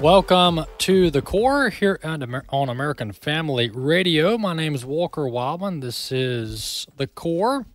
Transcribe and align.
Welcome 0.00 0.64
to 0.78 1.10
the 1.10 1.22
core 1.22 1.70
here 1.70 1.98
on 2.04 2.68
American 2.68 3.10
Family 3.10 3.68
Radio. 3.68 4.38
My 4.38 4.54
name 4.54 4.76
is 4.76 4.86
Walker 4.86 5.26
Wildman. 5.28 5.80
This 5.80 6.12
is 6.12 6.86
the 6.96 7.08
core. 7.08 7.66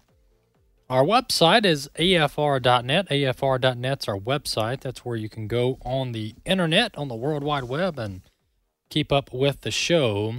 Our 0.89 1.03
website 1.03 1.65
is 1.65 1.89
afr.net. 1.99 3.09
afr.net's 3.09 4.07
our 4.07 4.17
website. 4.17 4.79
That's 4.79 5.03
where 5.03 5.17
you 5.17 5.27
can 5.27 5.49
go 5.49 5.77
on 5.83 6.13
the 6.13 6.33
internet, 6.45 6.97
on 6.97 7.09
the 7.09 7.15
World 7.15 7.43
Wide 7.43 7.65
Web, 7.65 7.99
and 7.99 8.21
keep 8.89 9.11
up 9.11 9.33
with 9.33 9.59
the 9.59 9.71
show. 9.71 10.35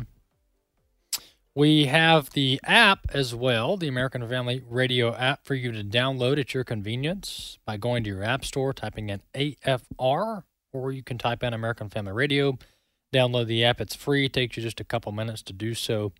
We 1.55 1.84
have 1.84 2.30
the 2.30 2.61
app 2.64 3.01
as 3.12 3.34
well, 3.34 3.77
the 3.77 3.89
American 3.89 4.27
Family 4.27 4.62
Radio 4.66 5.14
app 5.14 5.45
for 5.45 5.55
you 5.55 5.70
to 5.73 5.84
download 5.84 6.41
at 6.41 6.55
your 6.55 6.64
convenience 6.64 7.58
by 7.67 7.77
going 7.77 8.05
to 8.05 8.11
your 8.11 8.25
app 8.25 8.42
store, 8.47 8.73
typing 8.73 9.11
in 9.11 9.20
AFR 9.34 10.45
or 10.75 10.92
you 10.92 11.03
can 11.03 11.19
type 11.19 11.42
in 11.42 11.55
American 11.55 11.89
Family 11.89 12.12
Radio. 12.12 12.58
Download 13.12 13.47
the 13.47 13.64
app. 13.64 13.80
It's 13.80 13.94
free. 13.94 14.27
It 14.27 14.33
takes 14.33 14.56
you 14.56 14.62
just 14.62 14.80
a 14.80 14.84
couple 14.84 15.12
minutes 15.12 15.42
to 15.42 15.53
do 15.53 15.75
so. 15.75 16.12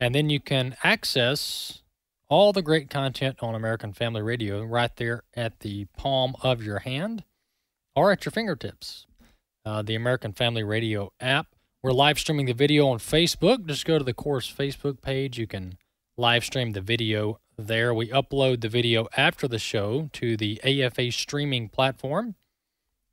And 0.00 0.14
then 0.14 0.30
you 0.30 0.40
can 0.40 0.76
access 0.82 1.82
all 2.28 2.52
the 2.52 2.62
great 2.62 2.90
content 2.90 3.38
on 3.40 3.54
American 3.54 3.92
Family 3.92 4.22
Radio 4.22 4.62
right 4.64 4.94
there 4.96 5.22
at 5.34 5.60
the 5.60 5.84
palm 5.96 6.34
of 6.42 6.62
your 6.62 6.80
hand 6.80 7.24
or 7.94 8.12
at 8.12 8.24
your 8.24 8.32
fingertips. 8.32 9.06
Uh, 9.64 9.82
the 9.82 9.94
American 9.94 10.32
Family 10.32 10.62
Radio 10.62 11.12
app. 11.20 11.48
We're 11.82 11.92
live 11.92 12.18
streaming 12.18 12.46
the 12.46 12.52
video 12.52 12.88
on 12.88 12.98
Facebook. 12.98 13.66
Just 13.66 13.84
go 13.84 13.98
to 13.98 14.04
the 14.04 14.14
course 14.14 14.52
Facebook 14.52 15.02
page. 15.02 15.38
You 15.38 15.46
can 15.46 15.76
live 16.16 16.44
stream 16.44 16.72
the 16.72 16.80
video 16.80 17.40
there. 17.58 17.92
We 17.92 18.08
upload 18.08 18.60
the 18.60 18.68
video 18.68 19.08
after 19.16 19.46
the 19.48 19.58
show 19.58 20.08
to 20.14 20.36
the 20.36 20.60
AFA 20.64 21.10
streaming 21.12 21.68
platform. 21.68 22.36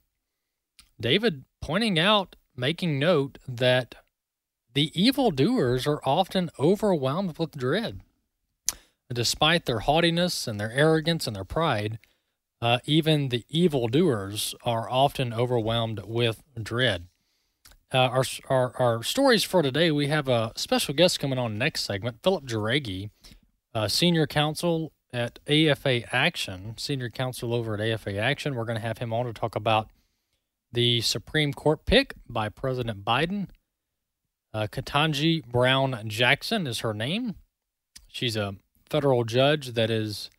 David 1.01 1.47
pointing 1.63 1.99
out, 1.99 2.37
making 2.55 2.99
note 2.99 3.39
that 3.49 3.95
the 4.75 4.93
evildoers 4.95 5.87
are 5.87 6.03
often 6.05 6.51
overwhelmed 6.61 7.39
with 7.39 7.57
dread 7.57 8.03
despite 9.13 9.67
their 9.67 9.81
haughtiness 9.81 10.47
and 10.47 10.59
their 10.59 10.73
arrogance 10.73 11.27
and 11.27 11.37
their 11.37 11.45
pride, 11.45 11.99
uh, 12.61 12.79
even 12.87 13.29
the 13.29 13.45
evildoers 13.49 14.55
are 14.65 14.91
often 14.91 15.33
overwhelmed 15.33 16.01
with 16.05 16.43
dread. 16.61 17.09
Uh, 17.93 17.99
our, 17.99 18.25
our, 18.49 18.77
our 18.79 19.03
stories 19.03 19.45
for 19.45 19.63
today, 19.63 19.91
we 19.91 20.09
have 20.09 20.29
a 20.29 20.53
special 20.57 20.93
guest 20.93 21.21
coming 21.21 21.39
on 21.39 21.59
next 21.59 21.85
segment, 21.85 22.19
Philip 22.23 22.45
Jauregui, 22.45 23.11
uh, 23.75 23.87
senior 23.87 24.27
counsel 24.27 24.93
at 25.13 25.39
AFA 25.47 26.03
Action, 26.15 26.75
senior 26.77 27.11
counsel 27.11 27.55
over 27.55 27.75
at 27.75 27.81
AFA 27.81 28.17
Action. 28.17 28.55
We're 28.55 28.65
going 28.65 28.81
to 28.81 28.87
have 28.87 28.99
him 28.99 29.13
on 29.13 29.27
to 29.27 29.33
talk 29.33 29.55
about 29.55 29.89
the 30.73 31.01
Supreme 31.01 31.53
Court 31.53 31.87
pick 31.87 32.15
by 32.29 32.49
President 32.49 33.05
Biden. 33.05 33.49
Uh, 34.53 34.67
Ketanji 34.67 35.47
Brown 35.47 36.03
Jackson 36.09 36.67
is 36.67 36.81
her 36.81 36.93
name. 36.93 37.37
She's 38.09 38.37
a 38.37 38.57
federal 38.89 39.25
judge 39.25 39.73
that 39.75 39.91
is 39.91 40.31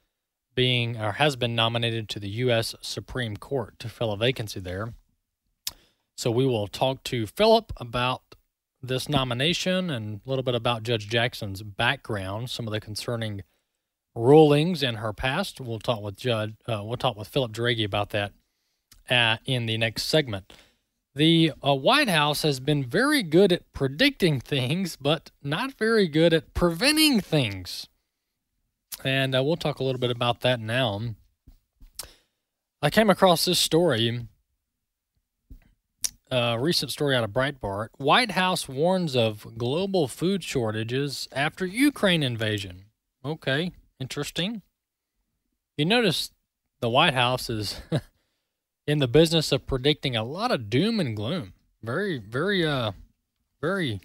being 0.56 0.98
or 0.98 1.14
has 1.14 1.36
been 1.36 1.56
nominated 1.56 2.10
to 2.10 2.20
the 2.20 2.30
U.S. 2.30 2.76
Supreme 2.82 3.38
Court 3.38 3.78
to 3.80 3.90
fill 3.90 4.12
a 4.12 4.18
vacancy 4.18 4.60
there. 4.60 4.94
So 6.18 6.32
we 6.32 6.46
will 6.48 6.68
talk 6.68 7.04
to 7.04 7.28
Philip 7.28 7.72
about 7.78 8.24
this 8.82 9.08
nomination 9.08 9.90
and 9.90 10.22
a 10.26 10.30
little 10.30 10.44
bit 10.44 10.56
about 10.56 10.84
Judge 10.84 11.08
Jackson's 11.08 11.62
background, 11.62 12.50
some 12.50 12.68
of 12.68 12.74
the 12.74 12.80
concerning 12.80 13.44
rulings 14.16 14.82
in 14.82 14.96
her 14.96 15.14
past. 15.14 15.62
We'll 15.62 15.80
talk 15.80 16.02
with 16.02 16.18
Judge. 16.18 16.56
Uh, 16.68 16.82
we'll 16.84 16.98
talk 16.98 17.18
with 17.18 17.28
Philip 17.28 17.52
Jauregui 17.52 17.86
about 17.86 18.10
that 18.12 18.34
uh, 19.10 19.38
in 19.46 19.68
the 19.68 19.78
next 19.78 20.04
segment. 20.06 20.52
The 21.14 21.54
uh, 21.66 21.74
White 21.74 22.10
House 22.10 22.44
has 22.44 22.60
been 22.60 22.84
very 22.84 23.24
good 23.24 23.52
at 23.52 23.72
predicting 23.74 24.40
things, 24.40 24.96
but 24.96 25.32
not 25.44 25.74
very 25.74 26.08
good 26.08 26.34
at 26.34 26.54
preventing 26.54 27.22
things. 27.22 27.88
And 29.04 29.36
uh, 29.36 29.44
we'll 29.44 29.56
talk 29.56 29.80
a 29.80 29.84
little 29.84 30.00
bit 30.00 30.12
about 30.12 30.42
that 30.42 30.60
now. 30.60 31.02
I 32.82 32.90
came 32.90 33.10
across 33.10 33.46
this 33.46 33.60
story, 33.60 34.28
a 36.30 36.58
recent 36.60 36.92
story 36.92 37.16
out 37.16 37.24
of 37.24 37.32
Breitbart. 37.32 37.90
White 37.98 38.32
House 38.32 38.68
warns 38.68 39.16
of 39.16 39.58
global 39.58 40.08
food 40.08 40.44
shortages 40.44 41.28
after 41.32 41.66
Ukraine 41.66 42.24
invasion. 42.24 42.86
Okay, 43.26 43.72
interesting. 44.00 44.62
You 45.76 45.86
notice 45.86 46.32
the 46.80 46.90
White 46.90 47.14
House 47.14 47.50
is 47.50 47.82
in 48.88 49.00
the 49.00 49.08
business 49.08 49.52
of 49.52 49.68
predicting 49.68 50.16
a 50.16 50.24
lot 50.24 50.52
of 50.52 50.70
doom 50.70 51.00
and 51.00 51.16
gloom. 51.16 51.54
Very, 51.84 52.18
very, 52.18 52.66
uh, 52.66 52.92
very 53.62 54.02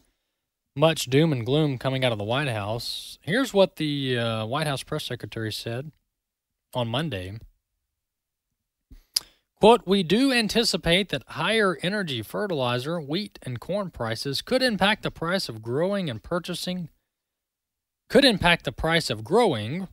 much 0.75 1.07
doom 1.07 1.33
and 1.33 1.45
gloom 1.45 1.79
coming 1.79 2.05
out 2.05 2.13
of 2.13 2.19
the 2.19 2.25
White 2.25 2.49
House. 2.49 3.19
Here's 3.23 3.53
what 3.53 3.77
the 3.77 4.19
uh, 4.19 4.47
White 4.47 4.67
House 4.67 4.83
press 4.83 5.05
secretary 5.05 5.53
said 5.53 5.93
on 6.75 6.89
Monday. 6.89 7.39
Quote, 9.61 9.83
we 9.87 10.03
do 10.03 10.33
anticipate 10.33 11.11
that 11.11 11.23
higher 11.29 11.79
energy 11.83 12.21
fertilizer, 12.23 13.01
wheat, 13.01 13.39
and 13.43 13.61
corn 13.61 13.91
prices 13.91 14.43
could 14.43 14.63
impact 14.63 15.05
the 15.05 15.11
price 15.11 15.49
of 15.49 15.63
growing 15.63 16.11
and 16.11 16.23
purchasing, 16.23 16.89
could 18.09 18.25
impact 18.25 18.65
the 18.65 18.73
price 18.73 19.09
of 19.09 19.23
growing 19.23 19.87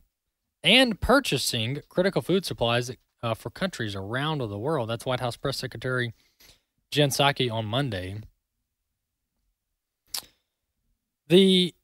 and 0.64 1.00
purchasing 1.00 1.82
critical 1.88 2.20
food 2.20 2.44
supplies 2.44 2.90
uh, 3.22 3.34
for 3.34 3.50
countries 3.50 3.94
around 3.94 4.38
the 4.38 4.58
world. 4.58 4.90
That's 4.90 5.06
White 5.06 5.20
House 5.20 5.36
Press 5.36 5.58
Secretary 5.58 6.14
Jen 6.90 7.10
Psaki 7.10 7.52
on 7.52 7.66
Monday 7.66 8.16
the 11.30 11.74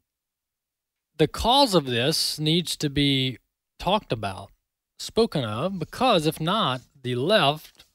the 1.19 1.29
cause 1.29 1.75
of 1.75 1.87
this 1.87 2.39
needs 2.39 2.77
to 2.77 2.91
be 2.91 3.39
talked 3.79 4.13
about, 4.13 4.51
spoken 4.99 5.45
of, 5.45 5.79
because 5.79 6.27
if 6.27 6.39
not, 6.39 6.83
the 7.03 7.15
left, 7.15 7.87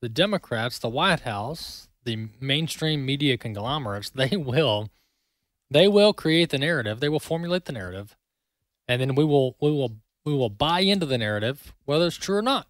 the 0.00 0.08
Democrats, 0.08 0.78
the 0.78 0.88
White 0.88 1.20
House, 1.20 1.88
the 2.04 2.28
mainstream 2.40 3.04
media 3.04 3.36
conglomerates, 3.36 4.08
they 4.14 4.36
will 4.36 4.88
they 5.70 5.88
will 5.88 6.12
create 6.12 6.50
the 6.50 6.58
narrative, 6.58 7.00
they 7.00 7.08
will 7.08 7.20
formulate 7.20 7.64
the 7.64 7.72
narrative, 7.72 8.16
and 8.88 9.00
then 9.00 9.14
we 9.14 9.24
will 9.24 9.56
we 9.60 9.70
will 9.70 9.96
we 10.24 10.32
will 10.32 10.48
buy 10.48 10.80
into 10.80 11.06
the 11.06 11.18
narrative, 11.18 11.74
whether 11.84 12.06
it's 12.06 12.16
true 12.16 12.36
or 12.36 12.42
not. 12.42 12.68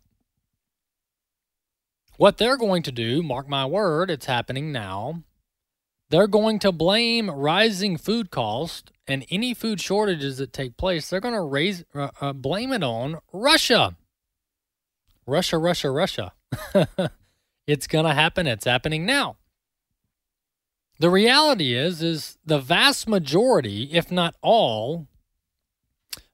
What 2.16 2.38
they're 2.38 2.56
going 2.58 2.82
to 2.84 2.93
do, 2.93 3.22
mark 3.22 3.48
my 3.48 3.66
word, 3.66 4.10
it's 4.10 4.26
happening 4.26 4.72
now, 4.72 5.25
they're 6.10 6.26
going 6.26 6.58
to 6.58 6.72
blame 6.72 7.30
rising 7.30 7.96
food 7.96 8.30
costs 8.30 8.92
and 9.06 9.24
any 9.30 9.54
food 9.54 9.80
shortages 9.80 10.38
that 10.38 10.52
take 10.52 10.76
place. 10.76 11.08
They're 11.08 11.20
going 11.20 11.34
to 11.34 11.40
raise 11.40 11.84
uh, 11.94 12.10
uh, 12.20 12.32
blame 12.32 12.72
it 12.72 12.82
on 12.82 13.18
Russia. 13.32 13.96
Russia, 15.26 15.58
Russia, 15.58 15.90
Russia. 15.90 16.32
it's 17.66 17.86
going 17.86 18.04
to 18.04 18.14
happen. 18.14 18.46
It's 18.46 18.64
happening 18.64 19.06
now. 19.06 19.36
The 20.98 21.10
reality 21.10 21.74
is 21.74 22.02
is 22.02 22.38
the 22.44 22.58
vast 22.58 23.08
majority, 23.08 23.90
if 23.92 24.10
not 24.10 24.34
all, 24.42 25.06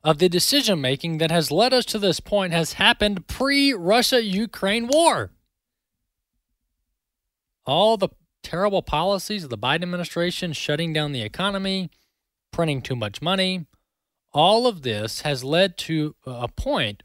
of 0.03 0.19
the 0.19 0.29
decision 0.29 0.81
making 0.81 1.19
that 1.19 1.31
has 1.31 1.51
led 1.51 1.75
us 1.75 1.85
to 1.87 1.99
this 1.99 2.21
point 2.21 2.53
has 2.53 2.75
happened 2.75 3.27
pre-Russia-Ukraine 3.27 4.87
war. 4.87 5.31
All 7.67 7.97
the 7.97 8.09
terrible 8.47 8.81
policies 8.81 9.43
of 9.43 9.51
the 9.51 9.59
Biden 9.59 9.83
administration 9.83 10.53
shutting 10.53 10.93
down 10.93 11.11
the 11.11 11.23
economy, 11.23 11.91
printing 12.53 12.81
too 12.81 12.95
much 12.95 13.21
money, 13.21 13.67
all 14.33 14.69
of 14.69 14.83
this 14.83 15.23
has 15.23 15.43
led 15.43 15.77
to 15.79 16.15
a 16.25 16.47
point 16.47 17.03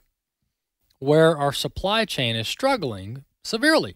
where 0.99 1.35
our 1.35 1.51
supply 1.51 2.05
chain 2.05 2.35
is 2.35 2.47
struggling 2.47 3.23
severely. 3.43 3.95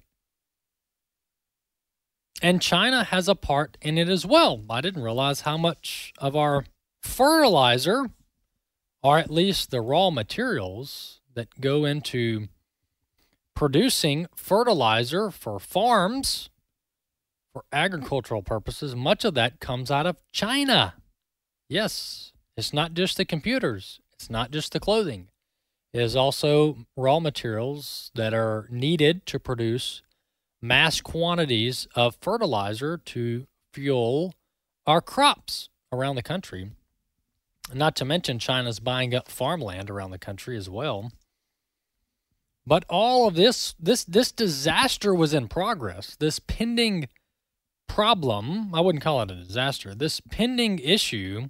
And 2.42 2.64
China 2.64 3.04
has 3.04 3.28
a 3.28 3.36
part 3.36 3.78
in 3.80 4.00
it 4.00 4.10
as 4.10 4.26
well. 4.26 4.64
I 4.68 4.82
didn't 4.82 5.04
realize 5.04 5.42
how 5.42 5.56
much 5.56 6.14
of 6.18 6.36
our 6.36 6.66
fertilizer, 7.00 8.08
or 9.04 9.20
at 9.20 9.30
least 9.30 9.70
the 9.70 9.82
raw 9.82 10.10
materials 10.10 11.22
that 11.36 11.62
go 11.62 11.86
into 11.86 12.48
producing 13.54 14.26
fertilizer 14.36 15.30
for 15.30 15.60
farms, 15.60 16.50
for 17.56 17.64
agricultural 17.72 18.42
purposes, 18.42 18.98
much 18.98 19.24
of 19.24 19.34
that 19.34 19.62
comes 19.62 19.90
out 19.90 20.06
of 20.06 20.18
China. 20.34 20.96
Yes, 21.70 22.34
it's 22.58 22.74
not 22.74 22.94
just 22.94 23.16
the 23.16 23.24
computers, 23.24 24.02
it's 24.12 24.30
not 24.30 24.52
just 24.52 24.74
the 24.74 24.80
clothing. 24.82 25.30
It 25.94 26.02
is 26.02 26.18
also 26.18 26.80
raw 26.98 27.22
materials 27.22 28.12
that 28.14 28.34
are 28.34 28.68
needed 28.70 29.26
to 29.28 29.40
produce 29.40 30.02
mass 30.62 31.00
quantities 31.00 31.88
of 31.96 32.18
fertilizer 32.20 32.98
to 32.98 33.48
fuel 33.72 34.34
our 34.86 35.00
crops 35.00 35.70
around 35.94 36.18
the 36.18 36.24
country. 36.24 36.72
Not 37.74 37.96
to 37.96 38.04
mention, 38.04 38.38
China's 38.38 38.82
buying 38.82 39.16
up 39.16 39.30
farmland 39.30 39.90
around 39.90 40.12
the 40.12 40.20
country 40.20 40.58
as 40.58 40.70
well. 40.70 41.14
But 42.68 42.84
all 42.90 43.30
of 43.30 43.36
this, 43.36 43.76
this, 43.80 44.04
this 44.04 44.34
disaster 44.34 45.16
was 45.16 45.34
in 45.34 45.48
progress. 45.48 46.18
This 46.20 46.40
pending 46.40 47.08
problem, 47.88 48.74
I 48.74 48.82
wouldn't 48.82 49.04
call 49.04 49.22
it 49.22 49.32
a 49.32 49.36
disaster. 49.36 49.96
This 49.96 50.20
pending 50.20 50.80
issue, 50.80 51.50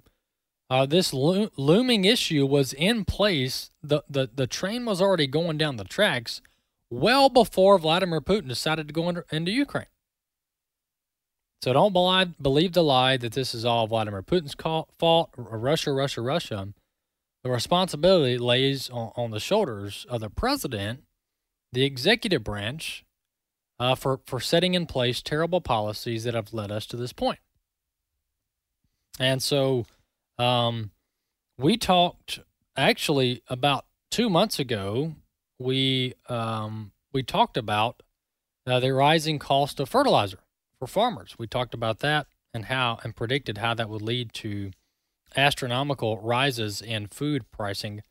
uh, 0.70 0.86
this 0.86 1.12
lo- 1.12 1.50
looming 1.56 2.04
issue 2.04 2.46
was 2.46 2.72
in 2.72 3.04
place. 3.04 3.70
The, 3.82 4.02
the, 4.08 4.28
the 4.34 4.46
train 4.46 4.84
was 4.84 5.00
already 5.00 5.26
going 5.26 5.58
down 5.58 5.76
the 5.76 5.84
tracks 5.84 6.40
well 6.90 7.28
before 7.28 7.78
Vladimir 7.78 8.20
Putin 8.20 8.48
decided 8.48 8.86
to 8.88 8.94
go 8.94 9.08
into, 9.08 9.24
into 9.30 9.50
Ukraine. 9.50 9.86
So 11.62 11.72
don't 11.72 11.92
believe, 11.92 12.34
believe 12.40 12.72
the 12.74 12.82
lie 12.82 13.16
that 13.16 13.32
this 13.32 13.54
is 13.54 13.64
all 13.64 13.86
Vladimir 13.86 14.22
Putin's 14.22 14.54
fault, 14.98 15.30
Russia, 15.36 15.92
Russia, 15.92 16.20
Russia. 16.20 16.68
The 17.42 17.50
responsibility 17.50 18.38
lays 18.38 18.90
on, 18.90 19.12
on 19.16 19.30
the 19.30 19.40
shoulders 19.40 20.06
of 20.08 20.20
the 20.20 20.30
president, 20.30 21.04
the 21.72 21.84
executive 21.84 22.44
branch, 22.44 23.04
uh, 23.78 23.94
for, 23.94 24.20
for 24.26 24.40
setting 24.40 24.74
in 24.74 24.86
place 24.86 25.22
terrible 25.22 25.60
policies 25.60 26.24
that 26.24 26.34
have 26.34 26.52
led 26.52 26.70
us 26.70 26.86
to 26.86 26.96
this 26.96 27.12
point. 27.12 27.40
And 29.18 29.42
so 29.42 29.86
um, 30.38 30.90
we 31.58 31.76
talked 31.76 32.40
actually 32.76 33.42
about 33.48 33.86
two 34.10 34.28
months 34.28 34.58
ago 34.58 35.14
we 35.58 36.14
um, 36.28 36.92
we 37.12 37.22
talked 37.22 37.56
about 37.56 38.02
uh, 38.66 38.80
the 38.80 38.92
rising 38.92 39.38
cost 39.38 39.80
of 39.80 39.88
fertilizer 39.88 40.40
for 40.78 40.86
farmers. 40.86 41.36
We 41.38 41.46
talked 41.46 41.74
about 41.74 42.00
that 42.00 42.26
and 42.52 42.66
how 42.66 42.98
and 43.02 43.16
predicted 43.16 43.58
how 43.58 43.74
that 43.74 43.88
would 43.88 44.02
lead 44.02 44.32
to 44.34 44.72
astronomical 45.36 46.18
rises 46.20 46.80
in 46.82 47.06
food 47.08 47.50
pricing. 47.50 48.02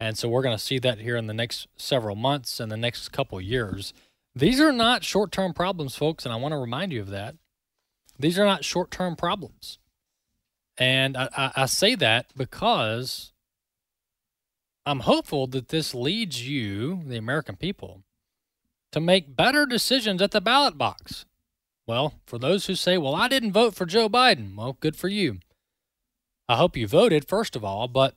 And 0.00 0.18
so 0.18 0.28
we're 0.28 0.42
going 0.42 0.56
to 0.56 0.62
see 0.62 0.78
that 0.80 0.98
here 0.98 1.16
in 1.16 1.26
the 1.26 1.34
next 1.34 1.68
several 1.76 2.16
months 2.16 2.58
and 2.58 2.70
the 2.70 2.76
next 2.76 3.10
couple 3.10 3.40
years. 3.40 3.92
These 4.34 4.60
are 4.60 4.72
not 4.72 5.04
short 5.04 5.30
term 5.30 5.54
problems, 5.54 5.96
folks, 5.96 6.24
and 6.24 6.32
I 6.32 6.36
want 6.36 6.52
to 6.52 6.58
remind 6.58 6.92
you 6.92 7.00
of 7.00 7.10
that. 7.10 7.36
These 8.18 8.38
are 8.38 8.44
not 8.44 8.64
short 8.64 8.90
term 8.90 9.16
problems. 9.16 9.78
And 10.76 11.16
I, 11.16 11.28
I, 11.36 11.52
I 11.56 11.66
say 11.66 11.94
that 11.94 12.26
because 12.36 13.32
I'm 14.84 15.00
hopeful 15.00 15.46
that 15.48 15.68
this 15.68 15.94
leads 15.94 16.48
you, 16.48 17.02
the 17.06 17.16
American 17.16 17.56
people, 17.56 18.02
to 18.92 19.00
make 19.00 19.36
better 19.36 19.66
decisions 19.66 20.20
at 20.20 20.32
the 20.32 20.40
ballot 20.40 20.76
box. 20.76 21.26
Well, 21.86 22.14
for 22.26 22.38
those 22.38 22.66
who 22.66 22.74
say, 22.74 22.98
well, 22.98 23.14
I 23.14 23.28
didn't 23.28 23.52
vote 23.52 23.74
for 23.74 23.86
Joe 23.86 24.08
Biden, 24.08 24.56
well, 24.56 24.76
good 24.80 24.96
for 24.96 25.08
you. 25.08 25.38
I 26.48 26.56
hope 26.56 26.76
you 26.76 26.86
voted, 26.86 27.26
first 27.26 27.56
of 27.56 27.64
all, 27.64 27.88
but 27.88 28.14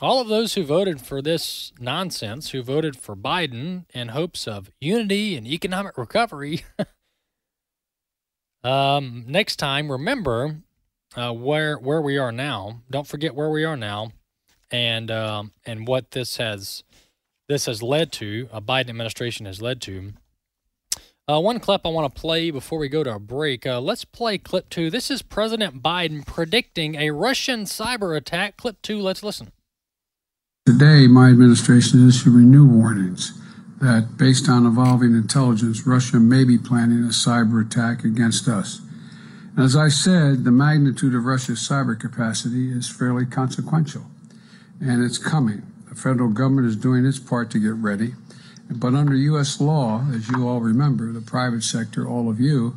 all 0.00 0.20
of 0.20 0.28
those 0.28 0.54
who 0.54 0.64
voted 0.64 1.00
for 1.00 1.20
this 1.20 1.72
nonsense, 1.80 2.50
who 2.50 2.62
voted 2.62 2.96
for 2.96 3.16
Biden 3.16 3.84
in 3.92 4.08
hopes 4.08 4.46
of 4.46 4.70
unity 4.80 5.36
and 5.36 5.46
economic 5.46 5.98
recovery, 5.98 6.64
um, 8.64 9.24
next 9.26 9.56
time, 9.56 9.90
remember 9.90 10.58
uh, 11.16 11.32
where 11.32 11.76
where 11.76 12.00
we 12.00 12.18
are 12.18 12.32
now. 12.32 12.82
Don't 12.90 13.06
forget 13.06 13.34
where 13.34 13.50
we 13.50 13.64
are 13.64 13.76
now 13.76 14.12
and 14.70 15.10
um, 15.10 15.52
and 15.66 15.86
what 15.86 16.12
this 16.12 16.36
has 16.36 16.84
this 17.48 17.66
has 17.66 17.82
led 17.82 18.12
to, 18.12 18.48
a 18.52 18.60
Biden 18.60 18.90
administration 18.90 19.46
has 19.46 19.62
led 19.62 19.80
to. 19.82 20.12
Uh, 21.26 21.40
one 21.40 21.60
clip 21.60 21.82
I 21.84 21.90
want 21.90 22.14
to 22.14 22.20
play 22.20 22.50
before 22.50 22.78
we 22.78 22.88
go 22.88 23.04
to 23.04 23.14
a 23.14 23.18
break. 23.18 23.66
Uh, 23.66 23.80
let's 23.80 24.04
play 24.04 24.38
clip 24.38 24.70
two. 24.70 24.90
This 24.90 25.10
is 25.10 25.20
President 25.20 25.82
Biden 25.82 26.26
predicting 26.26 26.94
a 26.94 27.10
Russian 27.10 27.64
cyber 27.64 28.16
attack. 28.16 28.56
Clip 28.56 28.80
two. 28.80 28.98
Let's 28.98 29.22
listen. 29.22 29.52
Today, 30.68 31.06
my 31.06 31.30
administration 31.30 32.06
is 32.06 32.16
issuing 32.16 32.50
new 32.50 32.66
warnings 32.66 33.32
that, 33.80 34.18
based 34.18 34.50
on 34.50 34.66
evolving 34.66 35.14
intelligence, 35.14 35.86
Russia 35.86 36.18
may 36.18 36.44
be 36.44 36.58
planning 36.58 37.04
a 37.04 37.08
cyber 37.08 37.66
attack 37.66 38.04
against 38.04 38.46
us. 38.48 38.82
As 39.56 39.74
I 39.74 39.88
said, 39.88 40.44
the 40.44 40.50
magnitude 40.50 41.14
of 41.14 41.24
Russia's 41.24 41.66
cyber 41.66 41.98
capacity 41.98 42.70
is 42.70 42.86
fairly 42.86 43.24
consequential 43.24 44.04
and 44.78 45.02
it's 45.02 45.16
coming. 45.16 45.62
The 45.88 45.94
federal 45.94 46.28
government 46.28 46.68
is 46.68 46.76
doing 46.76 47.06
its 47.06 47.18
part 47.18 47.50
to 47.52 47.58
get 47.58 47.72
ready. 47.72 48.12
But 48.70 48.92
under 48.92 49.14
U.S. 49.14 49.62
law, 49.62 50.04
as 50.12 50.28
you 50.28 50.46
all 50.46 50.60
remember, 50.60 51.10
the 51.12 51.22
private 51.22 51.62
sector, 51.62 52.06
all 52.06 52.28
of 52.28 52.40
you, 52.40 52.76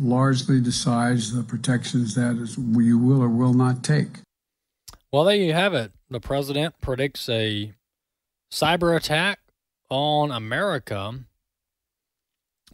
largely 0.00 0.58
decides 0.58 1.36
the 1.36 1.42
protections 1.42 2.14
that 2.14 2.36
you 2.56 2.96
will 2.96 3.20
or 3.20 3.28
will 3.28 3.52
not 3.52 3.84
take. 3.84 4.20
Well, 5.12 5.24
there 5.24 5.36
you 5.36 5.52
have 5.52 5.74
it. 5.74 5.92
The 6.10 6.20
president 6.20 6.80
predicts 6.80 7.28
a 7.28 7.72
cyber 8.52 8.96
attack 8.96 9.38
on 9.88 10.32
America, 10.32 11.20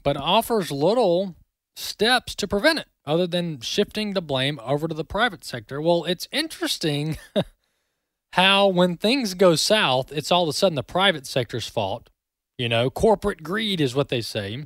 but 0.03 0.17
offers 0.17 0.71
little 0.71 1.37
steps 1.77 2.35
to 2.37 2.49
prevent 2.49 2.79
it 2.79 2.89
other 3.05 3.27
than 3.27 3.61
shifting 3.61 4.15
the 4.15 4.23
blame 4.23 4.59
over 4.65 4.89
to 4.89 4.95
the 4.95 5.05
private 5.05 5.45
sector. 5.45 5.83
Well, 5.83 6.05
it's 6.05 6.29
interesting 6.33 7.19
how 8.33 8.69
when 8.69 8.97
things 8.97 9.35
go 9.35 9.55
south, 9.55 10.11
it's 10.13 10.33
all 10.33 10.45
of 10.45 10.49
a 10.49 10.53
sudden 10.55 10.77
the 10.77 10.83
private 10.83 11.27
sector's 11.27 11.69
fault. 11.69 12.09
You 12.57 12.71
know, 12.71 12.89
corporate 12.89 13.43
greed 13.43 13.83
is 13.83 13.95
what 13.95 14.09
they 14.09 14.23
say. 14.23 14.65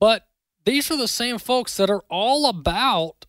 But 0.00 0.26
these 0.64 0.90
are 0.90 0.96
the 0.96 1.08
same 1.08 1.38
folks 1.38 1.76
that 1.76 1.90
are 1.90 2.04
all 2.08 2.48
about 2.48 3.26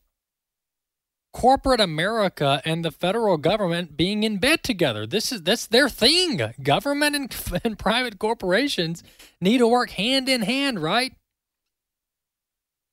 corporate 1.33 1.79
America 1.79 2.62
and 2.65 2.83
the 2.83 2.91
federal 2.91 3.38
government 3.38 3.95
being 3.95 4.24
in 4.24 4.38
bed 4.38 4.63
together. 4.63 5.05
This 5.05 5.31
is 5.31 5.43
that's 5.43 5.67
their 5.67 5.89
thing. 5.89 6.53
Government 6.62 7.15
and, 7.15 7.62
and 7.63 7.79
private 7.79 8.19
corporations 8.19 9.03
need 9.39 9.59
to 9.59 9.67
work 9.67 9.91
hand 9.91 10.27
in 10.27 10.41
hand, 10.41 10.79
right? 10.79 11.13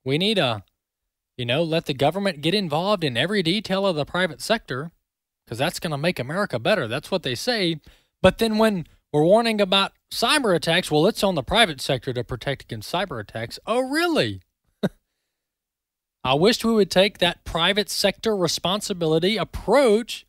We 0.04 0.18
need 0.18 0.36
to, 0.36 0.62
you 1.36 1.44
know, 1.44 1.62
let 1.62 1.86
the 1.86 1.94
government 1.94 2.40
get 2.40 2.54
involved 2.54 3.02
in 3.02 3.16
every 3.16 3.42
detail 3.42 3.86
of 3.86 3.96
the 3.96 4.04
private 4.04 4.40
sector 4.40 4.92
because 5.44 5.58
that's 5.58 5.80
going 5.80 5.90
to 5.90 5.98
make 5.98 6.18
America 6.18 6.58
better. 6.58 6.86
That's 6.86 7.10
what 7.10 7.22
they 7.22 7.34
say. 7.34 7.80
But 8.22 8.38
then 8.38 8.58
when 8.58 8.86
we're 9.12 9.24
warning 9.24 9.60
about 9.60 9.92
cyber 10.12 10.54
attacks, 10.54 10.90
well, 10.90 11.06
it's 11.06 11.24
on 11.24 11.34
the 11.34 11.42
private 11.42 11.80
sector 11.80 12.12
to 12.12 12.24
protect 12.24 12.62
against 12.62 12.92
cyber 12.92 13.20
attacks. 13.20 13.58
Oh, 13.66 13.80
really? 13.80 14.42
I 16.26 16.34
wished 16.34 16.64
we 16.64 16.72
would 16.72 16.90
take 16.90 17.18
that 17.18 17.44
private 17.44 17.88
sector 17.88 18.36
responsibility 18.36 19.36
approach 19.36 20.26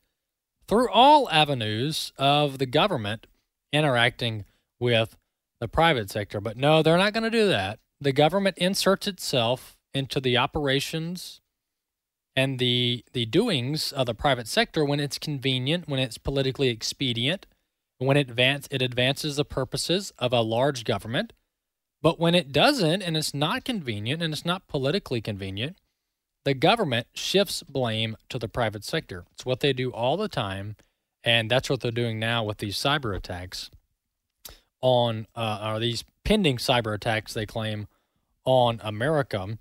through 0.67 0.91
all 0.91 1.27
avenues 1.31 2.13
of 2.19 2.59
the 2.59 2.67
government 2.67 3.25
interacting 3.73 4.45
with 4.79 5.17
the 5.59 5.67
private 5.67 6.11
sector. 6.11 6.39
But 6.39 6.55
no, 6.55 6.83
they're 6.83 6.99
not 6.99 7.13
going 7.13 7.23
to 7.23 7.31
do 7.31 7.47
that. 7.47 7.79
The 7.99 8.11
government 8.11 8.59
inserts 8.59 9.07
itself 9.07 9.75
into 9.91 10.19
the 10.19 10.37
operations 10.37 11.41
and 12.35 12.59
the 12.59 13.03
the 13.13 13.25
doings 13.25 13.91
of 13.91 14.05
the 14.05 14.13
private 14.13 14.47
sector 14.47 14.85
when 14.85 14.99
it's 14.99 15.17
convenient, 15.17 15.89
when 15.89 15.99
it's 15.99 16.19
politically 16.19 16.67
expedient, 16.67 17.47
when 17.97 18.17
it 18.17 18.29
advance 18.29 18.67
it 18.69 18.83
advances 18.83 19.37
the 19.37 19.45
purposes 19.45 20.13
of 20.19 20.31
a 20.31 20.41
large 20.41 20.83
government. 20.83 21.33
But 22.03 22.19
when 22.19 22.35
it 22.35 22.51
doesn't 22.51 23.01
and 23.01 23.17
it's 23.17 23.33
not 23.33 23.65
convenient 23.65 24.21
and 24.21 24.31
it's 24.31 24.45
not 24.45 24.67
politically 24.67 25.21
convenient, 25.21 25.75
the 26.47 26.53
government 26.53 27.07
shifts 27.13 27.61
blame 27.61 28.15
to 28.29 28.39
the 28.39 28.47
private 28.47 28.85
sector. 28.85 29.25
It's 29.33 29.45
what 29.45 29.59
they 29.59 29.73
do 29.73 29.91
all 29.91 30.15
the 30.15 30.29
time, 30.29 30.77
and 31.21 31.51
that's 31.51 31.69
what 31.69 31.81
they're 31.81 31.91
doing 31.91 32.19
now 32.19 32.41
with 32.41 32.59
these 32.59 32.77
cyber 32.77 33.13
attacks 33.13 33.69
on 34.79 35.27
uh, 35.35 35.77
these 35.77 36.05
pending 36.23 36.55
cyber 36.55 36.95
attacks 36.95 37.33
they 37.33 37.45
claim 37.45 37.87
on 38.45 38.79
America. 38.81 39.57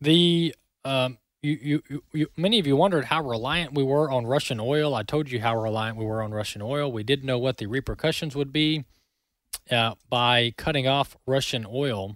The 0.00 0.54
um, 0.84 1.18
you, 1.42 1.82
you, 1.88 2.02
you, 2.12 2.28
many 2.36 2.60
of 2.60 2.66
you 2.68 2.76
wondered 2.76 3.06
how 3.06 3.20
reliant 3.20 3.74
we 3.74 3.82
were 3.82 4.08
on 4.08 4.24
Russian 4.24 4.60
oil. 4.60 4.94
I 4.94 5.02
told 5.02 5.32
you 5.32 5.40
how 5.40 5.60
reliant 5.60 5.96
we 5.96 6.04
were 6.04 6.22
on 6.22 6.30
Russian 6.30 6.62
oil. 6.62 6.92
We 6.92 7.02
didn't 7.02 7.26
know 7.26 7.40
what 7.40 7.56
the 7.56 7.66
repercussions 7.66 8.36
would 8.36 8.52
be 8.52 8.84
uh, 9.68 9.96
by 10.08 10.54
cutting 10.56 10.86
off 10.86 11.16
Russian 11.26 11.66
oil 11.68 12.14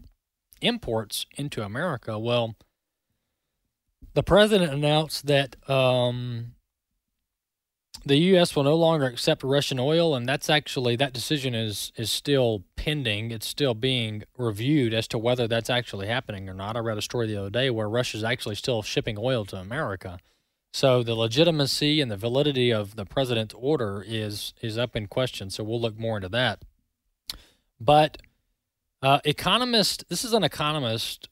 imports 0.61 1.27
into 1.37 1.65
America. 1.65 2.17
Well, 2.17 2.55
the 4.15 4.23
president 4.23 4.73
announced 4.73 5.27
that 5.27 5.57
um, 5.69 6.55
the 8.05 8.17
U.S. 8.17 8.57
will 8.57 8.65
no 8.65 8.77
longer 8.77 9.07
accept 9.07 9.43
Russian 9.43 9.79
oil, 9.79 10.15
and 10.15 10.29
that's 10.29 10.49
actually 10.49 10.97
that 10.97 11.13
decision 11.13 11.55
is 11.55 11.93
is 11.97 12.11
still 12.11 12.65
pending. 12.77 13.31
It's 13.31 13.47
still 13.47 13.75
being 13.75 14.25
reviewed 14.37 14.95
as 14.95 15.07
to 15.09 15.19
whether 15.19 15.47
that's 15.47 15.71
actually 15.71 16.07
happening 16.07 16.49
or 16.49 16.55
not. 16.55 16.77
I 16.77 16.81
read 16.81 16.99
a 16.99 17.03
story 17.03 17.27
the 17.27 17.37
other 17.37 17.51
day 17.51 17.71
where 17.71 17.89
Russia's 17.89 18.25
actually 18.25 18.55
still 18.55 18.83
shipping 18.83 19.17
oil 19.19 19.45
to 19.47 19.57
America. 19.57 20.19
So 20.73 21.03
the 21.03 21.15
legitimacy 21.15 22.01
and 22.01 22.11
the 22.11 22.17
validity 22.17 22.73
of 22.73 22.97
the 22.97 23.05
president's 23.05 23.55
order 23.55 24.05
is 24.07 24.55
is 24.61 24.79
up 24.79 24.97
in 24.97 25.07
question. 25.07 25.51
So 25.51 25.65
we'll 25.65 25.81
look 25.81 25.99
more 25.99 26.17
into 26.17 26.29
that. 26.31 26.63
But 27.81 28.19
uh, 29.03 29.21
economist, 29.25 30.09
this 30.09 30.25
is 30.25 30.33
an 30.33 30.43
economist, 30.43 31.29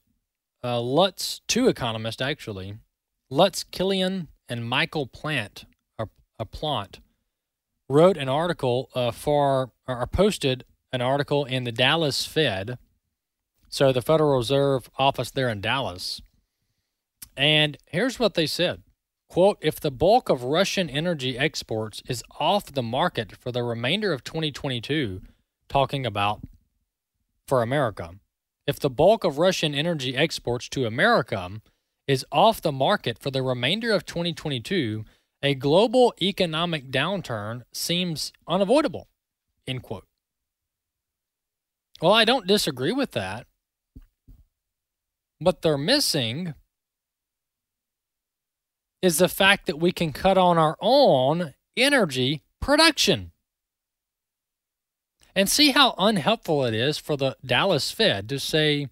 uh, 0.67 0.81
Lutz, 0.81 1.41
two 1.47 1.67
economists 1.67 2.21
actually, 2.21 2.75
Lutz 3.29 3.63
Kilian 3.63 4.27
and 4.49 4.67
Michael 4.67 5.07
Plante 5.07 5.65
a 6.39 6.45
Plante, 6.45 6.99
wrote 7.89 8.17
an 8.17 8.29
article 8.29 8.89
uh, 8.93 9.11
for, 9.11 9.71
or 9.87 10.05
posted 10.07 10.65
an 10.91 11.01
article 11.01 11.45
in 11.45 11.63
the 11.63 11.71
Dallas 11.71 12.25
Fed, 12.25 12.77
so 13.69 13.91
the 13.91 14.01
Federal 14.01 14.37
Reserve 14.37 14.89
office 14.97 15.31
there 15.31 15.49
in 15.49 15.61
Dallas. 15.61 16.21
And 17.35 17.77
here's 17.85 18.19
what 18.19 18.33
they 18.35 18.47
said 18.47 18.83
quote 19.29 19.57
if 19.61 19.79
the 19.79 19.91
bulk 19.91 20.29
of 20.29 20.43
russian 20.43 20.89
energy 20.89 21.37
exports 21.37 22.01
is 22.07 22.23
off 22.39 22.71
the 22.71 22.81
market 22.81 23.35
for 23.35 23.51
the 23.51 23.61
remainder 23.61 24.13
of 24.13 24.23
2022 24.23 25.21
talking 25.67 26.05
about 26.05 26.39
for 27.45 27.61
america 27.61 28.11
if 28.67 28.79
the 28.79 28.89
bulk 28.89 29.23
of 29.23 29.39
russian 29.39 29.73
energy 29.73 30.15
exports 30.15 30.69
to 30.69 30.85
america 30.85 31.49
is 32.07 32.25
off 32.31 32.61
the 32.61 32.71
market 32.71 33.17
for 33.17 33.31
the 33.31 33.41
remainder 33.41 33.91
of 33.91 34.05
2022 34.05 35.03
a 35.43 35.53
global 35.53 36.13
economic 36.21 36.89
downturn 36.89 37.61
seems 37.71 38.33
unavoidable, 38.47 39.07
end 39.67 39.83
quote. 39.83 40.05
Well, 42.01 42.11
I 42.11 42.25
don't 42.25 42.47
disagree 42.47 42.91
with 42.91 43.11
that. 43.11 43.45
What 45.39 45.61
they're 45.61 45.77
missing 45.77 46.53
is 49.01 49.19
the 49.19 49.29
fact 49.29 49.67
that 49.67 49.79
we 49.79 49.91
can 49.91 50.11
cut 50.11 50.37
on 50.37 50.57
our 50.57 50.75
own 50.81 51.53
energy 51.75 52.43
production. 52.59 53.31
And 55.37 55.49
see 55.49 55.71
how 55.71 55.95
unhelpful 55.97 56.65
it 56.65 56.73
is 56.73 56.97
for 56.97 57.15
the 57.15 57.37
Dallas 57.45 57.91
Fed 57.91 58.27
to 58.29 58.39
say, 58.39 58.89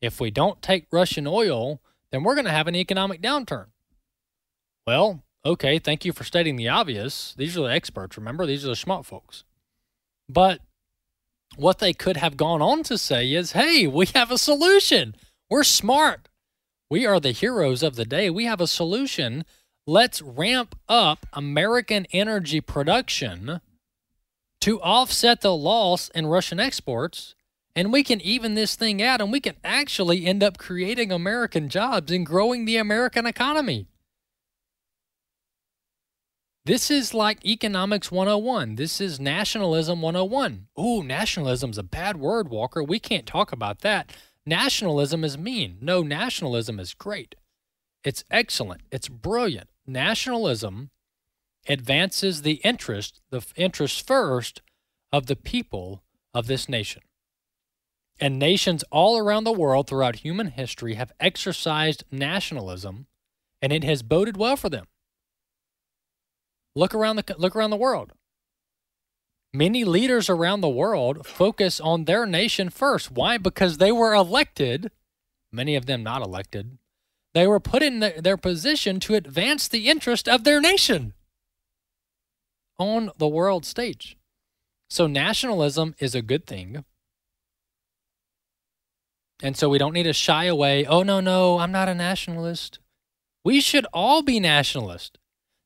if 0.00 0.18
we 0.18 0.30
don't 0.30 0.60
take 0.60 0.86
Russian 0.90 1.26
oil, 1.26 1.80
then 2.10 2.24
we're 2.24 2.34
going 2.34 2.46
to 2.46 2.50
have 2.50 2.66
an 2.66 2.74
economic 2.74 3.20
downturn. 3.20 3.66
Well, 4.86 5.24
Okay, 5.46 5.78
thank 5.78 6.06
you 6.06 6.12
for 6.12 6.24
stating 6.24 6.56
the 6.56 6.68
obvious. 6.68 7.34
These 7.36 7.58
are 7.58 7.62
the 7.62 7.72
experts, 7.72 8.16
remember? 8.16 8.46
These 8.46 8.64
are 8.64 8.68
the 8.68 8.76
smart 8.76 9.04
folks. 9.04 9.44
But 10.26 10.60
what 11.56 11.80
they 11.80 11.92
could 11.92 12.16
have 12.16 12.38
gone 12.38 12.62
on 12.62 12.82
to 12.84 12.96
say 12.96 13.30
is 13.30 13.52
hey, 13.52 13.86
we 13.86 14.06
have 14.14 14.30
a 14.30 14.38
solution. 14.38 15.14
We're 15.50 15.64
smart. 15.64 16.28
We 16.88 17.04
are 17.04 17.20
the 17.20 17.32
heroes 17.32 17.82
of 17.82 17.96
the 17.96 18.06
day. 18.06 18.30
We 18.30 18.46
have 18.46 18.60
a 18.60 18.66
solution. 18.66 19.44
Let's 19.86 20.22
ramp 20.22 20.76
up 20.88 21.26
American 21.34 22.06
energy 22.10 22.62
production 22.62 23.60
to 24.64 24.80
offset 24.80 25.42
the 25.42 25.54
loss 25.54 26.08
in 26.14 26.26
Russian 26.26 26.58
exports. 26.58 27.34
And 27.76 27.92
we 27.92 28.02
can 28.02 28.18
even 28.22 28.54
this 28.54 28.76
thing 28.76 29.02
out 29.02 29.20
and 29.20 29.30
we 29.30 29.38
can 29.38 29.56
actually 29.62 30.24
end 30.24 30.42
up 30.42 30.56
creating 30.56 31.12
American 31.12 31.68
jobs 31.68 32.10
and 32.10 32.24
growing 32.24 32.64
the 32.64 32.78
American 32.78 33.26
economy. 33.26 33.88
This 36.64 36.90
is 36.90 37.12
like 37.12 37.44
economics 37.44 38.10
101. 38.10 38.76
This 38.76 39.02
is 39.02 39.20
nationalism 39.20 40.00
101. 40.00 40.68
Ooh, 40.80 41.02
nationalism's 41.02 41.76
a 41.76 41.82
bad 41.82 42.16
word, 42.16 42.48
Walker. 42.48 42.82
We 42.82 42.98
can't 42.98 43.26
talk 43.26 43.52
about 43.52 43.80
that. 43.80 44.12
Nationalism 44.46 45.24
is 45.24 45.36
mean. 45.36 45.76
No, 45.82 46.02
nationalism 46.02 46.80
is 46.80 46.94
great. 46.94 47.34
It's 48.02 48.24
excellent. 48.30 48.80
It's 48.90 49.10
brilliant. 49.10 49.68
Nationalism 49.86 50.88
advances 51.68 52.42
the 52.42 52.54
interest, 52.64 53.20
the 53.30 53.44
interest 53.56 54.06
first 54.06 54.62
of 55.12 55.26
the 55.26 55.36
people 55.36 56.02
of 56.32 56.46
this 56.46 56.68
nation. 56.68 57.02
And 58.20 58.38
nations 58.38 58.84
all 58.90 59.18
around 59.18 59.44
the 59.44 59.52
world 59.52 59.88
throughout 59.88 60.16
human 60.16 60.48
history 60.48 60.94
have 60.94 61.12
exercised 61.18 62.04
nationalism, 62.10 63.06
and 63.60 63.72
it 63.72 63.82
has 63.84 64.02
boded 64.02 64.36
well 64.36 64.56
for 64.56 64.68
them. 64.68 64.86
Look 66.76 66.94
around 66.94 67.16
the 67.16 67.34
look 67.38 67.54
around 67.54 67.70
the 67.70 67.76
world. 67.76 68.12
Many 69.52 69.84
leaders 69.84 70.28
around 70.28 70.60
the 70.60 70.68
world 70.68 71.26
focus 71.26 71.80
on 71.80 72.04
their 72.04 72.26
nation 72.26 72.70
first. 72.70 73.12
Why? 73.12 73.38
Because 73.38 73.78
they 73.78 73.92
were 73.92 74.12
elected, 74.12 74.90
many 75.52 75.76
of 75.76 75.86
them 75.86 76.02
not 76.02 76.22
elected. 76.22 76.78
They 77.34 77.46
were 77.46 77.60
put 77.60 77.82
in 77.82 78.00
the, 78.00 78.14
their 78.18 78.36
position 78.36 78.98
to 79.00 79.14
advance 79.14 79.68
the 79.68 79.88
interest 79.88 80.28
of 80.28 80.42
their 80.42 80.60
nation 80.60 81.14
on 82.78 83.10
the 83.18 83.28
world 83.28 83.64
stage. 83.64 84.16
So 84.90 85.06
nationalism 85.06 85.94
is 85.98 86.14
a 86.14 86.22
good 86.22 86.46
thing. 86.46 86.84
And 89.42 89.56
so 89.56 89.68
we 89.68 89.78
don't 89.78 89.92
need 89.92 90.04
to 90.04 90.12
shy 90.12 90.44
away. 90.44 90.86
Oh, 90.86 91.02
no, 91.02 91.20
no, 91.20 91.58
I'm 91.58 91.72
not 91.72 91.88
a 91.88 91.94
nationalist. 91.94 92.78
We 93.44 93.60
should 93.60 93.86
all 93.92 94.22
be 94.22 94.40
nationalists. 94.40 95.18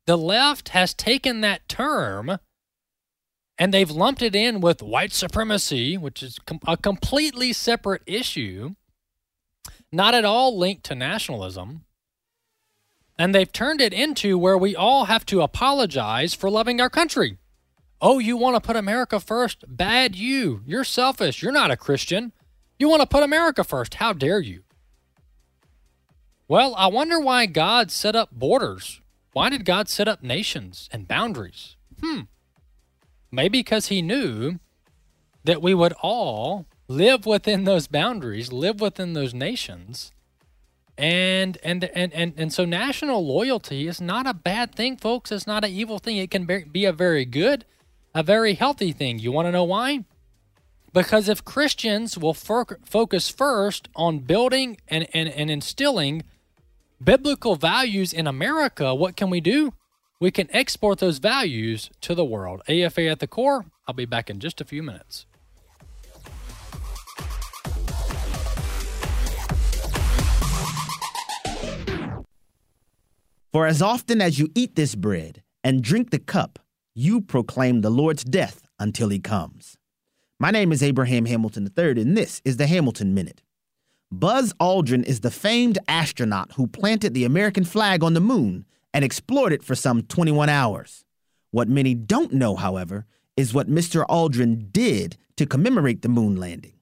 The 0.06 0.16
left 0.16 0.70
has 0.70 0.94
taken 0.94 1.42
that 1.42 1.68
term 1.68 2.38
and 3.58 3.74
they've 3.74 3.90
lumped 3.90 4.22
it 4.22 4.36
in 4.36 4.60
with 4.60 4.82
white 4.82 5.12
supremacy, 5.12 5.98
which 5.98 6.22
is 6.22 6.38
a 6.66 6.76
completely 6.76 7.52
separate 7.52 8.02
issue, 8.06 8.76
not 9.92 10.14
at 10.14 10.24
all 10.24 10.56
linked 10.56 10.84
to 10.84 10.94
nationalism. 10.94 11.84
And 13.18 13.34
they've 13.34 13.52
turned 13.52 13.80
it 13.80 13.92
into 13.92 14.38
where 14.38 14.56
we 14.56 14.76
all 14.76 15.06
have 15.06 15.26
to 15.26 15.42
apologize 15.42 16.34
for 16.34 16.48
loving 16.48 16.80
our 16.80 16.90
country. 16.90 17.38
Oh, 18.00 18.18
you 18.18 18.36
want 18.36 18.54
to 18.54 18.60
put 18.60 18.76
America 18.76 19.18
first? 19.18 19.64
Bad 19.66 20.14
you. 20.14 20.62
You're 20.66 20.84
selfish. 20.84 21.42
You're 21.42 21.50
not 21.50 21.72
a 21.72 21.76
Christian. 21.76 22.32
You 22.78 22.88
want 22.88 23.02
to 23.02 23.08
put 23.08 23.24
America 23.24 23.64
first. 23.64 23.94
How 23.94 24.12
dare 24.12 24.38
you? 24.38 24.62
Well, 26.46 26.74
I 26.76 26.86
wonder 26.86 27.18
why 27.18 27.46
God 27.46 27.90
set 27.90 28.14
up 28.14 28.30
borders 28.30 29.00
why 29.38 29.50
did 29.50 29.64
God 29.64 29.88
set 29.88 30.08
up 30.08 30.20
nations 30.20 30.88
and 30.90 31.06
boundaries? 31.06 31.76
Hmm. 32.02 32.22
Maybe 33.30 33.60
because 33.60 33.86
he 33.86 34.02
knew 34.02 34.58
that 35.44 35.62
we 35.62 35.74
would 35.74 35.92
all 36.02 36.66
live 36.88 37.24
within 37.24 37.62
those 37.62 37.86
boundaries, 37.86 38.52
live 38.52 38.80
within 38.80 39.12
those 39.12 39.32
nations. 39.32 40.10
And 40.98 41.58
and 41.62 41.84
and 41.84 42.12
and 42.12 42.34
and 42.36 42.52
so 42.52 42.64
national 42.64 43.24
loyalty 43.24 43.86
is 43.86 44.00
not 44.00 44.26
a 44.26 44.34
bad 44.34 44.74
thing, 44.74 44.96
folks. 44.96 45.30
It's 45.30 45.46
not 45.46 45.64
an 45.64 45.70
evil 45.70 45.98
thing. 45.98 46.16
It 46.16 46.30
can 46.30 46.44
be 46.44 46.84
a 46.84 46.92
very 46.92 47.24
good, 47.24 47.64
a 48.16 48.24
very 48.24 48.54
healthy 48.54 48.90
thing. 48.90 49.20
You 49.20 49.30
want 49.30 49.46
to 49.46 49.52
know 49.52 49.62
why? 49.62 50.04
Because 50.92 51.28
if 51.28 51.44
Christians 51.44 52.18
will 52.18 52.34
focus 52.34 53.28
first 53.28 53.88
on 53.94 54.20
building 54.20 54.78
and, 54.88 55.06
and, 55.14 55.28
and 55.28 55.50
instilling 55.50 56.24
biblical 57.02 57.54
values 57.54 58.12
in 58.12 58.26
America, 58.26 58.92
what 58.94 59.14
can 59.14 59.30
we 59.30 59.40
do? 59.40 59.74
We 60.18 60.32
can 60.32 60.48
export 60.50 60.98
those 60.98 61.18
values 61.18 61.90
to 62.00 62.14
the 62.14 62.24
world. 62.24 62.62
AFA 62.68 63.06
at 63.06 63.20
the 63.20 63.28
core. 63.28 63.66
I'll 63.86 63.94
be 63.94 64.06
back 64.06 64.28
in 64.28 64.40
just 64.40 64.60
a 64.60 64.64
few 64.64 64.82
minutes. 64.82 65.26
For 73.50 73.66
as 73.66 73.80
often 73.80 74.20
as 74.20 74.38
you 74.38 74.48
eat 74.54 74.76
this 74.76 74.94
bread 74.94 75.42
and 75.64 75.82
drink 75.82 76.10
the 76.10 76.18
cup, 76.18 76.58
you 76.94 77.22
proclaim 77.22 77.80
the 77.80 77.88
Lord's 77.88 78.22
death 78.22 78.60
until 78.78 79.08
he 79.08 79.18
comes. 79.18 79.78
My 80.38 80.50
name 80.50 80.70
is 80.70 80.82
Abraham 80.82 81.24
Hamilton 81.24 81.66
III, 81.76 82.02
and 82.02 82.14
this 82.14 82.42
is 82.44 82.58
the 82.58 82.66
Hamilton 82.66 83.14
Minute. 83.14 83.42
Buzz 84.12 84.52
Aldrin 84.60 85.02
is 85.02 85.20
the 85.20 85.30
famed 85.30 85.78
astronaut 85.88 86.52
who 86.52 86.66
planted 86.66 87.14
the 87.14 87.24
American 87.24 87.64
flag 87.64 88.04
on 88.04 88.12
the 88.12 88.20
moon 88.20 88.66
and 88.92 89.02
explored 89.02 89.54
it 89.54 89.64
for 89.64 89.74
some 89.74 90.02
21 90.02 90.50
hours. 90.50 91.06
What 91.50 91.68
many 91.68 91.94
don't 91.94 92.34
know, 92.34 92.54
however, 92.54 93.06
is 93.34 93.54
what 93.54 93.70
Mr. 93.70 94.04
Aldrin 94.08 94.70
did 94.70 95.16
to 95.36 95.46
commemorate 95.46 96.02
the 96.02 96.08
moon 96.10 96.36
landing. 96.36 96.74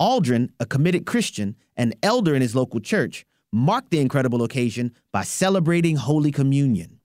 Aldrin, 0.00 0.50
a 0.58 0.66
committed 0.66 1.06
Christian 1.06 1.54
and 1.76 1.94
elder 2.02 2.34
in 2.34 2.42
his 2.42 2.56
local 2.56 2.80
church, 2.80 3.24
marked 3.52 3.90
the 3.90 4.00
incredible 4.00 4.42
occasion 4.42 4.92
by 5.12 5.22
celebrating 5.22 5.96
Holy 5.96 6.32
Communion. 6.32 6.98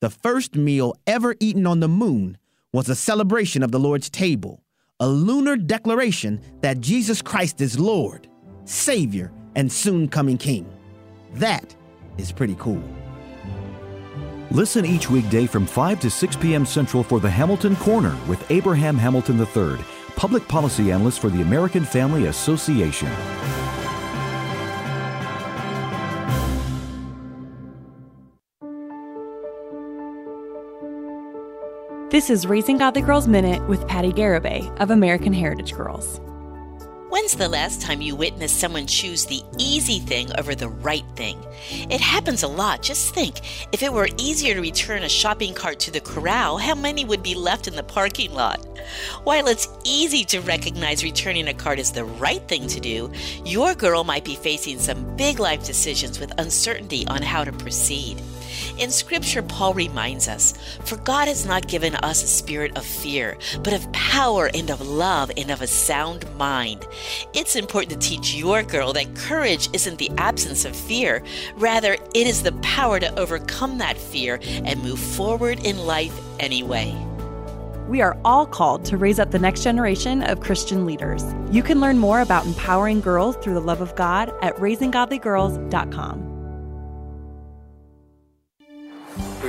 The 0.00 0.10
first 0.10 0.56
meal 0.56 0.94
ever 1.06 1.36
eaten 1.38 1.66
on 1.66 1.80
the 1.80 1.88
moon 1.88 2.38
was 2.72 2.88
a 2.88 2.96
celebration 2.96 3.62
of 3.62 3.70
the 3.70 3.78
Lord's 3.78 4.08
table, 4.08 4.64
a 4.98 5.06
lunar 5.06 5.56
declaration 5.56 6.40
that 6.62 6.80
Jesus 6.80 7.20
Christ 7.20 7.60
is 7.60 7.78
Lord, 7.78 8.28
Savior, 8.64 9.30
and 9.54 9.70
soon 9.70 10.08
coming 10.08 10.38
King. 10.38 10.66
That 11.34 11.76
is 12.16 12.32
pretty 12.32 12.56
cool. 12.58 12.82
Listen 14.50 14.84
each 14.84 15.08
weekday 15.10 15.46
from 15.46 15.66
5 15.66 16.00
to 16.00 16.10
6 16.10 16.36
p.m. 16.36 16.66
Central 16.66 17.02
for 17.02 17.20
the 17.20 17.30
Hamilton 17.30 17.76
Corner 17.76 18.16
with 18.28 18.50
Abraham 18.50 18.96
Hamilton 18.96 19.38
III, 19.38 19.78
public 20.16 20.46
policy 20.48 20.90
analyst 20.92 21.20
for 21.20 21.30
the 21.30 21.42
American 21.42 21.84
Family 21.84 22.26
Association. 22.26 23.08
This 32.12 32.28
is 32.28 32.46
Raising 32.46 32.76
Godly 32.76 33.00
Girls 33.00 33.26
Minute 33.26 33.66
with 33.70 33.88
Patty 33.88 34.12
Garibay 34.12 34.70
of 34.80 34.90
American 34.90 35.32
Heritage 35.32 35.72
Girls. 35.72 36.20
When's 37.08 37.34
the 37.34 37.48
last 37.48 37.80
time 37.80 38.02
you 38.02 38.14
witnessed 38.14 38.60
someone 38.60 38.86
choose 38.86 39.24
the 39.24 39.40
easy 39.58 39.98
thing 39.98 40.28
over 40.36 40.54
the 40.54 40.68
right 40.68 41.06
thing? 41.16 41.42
It 41.88 42.02
happens 42.02 42.42
a 42.42 42.48
lot. 42.48 42.82
Just 42.82 43.14
think 43.14 43.40
if 43.72 43.82
it 43.82 43.90
were 43.90 44.10
easier 44.18 44.52
to 44.52 44.60
return 44.60 45.04
a 45.04 45.08
shopping 45.08 45.54
cart 45.54 45.80
to 45.80 45.90
the 45.90 46.02
corral, 46.02 46.58
how 46.58 46.74
many 46.74 47.06
would 47.06 47.22
be 47.22 47.34
left 47.34 47.66
in 47.66 47.76
the 47.76 47.82
parking 47.82 48.34
lot? 48.34 48.60
While 49.24 49.46
it's 49.46 49.70
easy 49.82 50.22
to 50.26 50.42
recognize 50.42 51.02
returning 51.02 51.48
a 51.48 51.54
cart 51.54 51.78
is 51.78 51.92
the 51.92 52.04
right 52.04 52.46
thing 52.46 52.66
to 52.66 52.78
do, 52.78 53.10
your 53.42 53.74
girl 53.74 54.04
might 54.04 54.26
be 54.26 54.34
facing 54.34 54.78
some 54.78 55.16
big 55.16 55.38
life 55.38 55.64
decisions 55.64 56.20
with 56.20 56.38
uncertainty 56.38 57.06
on 57.06 57.22
how 57.22 57.42
to 57.42 57.52
proceed. 57.52 58.20
In 58.78 58.90
Scripture, 58.90 59.42
Paul 59.42 59.74
reminds 59.74 60.28
us 60.28 60.54
For 60.84 60.96
God 60.96 61.28
has 61.28 61.46
not 61.46 61.68
given 61.68 61.94
us 61.96 62.22
a 62.22 62.26
spirit 62.26 62.76
of 62.76 62.84
fear, 62.84 63.36
but 63.62 63.72
of 63.72 63.90
power 63.92 64.50
and 64.54 64.70
of 64.70 64.80
love 64.80 65.30
and 65.36 65.50
of 65.50 65.62
a 65.62 65.66
sound 65.66 66.24
mind. 66.36 66.86
It's 67.34 67.56
important 67.56 68.00
to 68.00 68.08
teach 68.08 68.34
your 68.34 68.62
girl 68.62 68.92
that 68.94 69.14
courage 69.14 69.68
isn't 69.72 69.98
the 69.98 70.10
absence 70.18 70.64
of 70.64 70.74
fear, 70.74 71.22
rather, 71.56 71.94
it 71.94 72.26
is 72.26 72.42
the 72.42 72.52
power 72.62 72.98
to 72.98 73.18
overcome 73.18 73.78
that 73.78 73.98
fear 73.98 74.40
and 74.64 74.82
move 74.82 74.98
forward 74.98 75.64
in 75.64 75.78
life 75.78 76.18
anyway. 76.40 76.94
We 77.88 78.00
are 78.00 78.16
all 78.24 78.46
called 78.46 78.84
to 78.86 78.96
raise 78.96 79.18
up 79.18 79.32
the 79.32 79.38
next 79.38 79.62
generation 79.62 80.22
of 80.22 80.40
Christian 80.40 80.86
leaders. 80.86 81.22
You 81.50 81.62
can 81.62 81.80
learn 81.80 81.98
more 81.98 82.20
about 82.20 82.46
empowering 82.46 83.00
girls 83.00 83.36
through 83.36 83.54
the 83.54 83.60
love 83.60 83.80
of 83.80 83.94
God 83.96 84.32
at 84.40 84.56
raisinggodlygirls.com. 84.56 86.31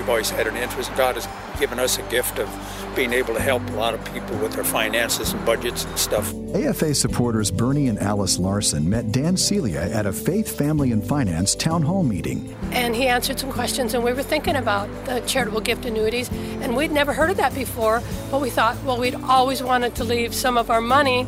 we've 0.04 0.10
always 0.10 0.30
had 0.30 0.48
an 0.48 0.58
interest. 0.58 0.94
God 0.98 1.16
has 1.16 1.30
given 1.62 1.80
us 1.80 1.98
a 1.98 2.02
gift 2.04 2.38
of 2.38 2.50
being 2.94 3.14
able 3.14 3.34
to 3.34 3.40
help 3.40 3.66
a 3.70 3.74
lot 3.74 3.94
of 3.94 4.04
people 4.14 4.36
with 4.40 4.52
their 4.52 4.66
finances 4.66 5.32
and 5.32 5.46
budgets 5.46 5.86
and 5.86 5.98
stuff. 5.98 6.34
AFA 6.54 6.94
supporters 6.94 7.50
Bernie 7.50 7.88
and 7.88 7.98
Alice 8.00 8.38
Larson 8.38 8.90
met 8.90 9.14
Dan 9.14 9.38
Celia 9.38 9.80
at 9.80 10.06
a 10.06 10.12
Faith, 10.12 10.58
Family, 10.58 10.92
and 10.92 11.02
Finance 11.08 11.56
town 11.56 11.84
hall 11.84 12.04
meeting. 12.04 12.54
And 12.74 12.94
he 12.94 13.08
answered 13.08 13.40
some 13.40 13.50
questions, 13.50 13.94
and 13.94 14.04
we 14.04 14.12
were 14.12 14.24
thinking 14.24 14.58
about 14.58 14.90
the 15.06 15.22
charitable 15.22 15.62
gift 15.62 15.86
annuities, 15.86 16.30
and 16.32 16.76
we'd 16.76 16.92
never 16.92 17.14
heard 17.14 17.30
of 17.30 17.38
that 17.38 17.56
before, 17.56 18.04
but 18.30 18.42
we 18.42 18.50
thought, 18.50 18.76
well, 18.84 19.00
we'd 19.00 19.16
always 19.16 19.64
wanted 19.64 19.96
to 19.96 20.04
leave 20.04 20.36
some 20.36 20.58
of 20.58 20.70
our 20.70 20.82
money 20.82 21.26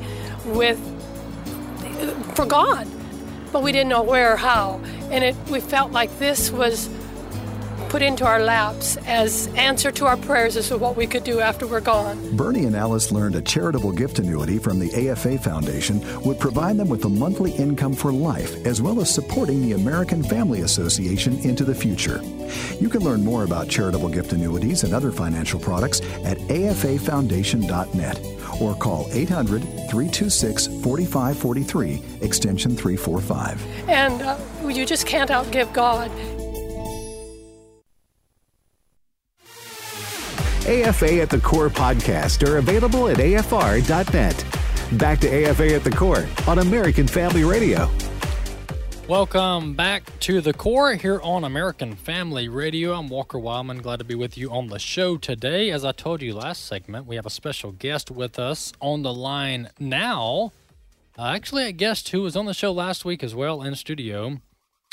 with 0.47 0.77
for 2.35 2.45
God, 2.45 2.85
but 3.53 3.63
we 3.63 3.71
didn't 3.71 3.87
know 3.87 4.03
where 4.03 4.33
or 4.33 4.37
how. 4.37 4.81
And 5.11 5.23
it, 5.23 5.35
we 5.49 5.61
felt 5.61 5.93
like 5.93 6.19
this 6.19 6.51
was 6.51 6.89
put 7.95 8.01
into 8.01 8.25
our 8.25 8.41
laps 8.41 8.97
as 9.05 9.47
answer 9.55 9.89
to 9.89 10.05
our 10.05 10.17
prayers 10.17 10.57
as 10.57 10.67
to 10.67 10.77
what 10.77 10.97
we 10.97 11.07
could 11.07 11.23
do 11.23 11.39
after 11.39 11.65
we're 11.65 11.79
gone. 11.79 12.35
Bernie 12.35 12.65
and 12.65 12.75
Alice 12.75 13.09
learned 13.09 13.35
a 13.35 13.41
charitable 13.41 13.93
gift 13.93 14.19
annuity 14.19 14.59
from 14.59 14.79
the 14.79 15.09
AFA 15.09 15.37
Foundation 15.37 16.01
would 16.23 16.37
provide 16.37 16.75
them 16.75 16.89
with 16.89 17.05
a 17.05 17.09
monthly 17.09 17.53
income 17.53 17.93
for 17.93 18.11
life, 18.11 18.53
as 18.65 18.81
well 18.81 18.99
as 18.99 19.09
supporting 19.09 19.61
the 19.61 19.71
American 19.71 20.21
Family 20.21 20.63
Association 20.63 21.39
into 21.45 21.63
the 21.63 21.73
future. 21.73 22.19
You 22.81 22.89
can 22.89 23.01
learn 23.01 23.23
more 23.23 23.45
about 23.45 23.69
charitable 23.69 24.09
gift 24.09 24.33
annuities 24.33 24.83
and 24.83 24.93
other 24.93 25.13
financial 25.13 25.61
products 25.61 26.01
at 26.25 26.37
afafoundation.net 26.49 28.19
or 28.61 28.75
call 28.75 29.07
800 29.13 29.61
326 29.61 30.67
4543, 30.83 32.01
extension 32.19 32.75
345. 32.75 33.65
And 33.87 34.21
uh, 34.21 34.37
you 34.67 34.85
just 34.85 35.07
can't 35.07 35.29
outgive 35.29 35.71
God. 35.71 36.11
AFA 40.67 41.21
at 41.21 41.29
the 41.29 41.39
Core 41.39 41.69
podcast 41.69 42.47
are 42.47 42.57
available 42.57 43.07
at 43.07 43.17
afr.net. 43.17 44.45
Back 44.97 45.19
to 45.19 45.27
AFA 45.27 45.75
at 45.75 45.83
the 45.83 45.91
Core 45.91 46.27
on 46.47 46.57
American 46.57 47.07
Family 47.07 47.43
Radio. 47.43 47.87
Welcome 49.07 49.75
back 49.75 50.09
to 50.21 50.41
the 50.41 50.53
core 50.53 50.95
here 50.95 51.21
on 51.21 51.43
American 51.43 51.95
Family 51.95 52.49
Radio. 52.49 52.93
I'm 52.93 53.09
Walker 53.09 53.37
Wildman. 53.37 53.83
Glad 53.83 53.99
to 53.99 54.05
be 54.05 54.15
with 54.15 54.39
you 54.39 54.49
on 54.49 54.65
the 54.65 54.79
show 54.79 55.17
today. 55.17 55.69
As 55.69 55.85
I 55.85 55.91
told 55.91 56.23
you 56.23 56.33
last 56.33 56.65
segment, 56.65 57.05
we 57.05 57.15
have 57.15 57.27
a 57.27 57.29
special 57.29 57.71
guest 57.71 58.09
with 58.09 58.39
us 58.39 58.73
on 58.81 59.03
the 59.03 59.13
line 59.13 59.69
now. 59.79 60.51
Uh, 61.15 61.27
actually, 61.27 61.67
a 61.67 61.73
guest 61.73 62.09
who 62.09 62.23
was 62.23 62.35
on 62.35 62.47
the 62.47 62.55
show 62.55 62.71
last 62.71 63.05
week 63.05 63.23
as 63.23 63.35
well 63.35 63.61
in 63.61 63.75
studio. 63.75 64.41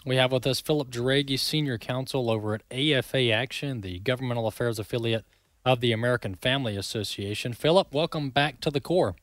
We 0.04 0.16
have 0.16 0.32
with 0.32 0.46
us 0.46 0.60
Philip 0.60 0.90
Jauregui, 0.90 1.38
Senior 1.38 1.78
Counsel 1.78 2.30
over 2.30 2.54
at 2.56 2.62
AFA 2.70 3.30
Action, 3.30 3.80
the 3.80 4.00
governmental 4.00 4.46
affairs 4.46 4.78
affiliate 4.78 5.24
of 5.64 5.80
the 5.80 5.92
American 5.92 6.34
Family 6.34 6.76
Association. 6.76 7.52
Philip, 7.52 7.92
welcome 7.92 8.30
back 8.30 8.60
to 8.60 8.70
the 8.70 8.80
core. 8.80 9.14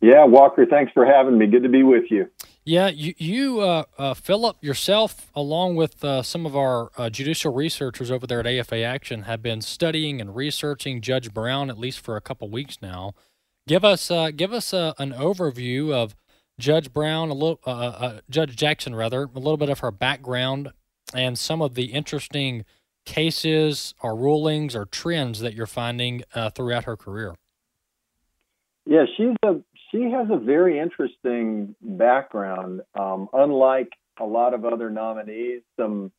Yeah, 0.00 0.24
Walker, 0.24 0.66
thanks 0.66 0.92
for 0.92 1.06
having 1.06 1.38
me. 1.38 1.46
Good 1.46 1.62
to 1.62 1.68
be 1.68 1.82
with 1.82 2.10
you. 2.10 2.28
Yeah, 2.66 2.88
you, 2.88 3.14
you 3.16 3.60
uh, 3.60 3.84
uh, 3.98 4.14
Philip, 4.14 4.56
yourself, 4.60 5.30
along 5.34 5.76
with 5.76 6.04
uh, 6.04 6.22
some 6.22 6.46
of 6.46 6.56
our 6.56 6.90
uh, 6.96 7.10
judicial 7.10 7.52
researchers 7.52 8.10
over 8.10 8.26
there 8.26 8.40
at 8.40 8.46
AFA 8.46 8.82
Action, 8.82 9.22
have 9.22 9.42
been 9.42 9.60
studying 9.60 10.20
and 10.20 10.34
researching 10.34 11.00
Judge 11.00 11.32
Brown 11.32 11.70
at 11.70 11.78
least 11.78 12.00
for 12.00 12.16
a 12.16 12.20
couple 12.20 12.48
weeks 12.50 12.78
now. 12.82 13.12
Give 13.66 13.84
us 13.84 14.10
uh, 14.10 14.30
give 14.30 14.52
us 14.52 14.74
uh, 14.74 14.92
an 14.98 15.12
overview 15.12 15.92
of 15.92 16.14
Judge 16.58 16.92
Brown, 16.92 17.30
a 17.30 17.34
little 17.34 18.20
Judge 18.30 18.56
Jackson, 18.56 18.94
rather, 18.94 19.22
a 19.22 19.38
little 19.38 19.56
bit 19.56 19.70
of 19.70 19.80
her 19.80 19.90
background 19.90 20.70
and 21.14 21.38
some 21.38 21.60
of 21.60 21.74
the 21.74 21.86
interesting 21.86 22.64
cases 23.04 23.94
or 24.02 24.16
rulings 24.16 24.74
or 24.74 24.86
trends 24.86 25.40
that 25.40 25.54
you're 25.54 25.66
finding 25.66 26.22
uh, 26.34 26.50
throughout 26.50 26.84
her 26.84 26.96
career? 26.96 27.34
Yeah, 28.86 29.04
she's 29.16 29.36
a 29.42 29.60
she 29.90 30.10
has 30.10 30.28
a 30.30 30.36
very 30.36 30.78
interesting 30.78 31.74
background. 31.80 32.82
Um, 32.98 33.28
unlike 33.32 33.92
a 34.18 34.24
lot 34.24 34.54
of 34.54 34.64
other 34.64 34.90
nominees, 34.90 35.62
some 35.76 36.10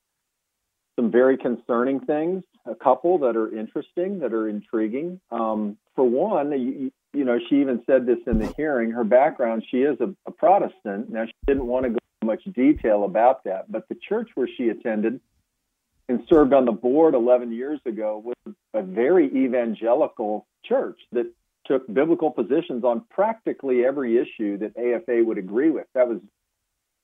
some 0.95 1.11
very 1.11 1.37
concerning 1.37 1.99
things. 1.99 2.43
A 2.65 2.75
couple 2.75 3.19
that 3.19 3.35
are 3.35 3.55
interesting, 3.55 4.19
that 4.19 4.33
are 4.33 4.47
intriguing. 4.47 5.19
Um, 5.29 5.77
for 5.93 6.03
one, 6.03 6.51
you, 6.51 6.91
you, 7.13 7.25
know, 7.25 7.37
she 7.49 7.57
even 7.57 7.83
said 7.85 8.05
this 8.05 8.17
in 8.25 8.39
the 8.39 8.51
hearing. 8.57 8.91
Her 8.91 9.03
background, 9.03 9.63
she 9.69 9.81
is 9.81 9.99
a, 9.99 10.13
a 10.25 10.31
Protestant. 10.31 11.11
Now, 11.11 11.25
she 11.25 11.33
didn't 11.45 11.67
want 11.67 11.83
to 11.83 11.89
go 11.91 11.97
much 12.23 12.43
detail 12.55 13.03
about 13.03 13.43
that, 13.43 13.71
but 13.71 13.87
the 13.87 13.95
church 13.95 14.29
where 14.33 14.49
she 14.57 14.69
attended 14.69 15.19
and 16.07 16.21
served 16.29 16.53
on 16.53 16.65
the 16.65 16.71
board 16.71 17.15
11 17.15 17.51
years 17.51 17.79
ago 17.85 18.21
with 18.23 18.55
a 18.73 18.83
very 18.83 19.27
evangelical 19.27 20.45
church 20.63 20.99
that 21.11 21.25
took 21.65 21.91
biblical 21.91 22.31
positions 22.31 22.83
on 22.83 23.03
practically 23.09 23.83
every 23.83 24.17
issue 24.17 24.57
that 24.59 24.77
AFA 24.77 25.23
would 25.23 25.37
agree 25.37 25.71
with. 25.71 25.87
That 25.95 26.07
was 26.07 26.19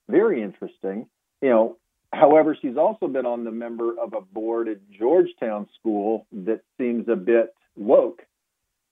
very 0.08 0.44
interesting. 0.44 1.08
You 1.42 1.50
know, 1.50 1.78
however, 2.14 2.56
she's 2.62 2.78
also 2.78 3.08
been 3.08 3.26
on 3.26 3.44
the 3.44 3.52
member 3.52 4.00
of 4.00 4.14
a 4.14 4.22
board 4.22 4.68
at 4.68 4.78
Georgetown 4.92 5.68
School 5.80 6.28
that 6.32 6.62
seems 6.78 7.08
a 7.10 7.16
bit 7.16 7.54
woke. 7.76 8.22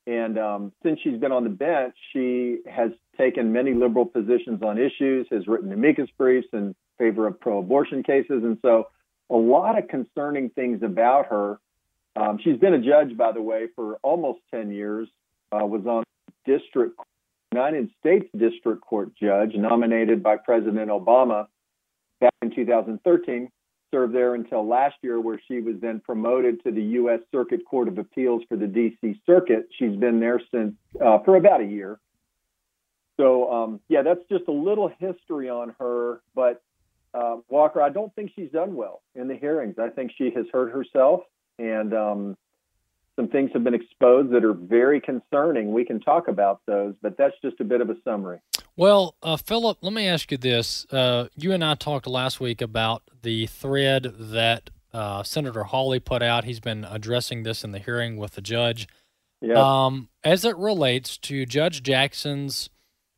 And 0.08 0.40
um, 0.40 0.72
since 0.82 1.00
she's 1.04 1.20
been 1.20 1.32
on 1.32 1.44
the 1.44 1.52
bench, 1.52 1.94
she 2.14 2.62
has 2.68 2.92
taken 3.16 3.52
many 3.52 3.76
liberal 3.76 4.06
positions 4.06 4.64
on 4.64 4.80
issues, 4.80 5.28
has 5.30 5.48
written 5.48 5.72
amicus 5.72 6.10
briefs 6.18 6.48
in 6.52 6.74
favor 6.98 7.28
of 7.28 7.40
pro 7.40 7.60
abortion 7.60 8.02
cases. 8.02 8.44
And 8.44 8.58
so 8.64 8.88
a 9.30 9.36
lot 9.36 9.78
of 9.78 9.88
concerning 9.88 10.50
things 10.50 10.82
about 10.84 11.28
her. 11.28 11.60
Um, 12.16 12.40
she's 12.44 12.58
been 12.58 12.74
a 12.74 12.82
judge, 12.82 13.16
by 13.16 13.32
the 13.32 13.42
way, 13.42 13.68
for 13.76 13.96
almost 14.02 14.40
10 14.52 14.72
years, 14.72 15.08
uh, 15.52 15.66
was 15.66 15.86
on 15.86 16.04
district, 16.46 17.00
United 17.52 17.90
States 18.00 18.28
District 18.38 18.82
Court 18.82 19.12
judge 19.16 19.54
nominated 19.56 20.22
by 20.24 20.38
President 20.38 20.90
Obama 20.90 21.48
back 22.20 22.34
in 22.42 22.54
2013 22.54 23.50
served 23.92 24.14
there 24.14 24.36
until 24.36 24.68
last 24.68 24.96
year, 25.02 25.20
where 25.20 25.42
she 25.48 25.60
was 25.62 25.76
then 25.82 26.00
promoted 26.00 26.64
to 26.64 26.72
the 26.72 26.82
U.S. 26.82 27.20
Circuit 27.32 27.66
Court 27.66 27.88
of 27.88 27.98
Appeals 27.98 28.44
for 28.48 28.56
the 28.56 28.68
D.C. 28.68 29.20
Circuit. 29.26 29.68
She's 29.78 29.96
been 29.96 30.20
there 30.20 30.42
since 30.54 30.76
uh, 31.04 31.20
for 31.20 31.36
about 31.36 31.62
a 31.62 31.66
year. 31.66 32.00
So, 33.18 33.52
um, 33.52 33.80
yeah, 33.90 34.02
that's 34.02 34.22
just 34.30 34.48
a 34.48 34.52
little 34.52 34.92
history 35.00 35.50
on 35.50 35.76
her. 35.80 36.22
But 36.36 36.62
uh, 37.14 37.38
Walker, 37.50 37.82
I 37.82 37.90
don't 37.90 38.14
think 38.16 38.32
she's 38.36 38.52
done 38.52 38.76
well 38.76 39.02
in 39.16 39.28
the 39.28 39.36
hearings. 39.36 39.76
I 39.80 39.90
think 39.90 40.12
she 40.18 40.32
has 40.36 40.46
hurt 40.52 40.72
herself, 40.72 41.22
and 41.58 41.94
um, 41.94 42.38
some 43.16 43.28
things 43.28 43.52
have 43.54 43.64
been 43.64 43.74
exposed 43.74 44.32
that 44.32 44.46
are 44.46 44.54
very 44.54 45.02
concerning. 45.02 45.74
We 45.74 45.86
can 45.86 46.00
talk 46.00 46.28
about 46.28 46.62
those, 46.66 46.96
but 47.02 47.18
that's 47.18 47.36
just 47.44 47.60
a 47.60 47.64
bit 47.64 47.82
of 47.82 47.90
a 47.90 47.96
summary. 48.04 48.40
Well, 48.76 49.16
uh, 49.22 49.38
Philip, 49.38 49.80
let 49.82 49.92
me 49.92 50.08
ask 50.08 50.32
you 50.32 50.38
this. 50.38 50.86
Uh, 50.92 51.28
you 51.36 51.52
and 51.52 51.64
I 51.64 51.76
talked 51.76 52.08
last 52.08 52.40
week 52.40 52.62
about 52.62 53.04
the 53.24 53.48
thread 53.48 54.14
that 54.18 54.70
uh, 54.94 55.24
Senator 55.24 55.64
Hawley 55.66 56.00
put 56.00 56.24
out. 56.24 56.46
He's 56.46 56.62
been 56.62 56.86
addressing 56.86 57.44
this 57.44 57.64
in 57.64 57.72
the 57.72 57.80
hearing 57.80 58.16
with 58.18 58.36
the 58.36 58.42
judge. 58.42 58.88
Yeah. 59.42 59.56
Um, 59.56 60.10
as 60.24 60.46
it 60.46 60.56
relates 60.58 61.18
to 61.18 61.46
Judge 61.46 61.84
Jackson's 61.84 62.70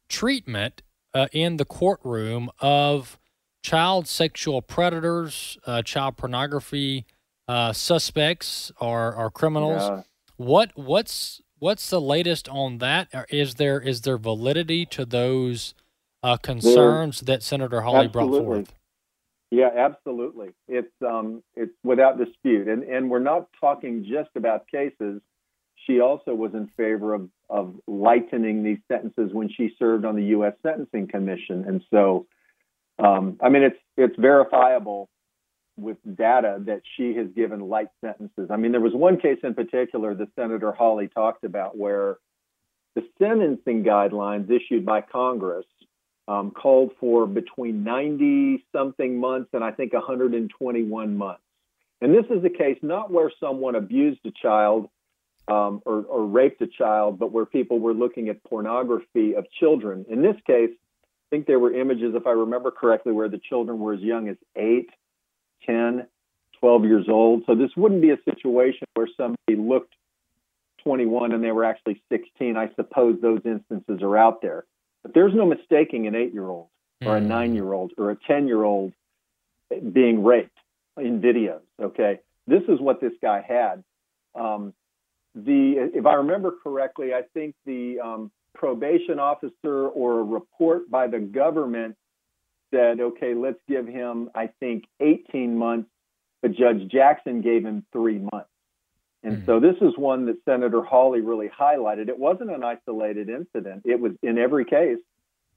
treatment 0.10 0.82
uh, 1.13 1.27
in 1.32 1.58
the 1.58 1.65
courtroom 1.65 2.49
of 2.60 3.19
child 3.62 4.08
sexual 4.08 4.62
predators, 4.62 5.58
uh, 5.65 5.82
child 5.82 6.17
pornography 6.17 7.06
uh, 7.47 7.74
suspects, 7.74 8.71
or, 8.80 9.13
or 9.15 9.30
criminals. 9.30 9.82
Yeah. 9.82 10.02
What 10.38 10.71
what's 10.76 11.41
what's 11.60 11.89
the 11.89 12.02
latest 12.02 12.50
on 12.50 12.80
that? 12.80 13.10
Is 13.30 13.56
there 13.56 13.80
is 13.80 14.02
there 14.02 14.17
validity 14.17 14.86
to 14.88 15.06
those 15.06 15.76
uh, 16.24 16.38
concerns 16.38 17.21
that 17.21 17.43
Senator 17.43 17.82
Hawley 17.82 18.06
absolutely. 18.06 18.39
brought 18.39 18.45
forth? 18.45 18.74
Yeah, 19.52 19.69
absolutely. 19.76 20.50
It's 20.69 20.93
um, 21.06 21.43
it's 21.56 21.74
without 21.84 22.17
dispute, 22.17 22.69
and 22.69 22.84
and 22.84 23.10
we're 23.10 23.19
not 23.19 23.50
talking 23.60 24.06
just 24.10 24.30
about 24.36 24.67
cases. 24.67 25.21
She 25.86 26.00
also 26.00 26.34
was 26.34 26.54
in 26.54 26.67
favor 26.78 27.13
of 27.13 27.30
of 27.50 27.76
lightening 27.86 28.63
these 28.63 28.78
sentences 28.88 29.34
when 29.34 29.50
she 29.50 29.76
served 29.78 30.06
on 30.06 30.15
the 30.15 30.24
U.S. 30.28 30.54
Sentencing 30.63 31.08
Commission, 31.08 31.65
and 31.67 31.84
so, 31.91 32.28
um, 33.02 33.38
I 33.42 33.50
mean, 33.50 33.64
it's 33.64 33.80
it's 33.98 34.16
verifiable 34.18 35.10
with 35.78 35.98
data 36.16 36.62
that 36.66 36.82
she 36.96 37.16
has 37.16 37.28
given 37.36 37.62
light 37.62 37.88
sentences. 38.04 38.50
I 38.52 38.58
mean, 38.58 38.72
there 38.72 38.82
was 38.82 38.94
one 38.94 39.20
case 39.20 39.40
in 39.44 39.54
particular 39.54 40.14
that 40.14 40.28
Senator 40.36 40.72
Hawley 40.72 41.08
talked 41.08 41.44
about 41.44 41.78
where 41.78 42.18
the 42.96 43.04
sentencing 43.20 43.84
guidelines 43.84 44.50
issued 44.52 44.86
by 44.86 45.02
Congress 45.02 45.66
um, 46.28 46.52
called 46.52 46.92
for 47.00 47.26
between 47.26 47.84
90 47.84 48.66
something 48.72 49.20
months 49.20 49.50
and 49.54 49.64
I 49.64 49.72
think 49.72 49.94
121 49.94 51.18
months. 51.18 51.42
And 52.02 52.14
this 52.14 52.26
is 52.30 52.44
a 52.44 52.50
case 52.50 52.78
not 52.82 53.12
where 53.12 53.32
someone 53.40 53.76
abused 53.76 54.22
a 54.26 54.32
child 54.32 54.90
um, 55.48 55.82
or, 55.86 56.04
or 56.04 56.26
raped 56.26 56.62
a 56.62 56.68
child, 56.68 57.18
but 57.18 57.32
where 57.32 57.46
people 57.46 57.80
were 57.80 57.94
looking 57.94 58.30
at 58.30 58.44
pornography 58.44 59.36
of 59.36 59.46
children. 59.60 60.06
In 60.10 60.22
this 60.22 60.36
case, 60.46 60.72
think 61.32 61.48
there 61.48 61.60
were 61.60 61.74
images, 61.74 62.13
if 62.13 62.28
I 62.28 62.32
remember 62.32 62.70
correctly, 62.70 63.13
where 63.13 63.30
the 63.30 63.39
children 63.39 63.80
were 63.80 63.94
as 63.94 64.02
young 64.02 64.30
as 64.30 64.38
eight 64.56 64.89
10, 65.65 66.06
12 66.60 66.86
years 66.86 67.06
old. 67.10 67.44
So 67.48 67.56
this 67.56 67.72
wouldn't 67.76 68.02
be 68.02 68.12
a 68.12 68.17
situation 68.26 68.88
where 68.94 69.08
somebody 69.17 69.56
looked 69.56 69.94
21 70.84 71.32
and 71.32 71.44
they 71.44 71.52
were 71.52 71.63
actually 71.63 72.02
16. 72.10 72.58
I 72.58 72.70
suppose 72.76 73.20
those 73.22 73.41
instances 73.46 74.02
are 74.02 74.17
out 74.17 74.41
there. 74.41 74.65
But 75.04 75.13
there's 75.13 75.34
no 75.34 75.46
mistaking 75.46 76.08
an 76.08 76.15
eight 76.15 76.34
year 76.34 76.48
old 76.48 76.67
or 77.04 77.17
a 77.17 77.22
nine 77.22 77.56
year 77.56 77.74
old 77.74 77.91
or 77.98 78.12
a 78.12 78.17
10 78.28 78.48
year 78.48 78.63
old 78.63 78.94
being 79.91 80.24
raped 80.24 80.58
in 80.98 81.22
videos. 81.22 81.62
Okay. 81.82 82.20
This 82.46 82.63
is 82.67 82.80
what 82.80 83.02
this 83.02 83.13
guy 83.22 83.44
had. 83.48 83.84
Um, 84.36 84.74
the, 85.34 85.89
if 85.94 86.06
I 86.06 86.15
remember 86.15 86.54
correctly, 86.63 87.13
I 87.13 87.22
think 87.34 87.56
the 87.65 88.00
um, 88.00 88.32
probation 88.54 89.20
officer 89.20 89.88
or 89.88 90.20
a 90.20 90.24
report 90.24 90.90
by 90.90 91.08
the 91.08 91.20
government 91.20 91.96
said, 92.72 93.00
okay, 93.00 93.34
let's 93.34 93.60
give 93.68 93.88
him, 93.88 94.30
I 94.34 94.48
think, 94.60 94.86
18 95.00 95.58
months, 95.58 95.90
but 96.42 96.54
Judge 96.54 96.88
Jackson 96.90 97.42
gave 97.42 97.66
him 97.66 97.86
three 97.92 98.20
months. 98.20 98.50
And 99.24 99.38
mm-hmm. 99.38 99.46
so 99.46 99.60
this 99.60 99.76
is 99.82 99.98
one 99.98 100.26
that 100.28 100.38
Senator 100.46 100.82
Hawley 100.82 101.22
really 101.22 101.50
highlighted. 101.50 102.08
It 102.08 102.18
wasn't 102.18 102.52
an 102.52 102.64
isolated 102.64 103.30
incident. 103.30 103.84
It 103.86 104.00
was 104.00 104.14
in 104.24 104.38
every 104.38 104.66
case 104.66 105.00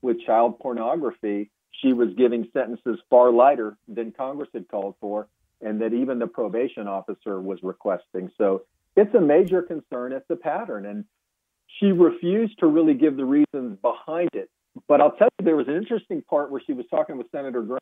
with 0.03 0.21
child 0.21 0.59
pornography, 0.59 1.51
she 1.71 1.93
was 1.93 2.09
giving 2.17 2.49
sentences 2.53 2.99
far 3.11 3.33
lighter 3.33 3.77
than 3.89 4.13
Congress 4.13 4.51
had 4.53 4.69
called 4.69 4.95
for, 5.01 5.29
and 5.61 5.81
that 5.81 5.95
even 5.95 6.19
the 6.19 6.27
probation 6.27 6.87
officer 6.87 7.41
was 7.41 7.59
requesting. 7.63 8.31
So 8.37 8.63
it's 8.97 9.15
a 9.15 9.21
major 9.21 9.63
concern. 9.63 10.13
It's 10.13 10.29
a 10.31 10.37
pattern. 10.37 10.87
And 10.87 11.05
she 11.79 11.87
refused 11.87 12.59
to 12.61 12.67
really 12.67 12.95
give 12.95 13.17
the 13.17 13.25
reasons 13.25 13.79
behind 13.83 14.31
it. 14.33 14.49
But 14.89 15.01
I'll 15.01 15.13
tell 15.13 15.29
you, 15.39 15.45
there 15.45 15.57
was 15.57 15.69
an 15.69 15.77
interesting 15.77 16.23
part 16.23 16.51
where 16.51 16.61
she 16.67 16.73
was 16.73 16.87
talking 16.91 17.17
with 17.17 17.27
Senator 17.31 17.63
Graham, 17.63 17.79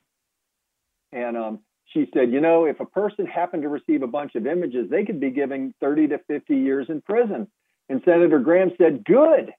and 1.12 1.36
um, 1.36 1.58
she 1.92 2.08
said, 2.14 2.32
you 2.32 2.40
know, 2.40 2.64
if 2.64 2.80
a 2.80 2.86
person 2.86 3.26
happened 3.26 3.62
to 3.62 3.68
receive 3.68 4.02
a 4.02 4.06
bunch 4.06 4.34
of 4.34 4.46
images, 4.46 4.90
they 4.90 5.04
could 5.04 5.20
be 5.20 5.30
giving 5.30 5.74
30 5.80 6.08
to 6.08 6.18
50 6.28 6.56
years 6.56 6.86
in 6.88 7.02
prison. 7.02 7.48
And 7.88 8.00
Senator 8.04 8.38
Graham 8.38 8.72
said, 8.78 9.04
good, 9.04 9.52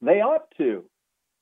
they 0.00 0.20
ought 0.20 0.46
to. 0.58 0.84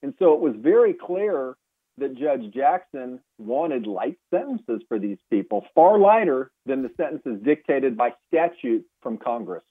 And 0.02 0.14
so 0.18 0.35
it 0.35 0.40
was 0.40 0.55
very 0.59 0.94
clear 0.94 1.57
that 1.98 2.16
Judge 2.18 2.52
Jackson 2.52 3.20
wanted 3.38 3.87
light 3.87 4.18
sentences 4.33 4.83
for 4.88 4.98
these 4.98 5.18
people, 5.31 5.66
far 5.74 5.98
lighter 5.98 6.50
than 6.66 6.83
the 6.83 6.90
sentences 6.96 7.40
dictated 7.44 7.96
by 7.96 8.12
statute 8.28 8.85
from 9.02 9.18
Congress. 9.18 9.62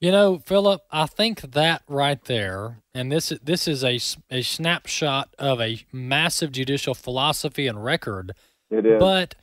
You 0.00 0.12
know, 0.12 0.38
Philip, 0.38 0.82
I 0.92 1.06
think 1.06 1.40
that 1.40 1.82
right 1.88 2.22
there, 2.24 2.82
and 2.94 3.10
this 3.10 3.32
this 3.42 3.66
is 3.66 3.82
a, 3.82 3.98
a 4.30 4.42
snapshot 4.42 5.34
of 5.38 5.60
a 5.60 5.84
massive 5.92 6.52
judicial 6.52 6.94
philosophy 6.94 7.66
and 7.66 7.82
record. 7.82 8.32
It 8.70 8.86
is. 8.86 9.00
But 9.00 9.34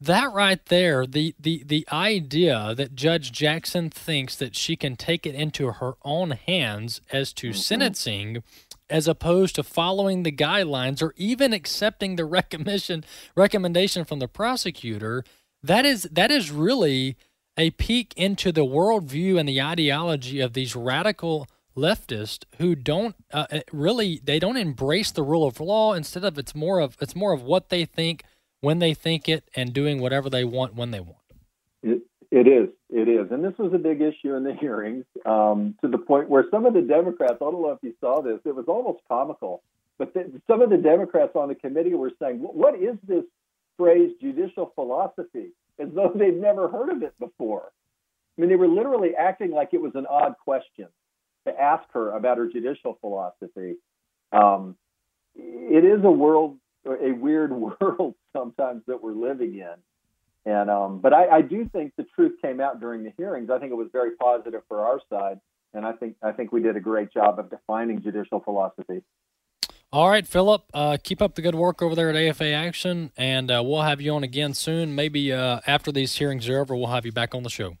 that 0.00 0.32
right 0.32 0.64
there, 0.66 1.06
the, 1.06 1.34
the, 1.40 1.64
the 1.66 1.86
idea 1.90 2.74
that 2.76 2.94
Judge 2.94 3.32
Jackson 3.32 3.90
thinks 3.90 4.36
that 4.36 4.54
she 4.54 4.76
can 4.76 4.94
take 4.96 5.26
it 5.26 5.34
into 5.34 5.72
her 5.72 5.94
own 6.04 6.30
hands 6.30 7.00
as 7.12 7.32
to 7.34 7.48
mm-hmm. 7.48 7.58
sentencing 7.58 8.42
as 8.88 9.08
opposed 9.08 9.56
to 9.56 9.62
following 9.62 10.22
the 10.22 10.32
guidelines 10.32 11.02
or 11.02 11.12
even 11.16 11.52
accepting 11.52 12.16
the 12.16 12.24
recommendation 12.24 13.04
recommendation 13.36 14.04
from 14.04 14.18
the 14.18 14.28
prosecutor, 14.28 15.24
that 15.62 15.84
is 15.84 16.04
that 16.04 16.30
is 16.30 16.50
really 16.50 17.16
a 17.58 17.70
peek 17.72 18.14
into 18.16 18.52
the 18.52 18.64
worldview 18.64 19.38
and 19.38 19.48
the 19.48 19.60
ideology 19.60 20.40
of 20.40 20.52
these 20.52 20.76
radical 20.76 21.48
leftists 21.76 22.44
who 22.58 22.74
don't 22.74 23.16
uh, 23.32 23.46
uh, 23.50 23.60
really 23.72 24.20
they 24.24 24.38
don't 24.38 24.56
embrace 24.56 25.10
the 25.10 25.22
rule 25.22 25.46
of 25.46 25.60
law. 25.60 25.92
Instead 25.92 26.24
of 26.24 26.38
it's 26.38 26.54
more 26.54 26.80
of 26.80 26.96
it's 27.00 27.16
more 27.16 27.32
of 27.32 27.42
what 27.42 27.68
they 27.68 27.84
think 27.84 28.22
when 28.60 28.78
they 28.78 28.94
think 28.94 29.28
it 29.28 29.48
and 29.54 29.72
doing 29.72 30.00
whatever 30.00 30.30
they 30.30 30.44
want 30.44 30.74
when 30.74 30.92
they 30.92 31.00
want. 31.00 31.16
It, 31.82 32.02
it 32.30 32.46
is 32.46 32.68
it 32.90 33.08
is. 33.08 33.30
And 33.30 33.44
this 33.44 33.58
was 33.58 33.72
a 33.74 33.78
big 33.78 34.00
issue 34.00 34.34
in 34.34 34.44
the 34.44 34.54
hearings 34.54 35.04
um, 35.26 35.74
to 35.82 35.88
the 35.88 35.98
point 35.98 36.28
where 36.28 36.44
some 36.50 36.64
of 36.64 36.74
the 36.74 36.82
democrats 36.82 37.34
i 37.34 37.44
don't 37.44 37.62
know 37.62 37.70
if 37.70 37.82
you 37.82 37.94
saw 38.00 38.22
this 38.22 38.38
it 38.44 38.54
was 38.54 38.66
almost 38.68 39.00
comical 39.08 39.62
but 39.98 40.14
the, 40.14 40.40
some 40.46 40.62
of 40.62 40.70
the 40.70 40.76
democrats 40.76 41.32
on 41.34 41.48
the 41.48 41.54
committee 41.54 41.94
were 41.94 42.12
saying 42.20 42.36
what 42.38 42.74
is 42.76 42.96
this 43.06 43.24
phrase 43.76 44.10
judicial 44.20 44.72
philosophy 44.74 45.50
as 45.78 45.88
though 45.94 46.12
they've 46.14 46.34
never 46.34 46.68
heard 46.68 46.90
of 46.90 47.02
it 47.02 47.18
before. 47.18 47.72
I 48.36 48.40
mean, 48.40 48.50
they 48.50 48.56
were 48.56 48.68
literally 48.68 49.14
acting 49.16 49.50
like 49.50 49.70
it 49.72 49.80
was 49.80 49.92
an 49.94 50.06
odd 50.06 50.34
question 50.42 50.88
to 51.46 51.60
ask 51.60 51.84
her 51.92 52.12
about 52.12 52.38
her 52.38 52.46
judicial 52.46 52.98
philosophy. 53.00 53.76
Um, 54.32 54.76
it 55.34 55.84
is 55.84 56.04
a 56.04 56.10
world, 56.10 56.58
a 56.86 57.12
weird 57.12 57.52
world 57.80 58.14
sometimes 58.36 58.82
that 58.86 59.02
we're 59.02 59.12
living 59.12 59.54
in. 59.54 59.74
And 60.44 60.70
um, 60.70 61.00
but 61.00 61.12
I, 61.12 61.28
I 61.28 61.42
do 61.42 61.68
think 61.68 61.92
the 61.96 62.06
truth 62.14 62.40
came 62.40 62.60
out 62.60 62.80
during 62.80 63.02
the 63.02 63.12
hearings. 63.18 63.50
I 63.50 63.58
think 63.58 63.70
it 63.70 63.76
was 63.76 63.88
very 63.92 64.16
positive 64.16 64.62
for 64.68 64.80
our 64.80 65.00
side, 65.10 65.40
and 65.74 65.84
I 65.84 65.92
think 65.92 66.16
I 66.22 66.32
think 66.32 66.52
we 66.52 66.62
did 66.62 66.76
a 66.76 66.80
great 66.80 67.12
job 67.12 67.38
of 67.38 67.50
defining 67.50 68.00
judicial 68.00 68.40
philosophy. 68.40 69.02
All 69.90 70.10
right, 70.10 70.26
Philip. 70.26 70.64
Uh, 70.74 70.98
keep 71.02 71.22
up 71.22 71.34
the 71.34 71.40
good 71.40 71.54
work 71.54 71.80
over 71.80 71.94
there 71.94 72.10
at 72.10 72.16
AFA 72.16 72.52
Action, 72.52 73.10
and 73.16 73.50
uh, 73.50 73.62
we'll 73.64 73.80
have 73.80 74.02
you 74.02 74.12
on 74.12 74.22
again 74.22 74.52
soon. 74.52 74.94
Maybe 74.94 75.32
uh, 75.32 75.60
after 75.66 75.90
these 75.90 76.14
hearings 76.14 76.46
are 76.48 76.60
over, 76.60 76.76
we'll 76.76 76.88
have 76.88 77.06
you 77.06 77.12
back 77.12 77.34
on 77.34 77.42
the 77.42 77.48
show. 77.48 77.78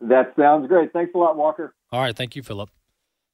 That 0.00 0.32
sounds 0.38 0.68
great. 0.68 0.92
Thanks 0.92 1.12
a 1.16 1.18
lot, 1.18 1.36
Walker. 1.36 1.74
All 1.90 2.00
right, 2.00 2.14
thank 2.16 2.36
you, 2.36 2.44
Philip. 2.44 2.70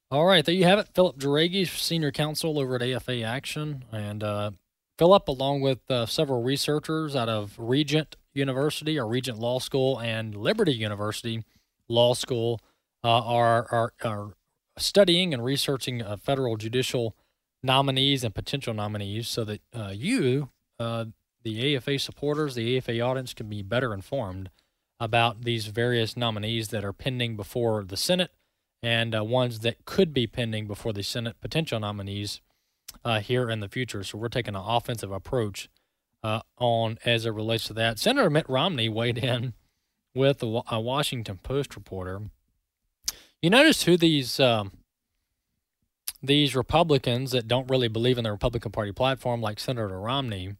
All 0.09 0.25
right, 0.25 0.43
there 0.43 0.55
you 0.55 0.63
have 0.63 0.79
it. 0.79 0.89
Philip 0.95 1.19
Jauregui, 1.19 1.67
Senior 1.67 2.11
Counsel 2.11 2.57
over 2.57 2.75
at 2.75 2.81
AFA 2.81 3.21
Action. 3.21 3.85
And 3.91 4.23
uh, 4.23 4.51
Philip, 4.97 5.27
along 5.27 5.61
with 5.61 5.79
uh, 5.91 6.07
several 6.07 6.41
researchers 6.41 7.15
out 7.15 7.29
of 7.29 7.53
Regent 7.59 8.15
University 8.33 8.97
or 8.97 9.07
Regent 9.07 9.37
Law 9.37 9.59
School 9.59 9.99
and 9.99 10.33
Liberty 10.33 10.73
University 10.73 11.43
Law 11.87 12.15
School 12.15 12.61
uh, 13.03 13.09
are, 13.09 13.67
are, 13.71 13.93
are 14.03 14.33
studying 14.75 15.35
and 15.35 15.45
researching 15.45 16.03
federal 16.19 16.57
judicial 16.57 17.15
nominees 17.65 18.23
and 18.23 18.33
potential 18.33 18.73
nominees 18.73 19.27
so 19.27 19.43
that 19.43 19.61
uh, 19.73 19.91
you, 19.93 20.49
uh, 20.79 21.05
the 21.43 21.75
AFA 21.75 21.99
supporters, 21.99 22.55
the 22.55 22.77
AFA 22.77 22.99
audience, 23.01 23.33
can 23.33 23.49
be 23.49 23.61
better 23.61 23.93
informed 23.93 24.49
about 24.99 25.43
these 25.43 25.67
various 25.67 26.15
nominees 26.15 26.69
that 26.69 26.85
are 26.85 26.93
pending 26.93 27.35
before 27.35 27.83
the 27.83 27.97
Senate 27.97 28.31
and 28.81 29.15
uh, 29.15 29.23
ones 29.23 29.59
that 29.59 29.83
could 29.85 30.13
be 30.13 30.27
pending 30.27 30.67
before 30.67 30.93
the 30.93 31.03
Senate 31.03 31.35
potential 31.41 31.79
nominees 31.79 32.41
uh, 33.03 33.19
here 33.19 33.49
in 33.49 33.59
the 33.59 33.67
future. 33.67 34.03
So 34.03 34.17
we're 34.17 34.29
taking 34.29 34.55
an 34.55 34.63
offensive 34.63 35.11
approach 35.11 35.69
uh, 36.23 36.41
on 36.57 36.97
as 37.03 37.25
it 37.25 37.31
relates 37.31 37.67
to 37.67 37.73
that. 37.73 37.99
Senator 37.99 38.29
Mitt 38.29 38.49
Romney 38.49 38.89
weighed 38.89 39.17
in 39.17 39.53
with 40.15 40.41
a, 40.41 40.61
a 40.71 40.79
Washington 40.79 41.39
Post 41.43 41.75
reporter. 41.75 42.21
You 43.41 43.49
notice 43.49 43.83
who 43.83 43.97
these 43.97 44.39
um, 44.39 44.71
these 46.25 46.55
Republicans 46.55 47.31
that 47.31 47.47
don't 47.47 47.69
really 47.69 47.87
believe 47.87 48.17
in 48.17 48.23
the 48.23 48.31
Republican 48.31 48.71
Party 48.71 48.91
platform, 48.91 49.41
like 49.41 49.59
Senator 49.59 49.99
Romney 49.99 50.55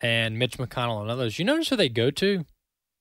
and 0.00 0.38
Mitch 0.38 0.58
McConnell 0.58 1.00
and 1.00 1.10
others. 1.10 1.38
You 1.38 1.44
notice 1.44 1.68
who 1.68 1.76
they 1.76 1.88
go 1.88 2.10
to 2.10 2.44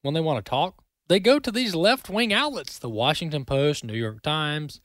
when 0.01 0.13
they 0.13 0.21
want 0.21 0.43
to 0.43 0.49
talk? 0.49 0.83
They 1.07 1.19
go 1.19 1.39
to 1.39 1.51
these 1.51 1.75
left 1.75 2.09
wing 2.09 2.31
outlets, 2.31 2.77
the 2.77 2.89
Washington 2.89 3.43
Post, 3.43 3.83
New 3.83 3.95
York 3.95 4.21
Times, 4.21 4.79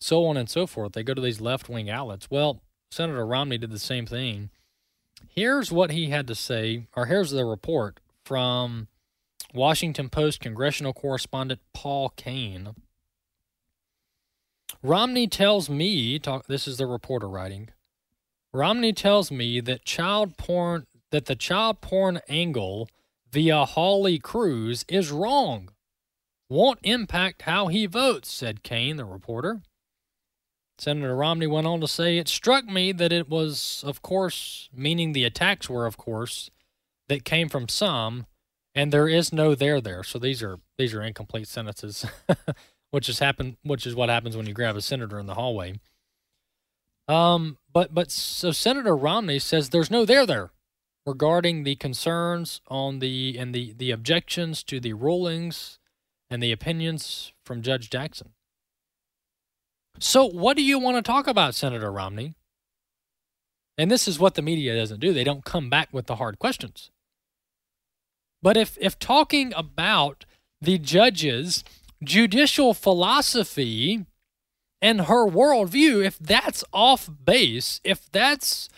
so 0.00 0.26
on 0.26 0.36
and 0.36 0.48
so 0.48 0.66
forth. 0.66 0.92
They 0.92 1.02
go 1.02 1.14
to 1.14 1.22
these 1.22 1.40
left 1.40 1.68
wing 1.68 1.88
outlets. 1.88 2.30
Well, 2.30 2.60
Senator 2.90 3.24
Romney 3.24 3.58
did 3.58 3.70
the 3.70 3.78
same 3.78 4.06
thing. 4.06 4.50
Here's 5.28 5.70
what 5.70 5.90
he 5.90 6.10
had 6.10 6.26
to 6.26 6.34
say, 6.34 6.86
or 6.96 7.06
here's 7.06 7.30
the 7.30 7.44
report 7.44 8.00
from 8.24 8.88
Washington 9.54 10.08
Post 10.08 10.40
congressional 10.40 10.92
correspondent 10.92 11.60
Paul 11.72 12.10
Kane. 12.10 12.74
Romney 14.82 15.26
tells 15.26 15.68
me, 15.68 16.18
talk, 16.18 16.46
this 16.46 16.66
is 16.66 16.78
the 16.78 16.86
reporter 16.86 17.28
writing. 17.28 17.68
Romney 18.52 18.92
tells 18.92 19.30
me 19.30 19.60
that 19.60 19.84
child 19.84 20.36
porn, 20.36 20.86
that 21.10 21.26
the 21.26 21.36
child 21.36 21.80
porn 21.80 22.20
angle 22.28 22.88
via 23.30 23.64
Hawley 23.64 24.18
Cruz 24.18 24.84
is 24.88 25.12
wrong. 25.12 25.70
Won't 26.48 26.80
impact 26.82 27.42
how 27.42 27.68
he 27.68 27.86
votes, 27.86 28.30
said 28.30 28.62
Kane, 28.62 28.96
the 28.96 29.04
reporter. 29.04 29.62
Senator 30.78 31.14
Romney 31.14 31.46
went 31.46 31.66
on 31.66 31.80
to 31.80 31.86
say, 31.86 32.16
It 32.16 32.26
struck 32.26 32.64
me 32.64 32.90
that 32.92 33.12
it 33.12 33.28
was, 33.28 33.84
of 33.86 34.02
course, 34.02 34.70
meaning 34.74 35.12
the 35.12 35.24
attacks 35.24 35.68
were, 35.68 35.86
of 35.86 35.96
course, 35.96 36.50
that 37.08 37.24
came 37.24 37.48
from 37.48 37.68
some, 37.68 38.26
and 38.74 38.92
there 38.92 39.08
is 39.08 39.32
no 39.32 39.54
there 39.54 39.80
there. 39.80 40.02
So 40.02 40.18
these 40.18 40.42
are 40.42 40.58
these 40.78 40.94
are 40.94 41.02
incomplete 41.02 41.48
sentences, 41.48 42.06
which 42.90 43.08
is 43.08 43.18
happen 43.18 43.56
which 43.62 43.86
is 43.86 43.94
what 43.94 44.08
happens 44.08 44.36
when 44.36 44.46
you 44.46 44.54
grab 44.54 44.76
a 44.76 44.82
senator 44.82 45.18
in 45.18 45.26
the 45.26 45.34
hallway. 45.34 45.80
Um, 47.08 47.58
but 47.72 47.94
but 47.94 48.10
so 48.10 48.52
Senator 48.52 48.96
Romney 48.96 49.38
says 49.38 49.70
there's 49.70 49.90
no 49.90 50.04
there 50.04 50.26
there 50.26 50.50
regarding 51.06 51.64
the 51.64 51.76
concerns 51.76 52.60
on 52.68 53.00
the 53.00 53.36
and 53.38 53.54
the 53.54 53.72
the 53.76 53.90
objections 53.90 54.62
to 54.64 54.80
the 54.80 54.92
rulings 54.92 55.78
and 56.30 56.42
the 56.42 56.52
opinions 56.52 57.32
from 57.44 57.62
Judge 57.62 57.90
Jackson. 57.90 58.32
So, 59.98 60.24
what 60.24 60.56
do 60.56 60.62
you 60.62 60.78
want 60.78 60.96
to 60.96 61.02
talk 61.02 61.26
about, 61.26 61.54
Senator 61.54 61.90
Romney? 61.90 62.34
And 63.76 63.90
this 63.90 64.06
is 64.06 64.18
what 64.18 64.34
the 64.34 64.42
media 64.42 64.76
doesn't 64.76 65.00
do. 65.00 65.12
They 65.12 65.24
don't 65.24 65.44
come 65.44 65.68
back 65.68 65.88
with 65.92 66.06
the 66.06 66.16
hard 66.16 66.38
questions. 66.38 66.90
But 68.42 68.56
if, 68.56 68.78
if 68.80 68.98
talking 68.98 69.52
about 69.54 70.24
the 70.60 70.78
judge's 70.78 71.64
judicial 72.02 72.74
philosophy 72.74 74.06
and 74.82 75.02
her 75.02 75.26
worldview, 75.26 76.04
if 76.04 76.18
that's 76.18 76.64
off 76.72 77.10
base, 77.24 77.80
if 77.84 78.10
that's 78.10 78.68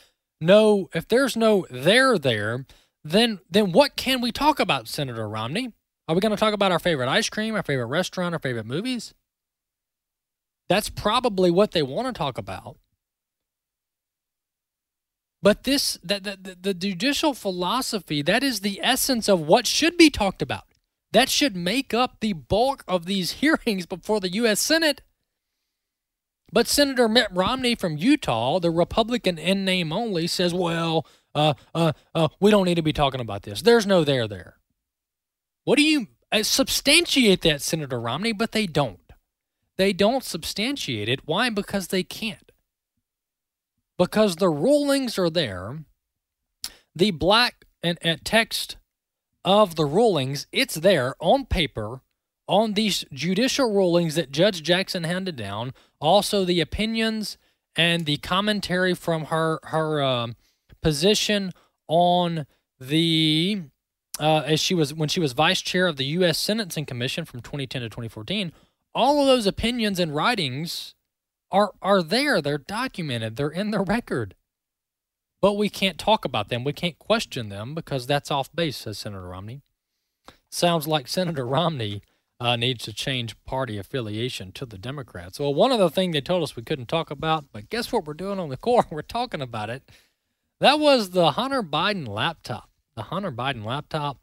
no, 0.41 0.91
if 0.95 1.07
there's 1.07 1.37
no 1.37 1.67
there 1.71 2.19
there, 2.19 2.67
then 3.05 3.41
then 3.51 3.73
what 3.73 3.97
can 3.97 4.21
we 4.21 4.33
talk 4.33 4.59
about, 4.59 4.89
Senator 4.89 5.29
Romney? 5.29 5.73
Are 6.09 6.15
we 6.15 6.21
going 6.21 6.31
to 6.31 6.37
talk 6.37 6.53
about 6.53 6.73
our 6.73 6.81
favorite 6.81 7.09
ice 7.09 7.29
cream, 7.29 7.55
our 7.55 7.63
favorite 7.63 7.87
restaurant, 7.87 8.35
our 8.35 8.41
favorite 8.41 8.67
movies? 8.67 9.15
That's 10.69 10.89
probably 10.89 11.51
what 11.51 11.73
they 11.73 11.83
want 11.83 12.09
to 12.09 12.13
talk 12.13 12.39
about. 12.39 12.79
But 15.43 15.65
this, 15.65 15.99
the, 16.03 16.21
the, 16.21 16.57
the 16.61 16.75
judicial 16.75 17.35
philosophy, 17.35 18.23
that 18.23 18.43
is 18.45 18.61
the 18.61 18.81
essence 18.83 19.29
of 19.29 19.41
what 19.41 19.67
should 19.67 19.97
be 19.97 20.09
talked 20.09 20.41
about. 20.41 20.65
That 21.13 21.29
should 21.29 21.55
make 21.55 21.93
up 21.93 22.21
the 22.21 22.33
bulk 22.33 22.85
of 22.89 23.07
these 23.07 23.33
hearings 23.43 23.87
before 23.87 24.21
the 24.21 24.33
U.S. 24.33 24.61
Senate. 24.61 25.03
But 26.53 26.69
Senator 26.69 27.09
Mitt 27.09 27.29
Romney 27.33 27.75
from 27.75 27.97
Utah, 27.97 28.59
the 28.59 28.71
Republican 28.71 29.39
in 29.39 29.65
name 29.65 29.91
only, 29.93 30.27
says, 30.27 30.53
well, 30.53 31.07
uh, 31.35 31.55
uh, 31.75 31.93
uh, 32.15 32.29
we 32.41 32.51
don't 32.51 32.67
need 32.67 32.75
to 32.75 32.83
be 32.83 32.93
talking 32.93 33.21
about 33.21 33.43
this. 33.43 33.63
There's 33.63 33.87
no 33.87 34.05
there 34.05 34.29
there. 34.29 34.57
What 35.65 35.77
do 35.77 35.83
you 35.83 36.09
uh, 36.31 36.43
substantiate 36.43 37.41
that, 37.43 37.63
Senator 37.63 37.99
Romney? 37.99 38.33
But 38.33 38.53
they 38.53 38.67
don't. 38.67 39.01
They 39.79 39.95
don't 39.95 40.23
substantiate 40.23 41.09
it. 41.09 41.21
Why? 41.25 41.49
Because 41.49 41.89
they 41.89 42.03
can't. 42.03 42.53
Because 43.97 44.37
the 44.37 44.51
rulings 44.51 45.19
are 45.19 45.31
there. 45.31 45.79
The 46.95 47.13
black 47.13 47.65
and, 47.83 47.97
and 48.03 48.23
text 48.25 48.77
of 49.45 49.77
the 49.77 49.85
rulings, 49.85 50.47
it's 50.53 50.75
there 50.75 51.15
on 51.21 51.47
paper 51.47 52.01
on 52.49 52.75
these 52.75 53.05
judicial 53.13 53.73
rulings 53.73 54.15
that 54.15 54.31
Judge 54.31 54.63
Jackson 54.63 55.05
handed 55.05 55.37
down. 55.37 55.73
Also, 56.01 56.45
the 56.45 56.61
opinions 56.61 57.39
and 57.77 58.05
the 58.05 58.19
commentary 58.19 58.95
from 58.95 59.27
her 59.27 59.59
her 59.65 60.03
uh, 60.03 60.29
position 60.83 61.53
on 61.89 62.47
the 62.79 63.63
uh, 64.21 64.43
as 64.45 64.61
she 64.61 64.75
was 64.75 64.93
when 64.93 65.09
she 65.09 65.21
was 65.21 65.33
vice 65.33 65.63
chair 65.63 65.87
of 65.87 65.97
the 65.97 66.05
U.S. 66.07 66.39
Sentencing 66.39 66.85
Commission 66.85 67.25
from 67.25 67.41
2010 67.41 67.83
to 67.83 67.89
2014 67.89 68.53
all 68.95 69.21
of 69.21 69.27
those 69.27 69.47
opinions 69.47 69.99
and 69.99 70.15
writings 70.15 70.95
are 71.51 71.73
are 71.81 72.03
there. 72.03 72.41
They're 72.41 72.59
documented. 72.59 73.37
They're 73.37 73.49
in 73.49 73.71
the 73.71 73.81
record. 73.81 74.35
But 75.43 75.55
we 75.55 75.69
can't 75.69 75.99
talk 75.99 76.25
about 76.25 76.49
them. 76.49 76.65
We 76.65 76.73
can't 76.73 76.99
question 76.99 77.51
them 77.51 77.75
because 77.75 78.07
that's 78.07 78.31
off 78.31 78.55
base, 78.55 78.79
says 78.79 78.97
Senator 78.97 79.29
Romney. 79.29 79.61
Sounds 80.51 80.87
like 80.89 81.09
Senator 81.09 81.47
Romney 81.59 82.01
uh, 82.41 82.57
needs 82.57 82.85
to 82.85 82.95
change 82.95 83.37
party 83.45 83.77
affiliation 83.77 84.53
to 84.53 84.65
the 84.65 84.79
Democrats. 84.79 85.39
Well, 85.39 85.53
one 85.53 85.73
of 85.73 85.79
the 85.79 85.91
things 85.91 86.15
they 86.15 86.23
told 86.23 86.43
us 86.43 86.57
we 86.57 86.63
couldn't 86.63 86.89
talk 86.89 87.11
about, 87.11 87.47
but 87.53 87.69
guess 87.69 87.93
what 87.93 88.07
we're 88.07 88.15
doing 88.15 88.39
on 88.39 88.49
the 88.49 88.57
core? 88.69 88.87
We're 88.91 89.03
talking 89.03 89.43
about 89.43 89.69
it. 89.69 89.83
That 90.61 90.79
was 90.79 91.11
the 91.11 91.33
Hunter 91.33 91.63
Biden 91.63 92.09
laptop. 92.09 92.71
The 92.95 93.03
Hunter 93.03 93.33
Biden 93.33 93.65
laptop 93.65 94.19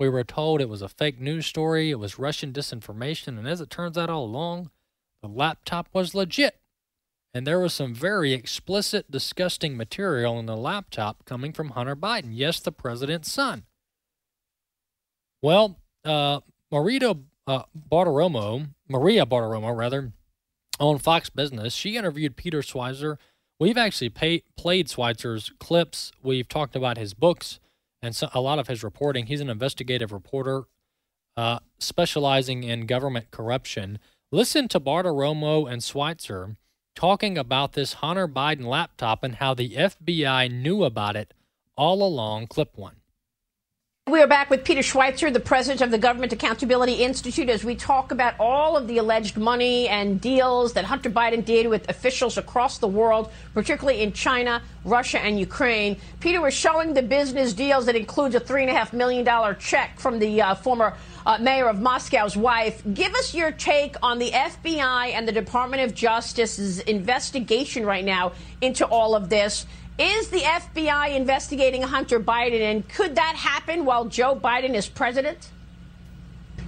we 0.00 0.08
were 0.08 0.24
told 0.24 0.60
it 0.60 0.68
was 0.68 0.80
a 0.82 0.88
fake 0.88 1.20
news 1.20 1.46
story, 1.46 1.90
it 1.90 1.98
was 1.98 2.18
Russian 2.18 2.54
disinformation, 2.54 3.38
and 3.38 3.46
as 3.46 3.60
it 3.60 3.68
turns 3.68 3.98
out 3.98 4.08
all 4.08 4.24
along, 4.24 4.70
the 5.20 5.28
laptop 5.28 5.88
was 5.92 6.14
legit. 6.14 6.59
And 7.32 7.46
there 7.46 7.60
was 7.60 7.72
some 7.72 7.94
very 7.94 8.32
explicit, 8.32 9.10
disgusting 9.10 9.76
material 9.76 10.38
in 10.38 10.46
the 10.46 10.56
laptop 10.56 11.24
coming 11.24 11.52
from 11.52 11.70
Hunter 11.70 11.94
Biden. 11.94 12.30
Yes, 12.32 12.58
the 12.60 12.72
president's 12.72 13.30
son. 13.30 13.64
Well, 15.40 15.78
uh, 16.04 16.40
Marita 16.72 17.20
uh, 17.46 17.62
Bartiromo, 17.90 18.68
Maria 18.88 19.24
Bartiromo, 19.24 19.76
rather, 19.76 20.12
on 20.78 20.98
Fox 20.98 21.30
Business, 21.30 21.74
she 21.74 21.96
interviewed 21.96 22.36
Peter 22.36 22.62
Schweizer. 22.62 23.16
We've 23.58 23.78
actually 23.78 24.08
pay, 24.08 24.42
played 24.56 24.88
Schweizer's 24.88 25.52
clips. 25.60 26.10
We've 26.22 26.48
talked 26.48 26.74
about 26.74 26.98
his 26.98 27.14
books 27.14 27.60
and 28.02 28.16
so 28.16 28.28
a 28.32 28.40
lot 28.40 28.58
of 28.58 28.68
his 28.68 28.82
reporting. 28.82 29.26
He's 29.26 29.40
an 29.40 29.50
investigative 29.50 30.12
reporter 30.12 30.64
uh, 31.36 31.58
specializing 31.78 32.64
in 32.64 32.86
government 32.86 33.30
corruption. 33.30 33.98
Listen 34.32 34.68
to 34.68 34.80
Bartiromo 34.80 35.70
and 35.70 35.82
Schweizer 35.82 36.56
talking 36.94 37.38
about 37.38 37.72
this 37.72 37.94
Hunter 37.94 38.28
Biden 38.28 38.64
laptop 38.64 39.22
and 39.22 39.36
how 39.36 39.54
the 39.54 39.70
FBI 39.70 40.50
knew 40.50 40.84
about 40.84 41.16
it 41.16 41.34
all 41.76 42.02
along. 42.02 42.46
Clip 42.46 42.76
one. 42.76 42.99
We 44.10 44.20
are 44.20 44.26
back 44.26 44.50
with 44.50 44.64
Peter 44.64 44.80
Schweizer, 44.80 45.32
the 45.32 45.38
president 45.38 45.82
of 45.82 45.92
the 45.92 45.98
Government 45.98 46.32
Accountability 46.32 46.94
Institute, 46.94 47.48
as 47.48 47.62
we 47.62 47.76
talk 47.76 48.10
about 48.10 48.34
all 48.40 48.76
of 48.76 48.88
the 48.88 48.98
alleged 48.98 49.36
money 49.36 49.88
and 49.88 50.20
deals 50.20 50.72
that 50.72 50.84
Hunter 50.84 51.08
Biden 51.08 51.44
did 51.44 51.68
with 51.68 51.88
officials 51.88 52.36
across 52.36 52.78
the 52.78 52.88
world, 52.88 53.30
particularly 53.54 54.02
in 54.02 54.12
China, 54.12 54.62
Russia, 54.84 55.20
and 55.20 55.38
Ukraine. 55.38 55.96
Peter 56.18 56.40
was 56.40 56.54
showing 56.54 56.92
the 56.92 57.02
business 57.02 57.52
deals 57.52 57.86
that 57.86 57.94
includes 57.94 58.34
a 58.34 58.40
$3.5 58.40 58.92
million 58.94 59.56
check 59.60 60.00
from 60.00 60.18
the 60.18 60.42
uh, 60.42 60.54
former 60.56 60.96
uh, 61.24 61.38
mayor 61.38 61.68
of 61.68 61.80
Moscow's 61.80 62.36
wife. 62.36 62.82
Give 62.92 63.14
us 63.14 63.32
your 63.32 63.52
take 63.52 63.94
on 64.02 64.18
the 64.18 64.32
FBI 64.32 65.12
and 65.12 65.28
the 65.28 65.32
Department 65.32 65.84
of 65.84 65.94
Justice's 65.94 66.80
investigation 66.80 67.86
right 67.86 68.04
now 68.04 68.32
into 68.60 68.84
all 68.86 69.14
of 69.14 69.28
this 69.28 69.66
Is 70.00 70.30
the 70.30 70.40
FBI 70.40 71.14
investigating 71.14 71.82
Hunter 71.82 72.18
Biden, 72.18 72.62
and 72.62 72.88
could 72.88 73.16
that 73.16 73.36
happen 73.36 73.84
while 73.84 74.06
Joe 74.06 74.34
Biden 74.34 74.74
is 74.74 74.88
president? 74.88 75.50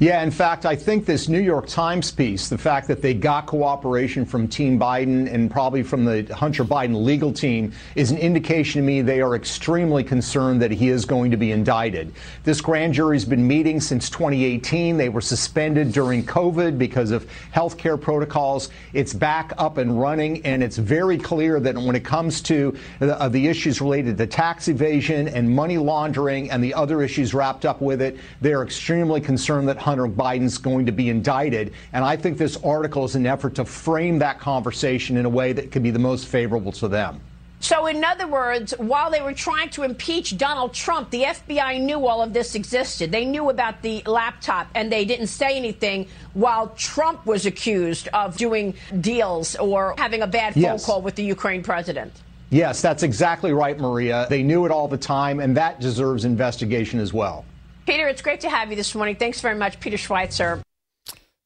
Yeah, 0.03 0.25
in 0.25 0.33
fact, 0.33 0.67
I 0.67 0.75
think 0.75 1.07
this 1.07 1.29
New 1.29 1.39
York 1.39 1.69
Times 1.69 2.11
piece, 2.11 2.49
the 2.49 2.59
fact 2.59 2.89
that 2.89 3.03
they 3.03 3.15
got 3.15 3.47
cooperation 3.47 4.25
from 4.25 4.49
Team 4.49 4.77
Biden 4.77 5.33
and 5.33 5.49
probably 5.49 5.85
from 5.85 6.05
the 6.05 6.25
Hunter 6.35 6.65
Biden 6.65 7.05
legal 7.05 7.33
team, 7.33 7.73
is 7.95 8.11
an 8.11 8.19
indication 8.19 8.81
to 8.81 8.85
me 8.85 9.01
they 9.01 9.21
are 9.21 9.37
extremely 9.37 10.03
concerned 10.03 10.61
that 10.61 10.73
he 10.73 10.89
is 10.89 11.05
going 11.05 11.31
to 11.31 11.37
be 11.37 11.53
indicted. 11.53 12.13
This 12.43 12.61
grand 12.61 12.95
jury's 12.95 13.25
been 13.25 13.47
meeting 13.47 13.81
since 13.81 14.11
2018. 14.11 14.97
They 14.97 15.09
were 15.09 15.21
suspended 15.21 15.93
during 15.93 16.25
COVID 16.25 16.79
because 16.79 17.13
of 17.13 17.31
health 17.53 17.79
care 17.79 17.97
protocols. 17.97 18.71
It's 18.95 19.15
back 19.15 19.53
up 19.57 19.79
and 19.79 20.01
running, 20.01 20.45
and 20.45 20.65
it's 20.65 20.79
very 20.79 21.17
clear 21.17 21.61
that 21.61 21.79
when 21.79 21.95
it 21.95 22.05
comes 22.05 22.43
to 22.43 22.77
the, 22.99 23.21
uh, 23.21 23.29
the 23.29 23.47
issues 23.47 23.81
related 23.81 24.19
to 24.19 24.27
tax 24.27 24.67
evasion 24.67 25.29
and 25.29 25.49
money 25.49 25.79
laundering 25.79 26.51
and 26.51 26.65
the 26.65 26.75
other 26.75 27.03
issues 27.03 27.35
wrapped 27.35 27.65
up 27.65 27.81
with 27.81 28.03
it, 28.03 28.19
they're 28.41 28.65
extremely 28.65 29.21
concerned 29.21 29.69
that 29.69 29.79
Hunter 29.79 29.92
Biden's 30.01 30.59
going 30.59 30.87
to 30.87 30.93
be 30.93 31.09
indicted. 31.09 31.73
And 31.93 32.05
I 32.05 32.17
think 32.17 32.39
this 32.39 32.57
article 32.65 33.05
is 33.05 33.15
an 33.15 33.27
effort 33.27 33.55
to 33.57 33.65
frame 33.65 34.19
that 34.21 34.39
conversation 34.39 35.17
in 35.17 35.25
a 35.27 35.29
way 35.31 35.53
that 35.53 35.71
could 35.71 35.83
be 35.83 35.91
the 35.91 35.99
most 35.99 36.27
favorable 36.27 36.73
to 36.73 36.89
them. 36.89 37.21
So, 37.61 37.87
in 37.87 38.05
other 38.05 38.27
words, 38.27 38.75
while 38.79 39.09
they 39.09 39.23
were 39.23 39.33
trying 39.33 39.69
to 39.71 39.85
impeach 39.85 40.37
Donald 40.37 40.75
Trump, 40.75 41.11
the 41.11 41.23
FBI 41.23 41.81
knew 41.81 42.09
all 42.09 42.21
of 42.21 42.33
this 42.33 42.57
existed. 42.57 43.13
They 43.13 43.25
knew 43.25 43.51
about 43.51 43.83
the 43.83 44.03
laptop 44.05 44.67
and 44.75 44.91
they 44.91 45.05
didn't 45.05 45.29
say 45.29 45.57
anything 45.57 46.09
while 46.35 46.69
Trump 46.77 47.25
was 47.25 47.47
accused 47.47 48.09
of 48.09 48.37
doing 48.37 48.75
deals 49.01 49.55
or 49.57 49.95
having 49.97 50.23
a 50.23 50.27
bad 50.27 50.55
phone 50.55 50.63
Yes. 50.65 50.85
call 50.85 51.03
with 51.03 51.15
the 51.15 51.23
Ukraine 51.23 51.63
president. 51.63 52.13
Yes, 52.51 52.83
that's 52.83 53.05
exactly 53.05 53.53
right, 53.53 53.79
Maria. 53.79 54.27
They 54.29 54.43
knew 54.43 54.67
it 54.67 54.73
all 54.73 54.89
the 54.89 54.99
time, 54.99 55.39
and 55.39 55.57
that 55.57 55.81
deserves 55.81 56.25
investigation 56.25 56.99
as 56.99 57.13
well. 57.13 57.45
Peter, 57.87 58.07
it's 58.09 58.23
great 58.23 58.41
to 58.41 58.51
have 58.51 58.71
you 58.71 58.77
this 58.77 58.95
morning. 58.95 59.17
Thanks 59.17 59.41
very 59.41 59.57
much, 59.57 59.81
Peter 59.81 59.97
Schweizer. 59.97 60.63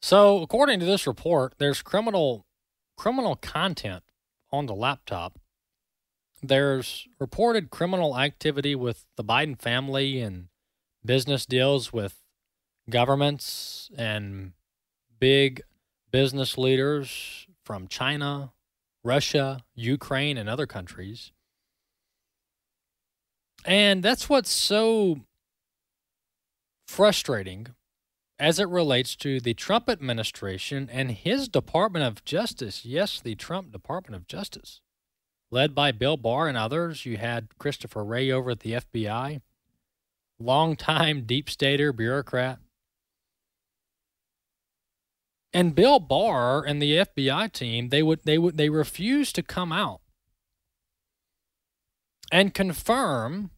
So, 0.02 0.42
according 0.42 0.80
to 0.80 0.86
this 0.86 1.06
report, 1.06 1.54
there's 1.58 1.82
criminal 1.82 2.46
criminal 2.96 3.36
content 3.36 4.02
on 4.50 4.66
the 4.66 4.74
laptop. 4.74 5.38
There's 6.42 7.08
reported 7.18 7.70
criminal 7.70 8.18
activity 8.18 8.74
with 8.74 9.04
the 9.16 9.24
Biden 9.24 9.60
family 9.60 10.20
and 10.20 10.48
business 11.04 11.46
deals 11.46 11.92
with 11.92 12.22
governments 12.88 13.90
and 13.96 14.52
big 15.18 15.62
business 16.10 16.56
leaders 16.56 17.46
from 17.64 17.88
China, 17.88 18.52
Russia, 19.02 19.60
Ukraine, 19.74 20.36
and 20.36 20.48
other 20.48 20.66
countries. 20.66 21.32
And 23.64 24.02
that's 24.02 24.28
what's 24.28 24.50
so 24.50 25.20
frustrating 26.86 27.68
as 28.38 28.58
it 28.58 28.68
relates 28.68 29.16
to 29.16 29.40
the 29.40 29.54
Trump 29.54 29.88
administration 29.88 30.88
and 30.92 31.10
his 31.10 31.48
Department 31.48 32.04
of 32.04 32.24
Justice. 32.24 32.84
Yes, 32.84 33.20
the 33.20 33.34
Trump 33.34 33.72
Department 33.72 34.20
of 34.20 34.28
Justice, 34.28 34.80
led 35.50 35.74
by 35.74 35.92
Bill 35.92 36.16
Barr 36.16 36.48
and 36.48 36.58
others. 36.58 37.06
You 37.06 37.16
had 37.16 37.58
Christopher 37.58 38.04
Wray 38.04 38.30
over 38.30 38.50
at 38.50 38.60
the 38.60 38.72
FBI, 38.72 39.40
longtime 40.38 41.24
deep 41.24 41.48
stater 41.48 41.92
bureaucrat. 41.92 42.58
And 45.52 45.74
Bill 45.74 45.98
Barr 45.98 46.62
and 46.62 46.82
the 46.82 46.96
FBI 46.96 47.50
team, 47.52 47.88
they 47.88 48.02
would 48.02 48.20
they 48.24 48.36
would 48.36 48.58
they 48.58 48.68
refused 48.68 49.34
to 49.36 49.42
come 49.42 49.72
out 49.72 50.00
and 52.30 52.52
confirm 52.52 53.50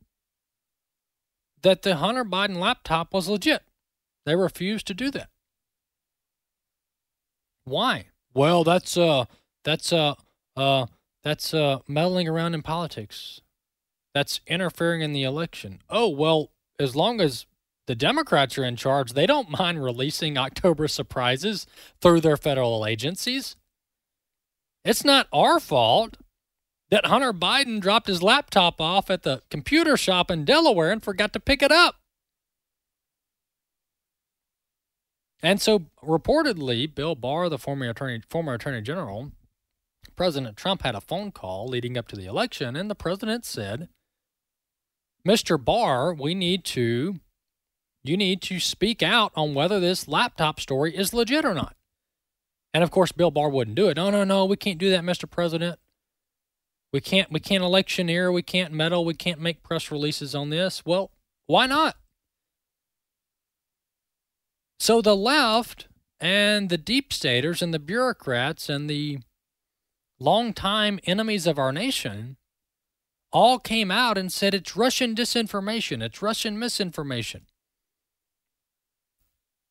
that 1.63 1.83
the 1.83 1.97
Hunter 1.97 2.25
Biden 2.25 2.57
laptop 2.57 3.13
was 3.13 3.29
legit. 3.29 3.63
They 4.27 4.37
refused 4.37 4.87
to 4.89 4.95
do 4.95 5.11
that. 5.13 5.29
Why? 7.65 8.07
Well, 8.35 8.65
that's 8.65 8.97
uh 8.97 9.27
that's 9.65 9.93
uh 9.93 10.15
uh 10.57 10.87
that's 11.23 11.53
uh 11.53 11.81
meddling 11.87 12.29
around 12.29 12.55
in 12.55 12.63
politics. 12.63 13.41
That's 14.15 14.41
interfering 14.47 15.03
in 15.03 15.13
the 15.13 15.23
election. 15.23 15.81
Oh, 15.89 16.09
well, 16.09 16.51
as 16.79 16.97
long 16.97 17.21
as 17.21 17.47
the 17.87 17.95
Democrats 17.95 18.59
are 18.59 18.65
in 18.65 18.77
charge, 18.77 19.13
they 19.13 19.27
don't 19.27 19.51
mind 19.51 19.83
releasing 19.83 20.37
October 20.37 20.89
surprises 20.89 21.67
through 22.01 22.21
their 22.21 22.37
federal 22.37 22.87
agencies. 22.87 23.57
It's 24.85 25.05
not 25.05 25.27
our 25.33 25.61
fault 25.61 26.17
that 26.91 27.07
Hunter 27.07 27.33
Biden 27.33 27.81
dropped 27.81 28.07
his 28.07 28.23
laptop 28.23 28.81
off 28.81 29.11
at 29.11 29.23
the 29.23 29.43
computer 29.51 29.97
shop 29.97 30.31
in 30.31 30.45
Delaware 30.45 30.91
and 30.91 31.03
forgot 31.03 31.33
to 31.35 31.41
pick 31.41 31.63
it 31.63 31.73
up. 31.73 31.97
And 35.43 35.61
so, 35.61 35.87
reportedly, 36.03 36.93
Bill 36.93 37.15
Barr, 37.15 37.49
the 37.49 37.59
former 37.59 37.89
attorney, 37.89 38.23
former 38.29 38.55
attorney 38.55 38.81
general, 38.81 39.33
President 40.17 40.57
Trump 40.57 40.83
had 40.83 40.97
a 40.97 41.01
phone 41.01 41.31
call 41.31 41.69
leading 41.69 41.97
up 41.97 42.09
to 42.09 42.17
the 42.17 42.27
election, 42.27 42.75
and 42.75 42.91
the 42.91 42.97
president 42.97 43.45
said, 43.45 43.89
"Mr. 45.27 45.63
Barr, 45.63 46.13
we 46.13 46.35
need 46.35 46.65
to, 46.65 47.21
you 48.03 48.17
need 48.17 48.43
to 48.43 48.59
speak 48.59 49.01
out 49.01 49.31
on 49.37 49.55
whether 49.55 49.79
this 49.79 50.09
laptop 50.09 50.59
story 50.59 50.97
is 50.97 51.15
legit 51.15 51.45
or 51.45 51.55
not." 51.55 51.77
And 52.75 52.83
of 52.83 52.91
course, 52.91 53.13
Bill 53.13 53.31
Barr 53.31 53.49
wouldn't 53.49 53.77
do 53.77 53.89
it. 53.89 53.97
No, 53.97 54.11
no, 54.11 54.25
no, 54.25 54.45
we 54.45 54.57
can't 54.57 54.79
do 54.79 54.91
that, 54.91 55.05
Mr. 55.05 55.31
President. 55.31 55.79
We 56.93 57.01
can't, 57.01 57.31
we 57.31 57.41
can't 57.41 57.63
electioneer, 57.63 58.33
we 58.33 58.43
can't 58.43 58.73
meddle, 58.73 59.05
we 59.05 59.15
can't 59.15 59.41
make 59.41 59.63
press 59.63 59.91
releases 59.91 60.35
on 60.35 60.51
this. 60.51 60.83
Well, 60.87 61.11
why 61.47 61.67
not? 61.67 61.97
So 64.81 65.03
the 65.03 65.17
left 65.17 65.89
and 66.21 66.71
the 66.71 66.79
deep 66.79 67.13
staters 67.13 67.61
and 67.63 67.75
the 67.75 67.79
bureaucrats 67.79 68.69
and 68.69 68.89
the 68.89 69.19
longtime 70.19 70.99
enemies 71.05 71.47
of 71.47 71.59
our 71.59 71.73
nation 71.73 72.37
all 73.33 73.59
came 73.59 73.91
out 73.91 74.17
and 74.17 74.33
said 74.33 74.55
it's 74.55 74.77
Russian 74.77 75.15
disinformation, 75.15 76.03
it's 76.03 76.23
Russian 76.23 76.59
misinformation. 76.59 77.47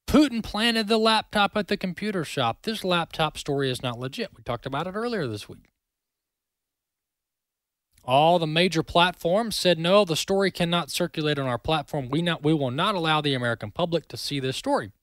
Putin 0.08 0.41
planted 0.41 0.88
the 0.88 0.97
laptop 0.97 1.58
at 1.58 1.67
the 1.67 1.75
computer 1.75 2.23
shop. 2.23 2.60
This 2.63 2.84
laptop 2.86 3.38
story 3.38 3.69
is 3.69 3.84
not 3.84 3.99
legit. 3.99 4.30
We 4.38 4.41
talked 4.41 4.65
about 4.65 4.88
it 4.88 4.95
earlier 4.95 5.27
this 5.27 5.49
week. 5.49 5.69
All 8.07 8.39
the 8.39 8.47
major 8.47 8.83
platforms 8.83 9.57
said 9.57 9.77
no, 9.77 10.05
the 10.05 10.15
story 10.15 10.49
cannot 10.49 10.89
circulate 10.89 11.37
on 11.37 11.45
our 11.45 11.57
platform. 11.57 12.07
We 12.07 12.21
not 12.21 12.41
we 12.41 12.53
will 12.53 12.71
not 12.71 12.95
allow 12.95 13.19
the 13.19 13.33
American 13.33 13.69
public 13.69 14.07
to 14.07 14.17
see 14.17 14.39
this 14.39 14.55
story. 14.55 14.93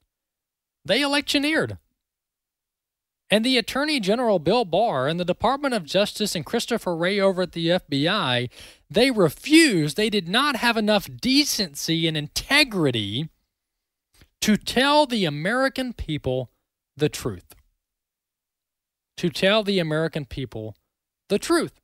They 0.86 1.02
electioneered. 1.02 1.76
And 3.30 3.44
the 3.44 3.58
Attorney 3.58 4.00
General 4.00 4.38
Bill 4.38 4.64
Barr 4.64 5.06
and 5.06 5.18
the 5.18 5.24
Department 5.24 5.74
of 5.74 5.84
Justice 5.84 6.34
and 6.34 6.46
Christopher 6.46 6.96
Wray 6.96 7.20
over 7.20 7.42
at 7.42 7.52
the 7.52 7.68
FBI, 7.68 8.48
they 8.90 9.10
refused. 9.10 9.96
They 9.96 10.10
did 10.10 10.28
not 10.28 10.56
have 10.56 10.76
enough 10.76 11.08
decency 11.20 12.06
and 12.06 12.16
integrity 12.16 13.28
to 14.40 14.56
tell 14.56 15.06
the 15.06 15.24
American 15.24 15.92
people 15.92 16.50
the 16.96 17.08
truth. 17.08 17.54
To 19.16 19.30
tell 19.30 19.62
the 19.62 19.78
American 19.78 20.26
people 20.26 20.76
the 21.28 21.38
truth. 21.38 21.80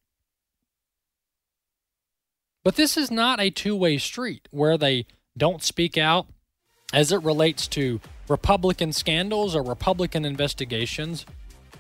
But 2.63 2.77
this 2.77 2.97
is 2.97 3.11
not 3.11 3.41
a 3.41 3.51
two 3.51 3.75
way 3.75 3.99
street 3.99 4.49
where 4.51 4.77
they 4.77 5.07
don't 5.37 5.63
speak 5.63 5.97
out 5.97 6.27
as 6.93 7.13
it 7.13 7.23
relates 7.23 7.67
to 7.69 8.01
Republican 8.29 8.93
scandals 8.93 9.57
or 9.57 9.63
Republican 9.63 10.25
investigations. 10.25 11.25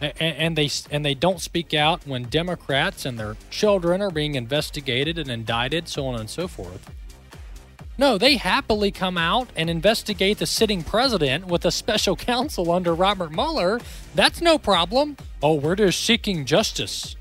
And 0.00 0.56
they 0.56 0.70
and 0.90 1.04
they 1.04 1.12
don't 1.12 1.42
speak 1.42 1.74
out 1.74 2.06
when 2.06 2.24
Democrats 2.24 3.04
and 3.04 3.18
their 3.18 3.36
children 3.50 4.00
are 4.00 4.10
being 4.10 4.34
investigated 4.34 5.18
and 5.18 5.30
indicted, 5.30 5.88
so 5.88 6.06
on 6.06 6.18
and 6.18 6.30
so 6.30 6.48
forth. 6.48 6.90
No, 7.98 8.16
they 8.16 8.38
happily 8.38 8.90
come 8.90 9.18
out 9.18 9.50
and 9.54 9.68
investigate 9.68 10.38
the 10.38 10.46
sitting 10.46 10.82
president 10.82 11.48
with 11.48 11.66
a 11.66 11.70
special 11.70 12.16
counsel 12.32 12.72
under 12.72 12.94
Robert 12.94 13.30
Mueller. 13.30 13.78
That's 14.14 14.40
no 14.40 14.56
problem. 14.56 15.18
Oh, 15.42 15.56
we're 15.56 15.76
just 15.76 16.02
seeking 16.02 16.46
justice. 16.46 17.14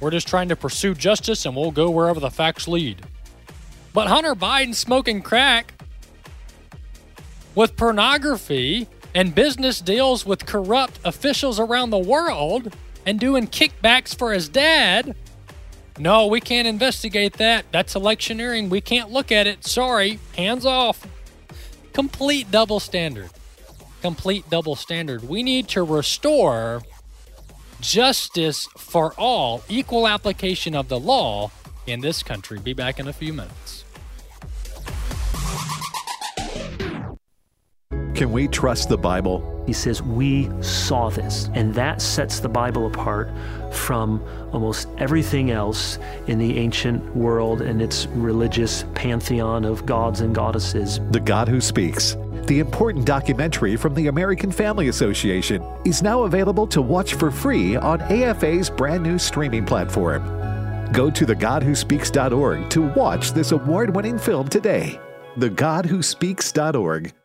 We're 0.00 0.10
just 0.10 0.26
trying 0.26 0.48
to 0.48 0.56
pursue 0.56 0.94
justice 0.94 1.44
and 1.44 1.54
we'll 1.54 1.70
go 1.70 1.90
wherever 1.90 2.20
the 2.20 2.30
facts 2.30 2.66
lead. 2.66 3.02
But 3.92 4.08
Hunter 4.08 4.34
Biden 4.34 4.74
smoking 4.74 5.20
crack 5.20 5.74
with 7.54 7.76
pornography 7.76 8.88
and 9.14 9.34
business 9.34 9.80
deals 9.80 10.24
with 10.24 10.46
corrupt 10.46 11.00
officials 11.04 11.58
around 11.58 11.90
the 11.90 11.98
world 11.98 12.74
and 13.04 13.18
doing 13.18 13.46
kickbacks 13.46 14.16
for 14.16 14.32
his 14.32 14.48
dad. 14.48 15.16
No, 15.98 16.26
we 16.26 16.40
can't 16.40 16.66
investigate 16.66 17.34
that. 17.34 17.66
That's 17.72 17.94
electioneering. 17.94 18.70
We 18.70 18.80
can't 18.80 19.10
look 19.10 19.30
at 19.32 19.46
it. 19.46 19.66
Sorry. 19.66 20.18
Hands 20.36 20.64
off. 20.64 21.06
Complete 21.92 22.50
double 22.50 22.80
standard. 22.80 23.30
Complete 24.00 24.48
double 24.48 24.76
standard. 24.76 25.28
We 25.28 25.42
need 25.42 25.68
to 25.68 25.82
restore 25.82 26.82
justice 27.80 28.68
for 28.76 29.14
all, 29.18 29.62
equal 29.68 30.06
application 30.06 30.74
of 30.74 30.88
the 30.88 30.98
law 30.98 31.50
in 31.86 32.00
this 32.00 32.22
country. 32.22 32.58
Be 32.58 32.72
back 32.72 32.98
in 32.98 33.08
a 33.08 33.12
few 33.12 33.32
minutes. 33.32 33.84
Can 38.20 38.32
we 38.32 38.48
trust 38.48 38.90
the 38.90 38.98
Bible? 38.98 39.64
He 39.66 39.72
says, 39.72 40.02
We 40.02 40.50
saw 40.60 41.08
this. 41.08 41.48
And 41.54 41.74
that 41.74 42.02
sets 42.02 42.40
the 42.40 42.50
Bible 42.50 42.86
apart 42.86 43.30
from 43.72 44.22
almost 44.52 44.88
everything 44.98 45.50
else 45.50 45.98
in 46.26 46.38
the 46.38 46.58
ancient 46.58 47.16
world 47.16 47.62
and 47.62 47.80
its 47.80 48.06
religious 48.08 48.84
pantheon 48.94 49.64
of 49.64 49.86
gods 49.86 50.20
and 50.20 50.34
goddesses. 50.34 51.00
The 51.12 51.20
God 51.20 51.48
Who 51.48 51.62
Speaks. 51.62 52.14
The 52.50 52.58
important 52.58 53.04
documentary 53.04 53.76
from 53.76 53.94
the 53.94 54.08
American 54.08 54.50
Family 54.50 54.88
Association 54.88 55.62
is 55.84 56.02
now 56.02 56.24
available 56.24 56.66
to 56.66 56.82
watch 56.82 57.14
for 57.14 57.30
free 57.30 57.76
on 57.76 58.00
AFA's 58.00 58.68
brand 58.68 59.04
new 59.04 59.20
streaming 59.20 59.64
platform. 59.64 60.24
Go 60.92 61.10
to 61.10 61.24
thegodwhospeaks.org 61.24 62.68
to 62.70 62.88
watch 62.88 63.30
this 63.30 63.52
award 63.52 63.94
winning 63.94 64.18
film 64.18 64.48
today. 64.48 64.98
TheGodWhoSpeaks.org. 65.38 67.19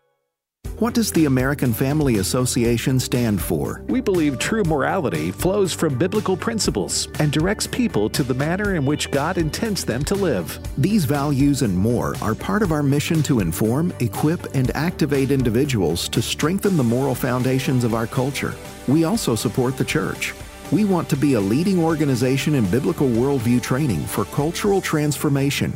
What 0.79 0.93
does 0.93 1.11
the 1.11 1.25
American 1.25 1.73
Family 1.73 2.17
Association 2.17 2.99
stand 2.99 3.41
for? 3.41 3.81
We 3.87 4.01
believe 4.01 4.37
true 4.37 4.63
morality 4.63 5.31
flows 5.31 5.71
from 5.71 5.97
biblical 5.97 6.35
principles 6.35 7.07
and 7.19 7.31
directs 7.31 7.65
people 7.65 8.09
to 8.09 8.23
the 8.23 8.33
manner 8.33 8.75
in 8.75 8.85
which 8.85 9.09
God 9.09 9.37
intends 9.37 9.85
them 9.85 10.03
to 10.03 10.15
live. 10.15 10.59
These 10.77 11.05
values 11.05 11.61
and 11.61 11.77
more 11.77 12.15
are 12.21 12.35
part 12.35 12.61
of 12.61 12.71
our 12.73 12.83
mission 12.83 13.23
to 13.23 13.39
inform, 13.39 13.93
equip, 13.99 14.53
and 14.53 14.69
activate 14.75 15.31
individuals 15.31 16.09
to 16.09 16.21
strengthen 16.21 16.75
the 16.75 16.83
moral 16.83 17.15
foundations 17.15 17.83
of 17.83 17.93
our 17.93 18.07
culture. 18.07 18.53
We 18.87 19.05
also 19.05 19.35
support 19.35 19.77
the 19.77 19.85
church. 19.85 20.33
We 20.71 20.83
want 20.83 21.07
to 21.09 21.15
be 21.15 21.35
a 21.35 21.39
leading 21.39 21.81
organization 21.81 22.55
in 22.55 22.69
biblical 22.69 23.07
worldview 23.07 23.61
training 23.61 24.01
for 24.05 24.25
cultural 24.25 24.81
transformation. 24.81 25.71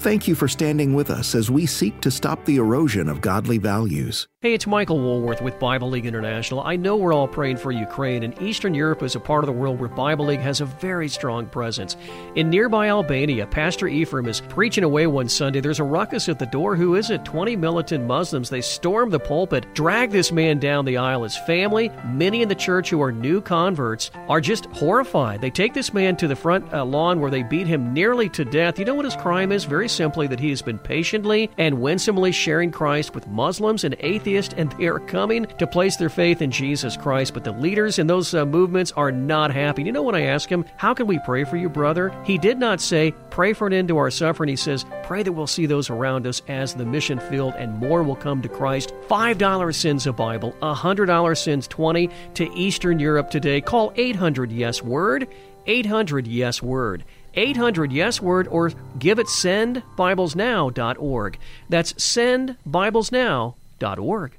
Thank 0.00 0.26
you 0.26 0.34
for 0.34 0.48
standing 0.48 0.94
with 0.94 1.10
us 1.10 1.34
as 1.34 1.50
we 1.50 1.66
seek 1.66 2.00
to 2.00 2.10
stop 2.10 2.46
the 2.46 2.56
erosion 2.56 3.06
of 3.06 3.20
godly 3.20 3.58
values. 3.58 4.26
Hey, 4.42 4.54
it's 4.54 4.66
Michael 4.66 4.98
Woolworth 4.98 5.42
with 5.42 5.58
Bible 5.58 5.90
League 5.90 6.06
International. 6.06 6.62
I 6.62 6.76
know 6.76 6.96
we're 6.96 7.12
all 7.12 7.28
praying 7.28 7.58
for 7.58 7.70
Ukraine, 7.70 8.22
and 8.22 8.40
Eastern 8.40 8.72
Europe 8.72 9.02
is 9.02 9.14
a 9.14 9.20
part 9.20 9.44
of 9.44 9.46
the 9.46 9.52
world 9.52 9.78
where 9.78 9.90
Bible 9.90 10.24
League 10.24 10.40
has 10.40 10.62
a 10.62 10.64
very 10.64 11.08
strong 11.10 11.44
presence. 11.44 11.98
In 12.36 12.48
nearby 12.48 12.88
Albania, 12.88 13.46
Pastor 13.46 13.86
Ephraim 13.86 14.26
is 14.26 14.40
preaching 14.40 14.82
away 14.82 15.06
one 15.06 15.28
Sunday. 15.28 15.60
There's 15.60 15.78
a 15.78 15.84
ruckus 15.84 16.30
at 16.30 16.38
the 16.38 16.46
door. 16.46 16.74
Who 16.74 16.94
is 16.94 17.10
it? 17.10 17.26
20 17.26 17.54
militant 17.56 18.06
Muslims. 18.06 18.48
They 18.48 18.62
storm 18.62 19.10
the 19.10 19.20
pulpit, 19.20 19.66
drag 19.74 20.10
this 20.10 20.32
man 20.32 20.58
down 20.58 20.86
the 20.86 20.96
aisle. 20.96 21.24
His 21.24 21.36
family, 21.36 21.90
many 22.06 22.40
in 22.40 22.48
the 22.48 22.54
church 22.54 22.88
who 22.88 23.02
are 23.02 23.12
new 23.12 23.42
converts, 23.42 24.10
are 24.30 24.40
just 24.40 24.64
horrified. 24.68 25.42
They 25.42 25.50
take 25.50 25.74
this 25.74 25.92
man 25.92 26.16
to 26.16 26.26
the 26.26 26.34
front 26.34 26.72
uh, 26.72 26.86
lawn 26.86 27.20
where 27.20 27.30
they 27.30 27.42
beat 27.42 27.66
him 27.66 27.92
nearly 27.92 28.30
to 28.30 28.46
death. 28.46 28.78
You 28.78 28.86
know 28.86 28.94
what 28.94 29.04
his 29.04 29.16
crime 29.16 29.52
is? 29.52 29.64
Very 29.64 29.89
simply 29.90 30.26
that 30.28 30.40
he 30.40 30.50
has 30.50 30.62
been 30.62 30.78
patiently 30.78 31.50
and 31.58 31.80
winsomely 31.80 32.32
sharing 32.32 32.70
Christ 32.70 33.14
with 33.14 33.28
Muslims 33.28 33.84
and 33.84 33.96
atheists 34.00 34.54
and 34.56 34.70
they 34.72 34.86
are 34.86 34.98
coming 34.98 35.46
to 35.58 35.66
place 35.66 35.96
their 35.96 36.08
faith 36.08 36.42
in 36.42 36.50
Jesus 36.50 36.96
Christ. 36.96 37.34
But 37.34 37.44
the 37.44 37.52
leaders 37.52 37.98
in 37.98 38.06
those 38.06 38.34
uh, 38.34 38.44
movements 38.44 38.92
are 38.92 39.12
not 39.12 39.52
happy. 39.52 39.82
You 39.82 39.92
know, 39.92 40.02
when 40.02 40.14
I 40.14 40.22
ask 40.22 40.48
him, 40.48 40.64
How 40.76 40.94
can 40.94 41.06
we 41.06 41.18
pray 41.24 41.44
for 41.44 41.56
you, 41.56 41.68
brother? 41.68 42.14
He 42.24 42.38
did 42.38 42.58
not 42.58 42.80
say, 42.80 43.12
Pray 43.30 43.52
for 43.52 43.66
an 43.66 43.72
end 43.72 43.88
to 43.88 43.98
our 43.98 44.10
suffering. 44.10 44.48
He 44.48 44.56
says, 44.56 44.84
Pray 45.02 45.22
that 45.22 45.32
we'll 45.32 45.46
see 45.46 45.66
those 45.66 45.90
around 45.90 46.26
us 46.26 46.42
as 46.48 46.74
the 46.74 46.84
mission 46.84 47.18
field 47.18 47.54
and 47.56 47.78
more 47.78 48.02
will 48.02 48.16
come 48.16 48.42
to 48.42 48.48
Christ. 48.48 48.92
$5 49.08 49.74
sends 49.74 50.06
a 50.06 50.12
Bible, 50.12 50.54
$100 50.62 51.36
sends 51.36 51.66
20 51.68 52.10
to 52.34 52.52
Eastern 52.54 52.98
Europe 52.98 53.30
today. 53.30 53.60
Call 53.60 53.92
800 53.96 54.52
Yes 54.52 54.82
Word. 54.82 55.28
800 55.66 56.26
Yes 56.26 56.62
Word. 56.62 57.04
800 57.34 57.92
Yes 57.92 58.20
Word 58.20 58.48
or 58.48 58.72
give 58.98 59.18
it 59.18 59.26
sendbiblesnow.org. 59.26 61.38
That's 61.68 61.92
sendbiblesnow.org. 61.94 64.36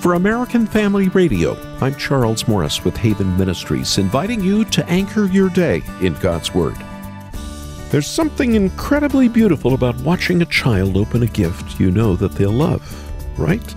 For 0.00 0.14
American 0.14 0.66
Family 0.66 1.08
Radio, 1.08 1.56
I'm 1.80 1.94
Charles 1.96 2.46
Morris 2.46 2.84
with 2.84 2.96
Haven 2.96 3.36
Ministries, 3.36 3.98
inviting 3.98 4.40
you 4.42 4.64
to 4.66 4.86
anchor 4.86 5.26
your 5.26 5.50
day 5.50 5.82
in 6.00 6.14
God's 6.14 6.54
Word. 6.54 6.76
There's 7.90 8.06
something 8.06 8.54
incredibly 8.54 9.28
beautiful 9.28 9.74
about 9.74 10.00
watching 10.02 10.42
a 10.42 10.46
child 10.46 10.96
open 10.96 11.22
a 11.22 11.26
gift 11.26 11.80
you 11.80 11.90
know 11.90 12.14
that 12.16 12.32
they'll 12.32 12.52
love, 12.52 12.82
right? 13.38 13.74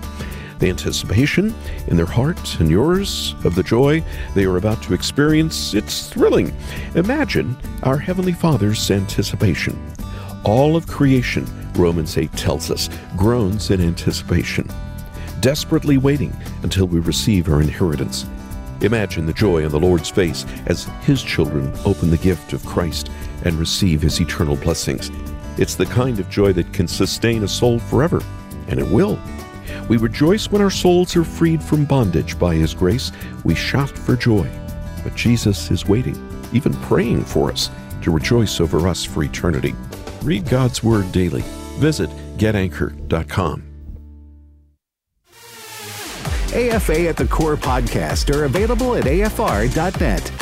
The 0.60 0.68
anticipation 0.68 1.54
in 1.88 1.96
their 1.96 2.06
heart 2.06 2.60
and 2.60 2.70
yours 2.70 3.34
of 3.44 3.54
the 3.54 3.62
joy 3.62 4.04
they 4.34 4.44
are 4.44 4.58
about 4.58 4.82
to 4.84 4.94
experience, 4.94 5.74
it's 5.74 6.08
thrilling. 6.08 6.54
Imagine 6.94 7.56
our 7.82 7.96
Heavenly 7.96 8.32
Father's 8.32 8.90
anticipation. 8.90 9.78
All 10.44 10.76
of 10.76 10.86
creation 10.86 11.46
Romans 11.74 12.18
8 12.18 12.32
tells 12.32 12.70
us, 12.70 12.90
groans 13.16 13.70
in 13.70 13.80
anticipation, 13.80 14.68
desperately 15.40 15.96
waiting 15.96 16.34
until 16.62 16.86
we 16.86 17.00
receive 17.00 17.48
our 17.48 17.62
inheritance. 17.62 18.26
Imagine 18.82 19.26
the 19.26 19.32
joy 19.32 19.64
on 19.64 19.70
the 19.70 19.80
Lord's 19.80 20.10
face 20.10 20.44
as 20.66 20.84
His 21.02 21.22
children 21.22 21.72
open 21.84 22.10
the 22.10 22.18
gift 22.18 22.52
of 22.52 22.64
Christ 22.64 23.10
and 23.44 23.54
receive 23.54 24.02
His 24.02 24.20
eternal 24.20 24.56
blessings. 24.56 25.10
It's 25.58 25.74
the 25.74 25.86
kind 25.86 26.18
of 26.18 26.30
joy 26.30 26.52
that 26.54 26.72
can 26.72 26.88
sustain 26.88 27.44
a 27.44 27.48
soul 27.48 27.78
forever, 27.78 28.22
and 28.68 28.78
it 28.78 28.88
will. 28.88 29.18
We 29.88 29.96
rejoice 29.96 30.50
when 30.50 30.62
our 30.62 30.70
souls 30.70 31.16
are 31.16 31.24
freed 31.24 31.62
from 31.62 31.84
bondage 31.84 32.38
by 32.38 32.54
His 32.54 32.74
grace. 32.74 33.12
We 33.44 33.54
shout 33.54 33.90
for 33.90 34.16
joy. 34.16 34.48
But 35.02 35.14
Jesus 35.14 35.70
is 35.70 35.86
waiting, 35.86 36.16
even 36.52 36.74
praying 36.74 37.24
for 37.24 37.50
us, 37.50 37.70
to 38.02 38.10
rejoice 38.10 38.60
over 38.60 38.88
us 38.88 39.04
for 39.04 39.22
eternity. 39.22 39.74
Read 40.22 40.48
God's 40.48 40.82
Word 40.82 41.10
daily 41.12 41.44
Visit 41.80 42.10
getanchor.com. 42.36 43.64
AFA 46.52 47.08
at 47.08 47.16
the 47.16 47.26
Core 47.26 47.56
podcast 47.56 48.34
are 48.34 48.44
available 48.44 48.96
at 48.96 49.04
afr.net. 49.04 50.32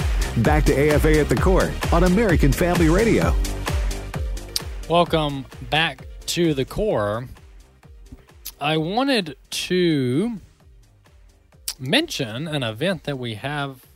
Back 0.43 0.65
to 0.65 0.95
AFA 0.95 1.21
at 1.21 1.29
the 1.29 1.37
Core 1.37 1.71
on 1.93 2.05
American 2.05 2.51
Family 2.51 2.89
Radio. 2.89 3.35
Welcome 4.89 5.45
back 5.71 6.07
to 6.27 6.55
the 6.55 6.65
Core. 6.65 7.29
I 8.61 8.77
wanted 8.77 9.37
to 9.51 10.41
mention 11.79 12.49
an 12.49 12.65
event 12.65 13.05
that 13.05 13.17
we 13.17 13.35
have 13.35 13.87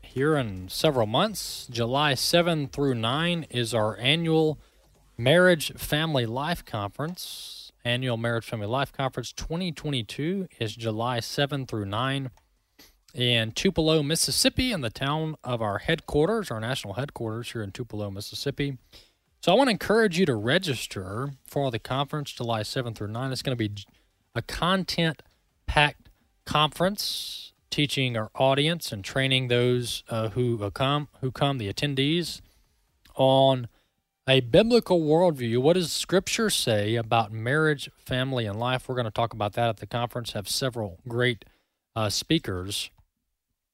here 0.00 0.36
in 0.36 0.70
several 0.70 1.06
months. 1.06 1.66
July 1.70 2.14
7 2.14 2.68
through 2.68 2.94
9 2.94 3.46
is 3.50 3.74
our 3.74 3.98
annual 3.98 4.58
Marriage 5.18 5.74
Family 5.74 6.24
Life 6.24 6.64
Conference, 6.64 7.72
annual 7.84 8.16
Marriage 8.16 8.46
Family 8.46 8.66
Life 8.66 8.90
Conference 8.90 9.32
2022 9.32 10.48
is 10.58 10.74
July 10.74 11.20
7 11.20 11.66
through 11.66 11.84
9 11.84 12.30
in 13.12 13.52
Tupelo, 13.52 14.02
Mississippi, 14.02 14.72
in 14.72 14.80
the 14.80 14.88
town 14.88 15.36
of 15.44 15.60
our 15.60 15.78
headquarters, 15.78 16.50
our 16.50 16.60
national 16.60 16.94
headquarters 16.94 17.52
here 17.52 17.62
in 17.62 17.70
Tupelo, 17.70 18.10
Mississippi. 18.10 18.78
So 19.42 19.52
I 19.52 19.54
want 19.54 19.68
to 19.68 19.72
encourage 19.72 20.18
you 20.18 20.26
to 20.26 20.34
register 20.34 21.32
for 21.46 21.70
the 21.70 21.78
conference 21.78 22.32
July 22.32 22.62
7 22.62 22.94
through 22.94 23.08
9. 23.08 23.30
It's 23.30 23.42
going 23.42 23.56
to 23.56 23.68
be 23.68 23.84
a 24.36 24.42
content 24.42 25.22
packed 25.66 26.08
conference 26.44 27.52
teaching 27.70 28.16
our 28.16 28.30
audience 28.34 28.92
and 28.92 29.04
training 29.04 29.48
those 29.48 30.04
uh, 30.08 30.28
who 30.30 30.70
come 30.70 31.08
who 31.20 31.30
come 31.30 31.58
the 31.58 31.72
attendees 31.72 32.40
on 33.16 33.68
a 34.28 34.40
biblical 34.40 35.00
worldview. 35.00 35.58
What 35.58 35.74
does 35.74 35.92
Scripture 35.92 36.50
say 36.50 36.96
about 36.96 37.32
marriage, 37.32 37.88
family, 37.96 38.46
and 38.46 38.58
life? 38.58 38.88
We're 38.88 38.94
going 38.94 39.04
to 39.04 39.10
talk 39.10 39.32
about 39.32 39.52
that 39.54 39.68
at 39.68 39.76
the 39.76 39.86
conference. 39.86 40.32
Have 40.32 40.48
several 40.48 40.98
great 41.06 41.44
uh, 41.94 42.10
speakers, 42.10 42.90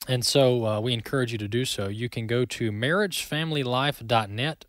and 0.08 0.26
so 0.26 0.66
uh, 0.66 0.80
we 0.80 0.92
encourage 0.92 1.32
you 1.32 1.38
to 1.38 1.48
do 1.48 1.64
so. 1.64 1.88
You 1.88 2.08
can 2.08 2.26
go 2.26 2.44
to 2.44 2.72
marriagefamilylife.net, 2.72 4.64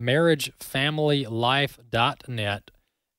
marriagefamilylife.net, 0.00 2.70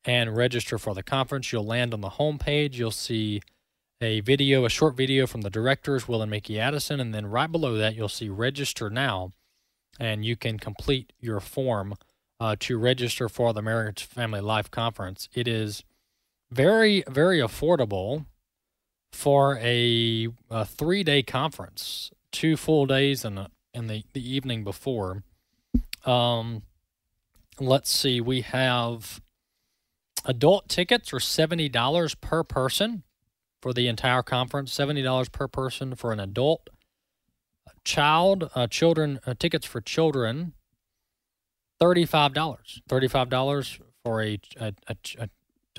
and 0.07 0.35
register 0.35 0.79
for 0.79 0.95
the 0.95 1.03
conference. 1.03 1.51
You'll 1.51 1.65
land 1.65 1.93
on 1.93 2.01
the 2.01 2.11
homepage. 2.11 2.75
You'll 2.75 2.91
see 2.91 3.41
a 3.99 4.21
video, 4.21 4.63
a 4.63 4.69
short 4.69 4.95
video 4.95 5.27
from 5.27 5.41
the 5.41 5.49
directors, 5.49 6.07
Will 6.07 6.21
and 6.21 6.31
Mickey 6.31 6.59
Addison, 6.59 6.99
and 6.99 7.13
then 7.13 7.25
right 7.27 7.51
below 7.51 7.77
that, 7.77 7.95
you'll 7.95 8.07
see 8.07 8.29
register 8.29 8.89
now 8.89 9.33
and 9.99 10.23
you 10.23 10.35
can 10.35 10.59
complete 10.59 11.11
your 11.19 11.39
form 11.39 11.95
uh, 12.39 12.55
to 12.59 12.77
register 12.77 13.27
for 13.27 13.51
the 13.51 13.61
Marriage 13.61 14.03
Family 14.03 14.39
Life 14.39 14.71
Conference. 14.71 15.27
It 15.33 15.47
is 15.47 15.83
very, 16.51 17.03
very 17.09 17.39
affordable 17.39 18.25
for 19.11 19.57
a, 19.57 20.27
a 20.49 20.65
three 20.65 21.03
day 21.03 21.23
conference, 21.23 22.11
two 22.31 22.55
full 22.55 22.85
days 22.85 23.25
and 23.25 23.47
in 23.73 23.87
the, 23.87 24.03
the 24.13 24.35
evening 24.35 24.63
before. 24.63 25.23
Um, 26.05 26.61
let's 27.59 27.91
see, 27.91 28.21
we 28.21 28.41
have 28.41 29.19
adult 30.25 30.69
tickets 30.69 31.13
are 31.13 31.17
$70 31.17 32.21
per 32.21 32.43
person 32.43 33.03
for 33.61 33.73
the 33.73 33.87
entire 33.87 34.23
conference, 34.23 34.75
$70 34.75 35.31
per 35.31 35.47
person 35.47 35.95
for 35.95 36.11
an 36.11 36.19
adult 36.19 36.69
child 37.83 38.49
uh, 38.53 38.67
children 38.67 39.17
uh, 39.25 39.33
tickets 39.39 39.65
for 39.65 39.79
children 39.79 40.53
thirty-five 41.79 42.33
dollars. 42.33 42.81
Thirty-five 42.87 43.29
dollars 43.29 43.79
for 44.03 44.21
a 44.21 44.39
a, 44.59 44.73
a, 44.87 45.29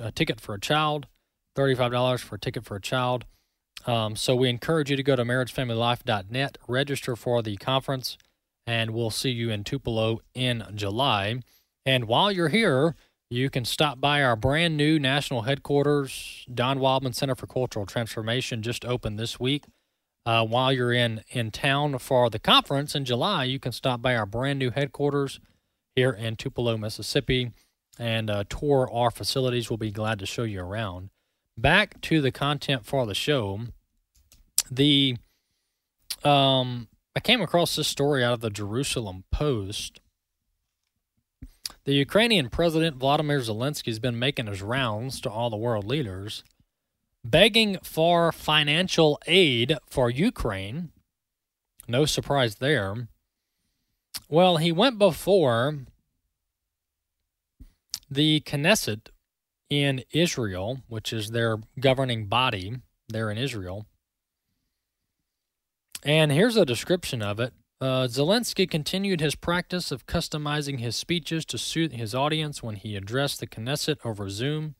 a 0.01 0.11
ticket 0.11 0.41
for 0.41 0.55
a 0.55 0.59
child. 0.59 1.07
Thirty-five 1.55 1.91
dollars 1.91 2.21
for 2.21 2.35
a 2.35 2.39
ticket 2.39 2.65
for 2.65 2.75
a 2.75 2.81
child. 2.81 3.25
Um, 3.85 4.15
so 4.15 4.35
we 4.35 4.49
encourage 4.49 4.89
you 4.89 4.97
to 4.97 5.03
go 5.03 5.15
to 5.15 5.23
marriagefamilylife.net, 5.23 6.57
register 6.67 7.15
for 7.15 7.41
the 7.41 7.55
conference, 7.57 8.17
and 8.67 8.91
we'll 8.91 9.09
see 9.09 9.29
you 9.29 9.49
in 9.49 9.63
Tupelo 9.63 10.19
in 10.33 10.65
July. 10.75 11.39
And 11.85 12.05
while 12.05 12.29
you're 12.29 12.49
here, 12.49 12.95
you 13.29 13.49
can 13.49 13.63
stop 13.63 14.01
by 14.01 14.23
our 14.23 14.35
brand 14.35 14.75
new 14.75 14.99
national 14.99 15.43
headquarters. 15.43 16.45
Don 16.53 16.79
Wildmon 16.79 17.13
Center 17.13 17.35
for 17.35 17.47
Cultural 17.47 17.85
Transformation 17.85 18.63
just 18.63 18.83
opened 18.83 19.19
this 19.19 19.39
week. 19.39 19.65
Uh, 20.25 20.45
while 20.45 20.73
you're 20.73 20.93
in 20.93 21.23
in 21.29 21.49
town 21.51 21.97
for 21.99 22.29
the 22.29 22.39
conference 22.39 22.95
in 22.95 23.05
July, 23.05 23.43
you 23.45 23.59
can 23.59 23.71
stop 23.71 24.01
by 24.01 24.15
our 24.15 24.25
brand 24.25 24.59
new 24.59 24.71
headquarters 24.71 25.39
here 25.95 26.11
in 26.11 26.35
Tupelo, 26.35 26.77
Mississippi, 26.77 27.51
and 27.97 28.29
uh, 28.29 28.43
tour 28.49 28.89
our 28.91 29.11
facilities. 29.11 29.69
We'll 29.69 29.77
be 29.77 29.91
glad 29.91 30.19
to 30.19 30.25
show 30.25 30.43
you 30.43 30.61
around. 30.61 31.09
Back 31.57 32.01
to 32.01 32.21
the 32.21 32.31
content 32.31 32.85
for 32.85 33.05
the 33.05 33.15
show. 33.15 33.61
The 34.69 35.17
um, 36.23 36.87
I 37.15 37.19
came 37.21 37.41
across 37.41 37.75
this 37.75 37.87
story 37.87 38.23
out 38.23 38.33
of 38.33 38.41
the 38.41 38.49
Jerusalem 38.49 39.23
Post. 39.31 39.99
The 41.89 41.95
Ukrainian 41.95 42.49
President 42.49 42.97
Vladimir 42.97 43.39
Zelensky 43.39 43.87
has 43.87 43.97
been 43.97 44.19
making 44.19 44.45
his 44.45 44.61
rounds 44.61 45.19
to 45.21 45.31
all 45.31 45.49
the 45.49 45.57
world 45.57 45.85
leaders, 45.85 46.43
begging 47.25 47.79
for 47.81 48.31
financial 48.31 49.19
aid 49.25 49.75
for 49.89 50.11
Ukraine. 50.11 50.91
No 51.87 52.05
surprise 52.05 52.57
there. 52.57 53.07
Well, 54.29 54.57
he 54.57 54.71
went 54.71 54.99
before 54.99 55.79
the 58.07 58.41
Knesset 58.41 59.07
in 59.71 60.03
Israel, 60.11 60.81
which 60.89 61.11
is 61.11 61.31
their 61.31 61.57
governing 61.79 62.27
body 62.27 62.75
there 63.07 63.31
in 63.31 63.39
Israel. 63.39 63.87
And 66.03 66.31
here's 66.31 66.55
a 66.55 66.67
description 66.67 67.23
of 67.23 67.39
it. 67.39 67.51
Uh, 67.81 68.07
Zelensky 68.07 68.69
continued 68.69 69.21
his 69.21 69.35
practice 69.35 69.89
of 69.91 70.05
customizing 70.05 70.79
his 70.79 70.97
speeches 70.97 71.45
to 71.45 71.57
suit 71.57 71.93
his 71.93 72.13
audience 72.13 72.61
when 72.61 72.75
he 72.75 72.95
addressed 72.95 73.39
the 73.39 73.47
Knesset 73.47 73.97
over 74.03 74.29
Zoom, 74.29 74.75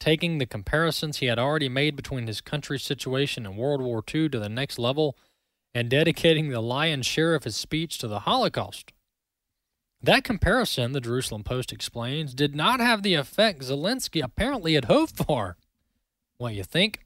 taking 0.00 0.38
the 0.38 0.46
comparisons 0.46 1.18
he 1.18 1.26
had 1.26 1.38
already 1.38 1.68
made 1.68 1.94
between 1.94 2.26
his 2.26 2.40
country's 2.40 2.82
situation 2.82 3.44
and 3.44 3.58
World 3.58 3.82
War 3.82 4.02
II 4.12 4.30
to 4.30 4.38
the 4.38 4.48
next 4.48 4.78
level 4.78 5.16
and 5.74 5.90
dedicating 5.90 6.48
the 6.48 6.62
lion's 6.62 7.04
share 7.04 7.34
of 7.34 7.44
his 7.44 7.56
speech 7.56 7.98
to 7.98 8.08
the 8.08 8.20
Holocaust. 8.20 8.92
That 10.02 10.24
comparison, 10.24 10.92
the 10.92 11.00
Jerusalem 11.00 11.44
Post 11.44 11.72
explains, 11.72 12.34
did 12.34 12.54
not 12.54 12.80
have 12.80 13.02
the 13.02 13.14
effect 13.14 13.60
Zelensky 13.60 14.22
apparently 14.22 14.74
had 14.74 14.86
hoped 14.86 15.16
for. 15.16 15.56
What 16.38 16.54
you 16.54 16.64
think? 16.64 17.04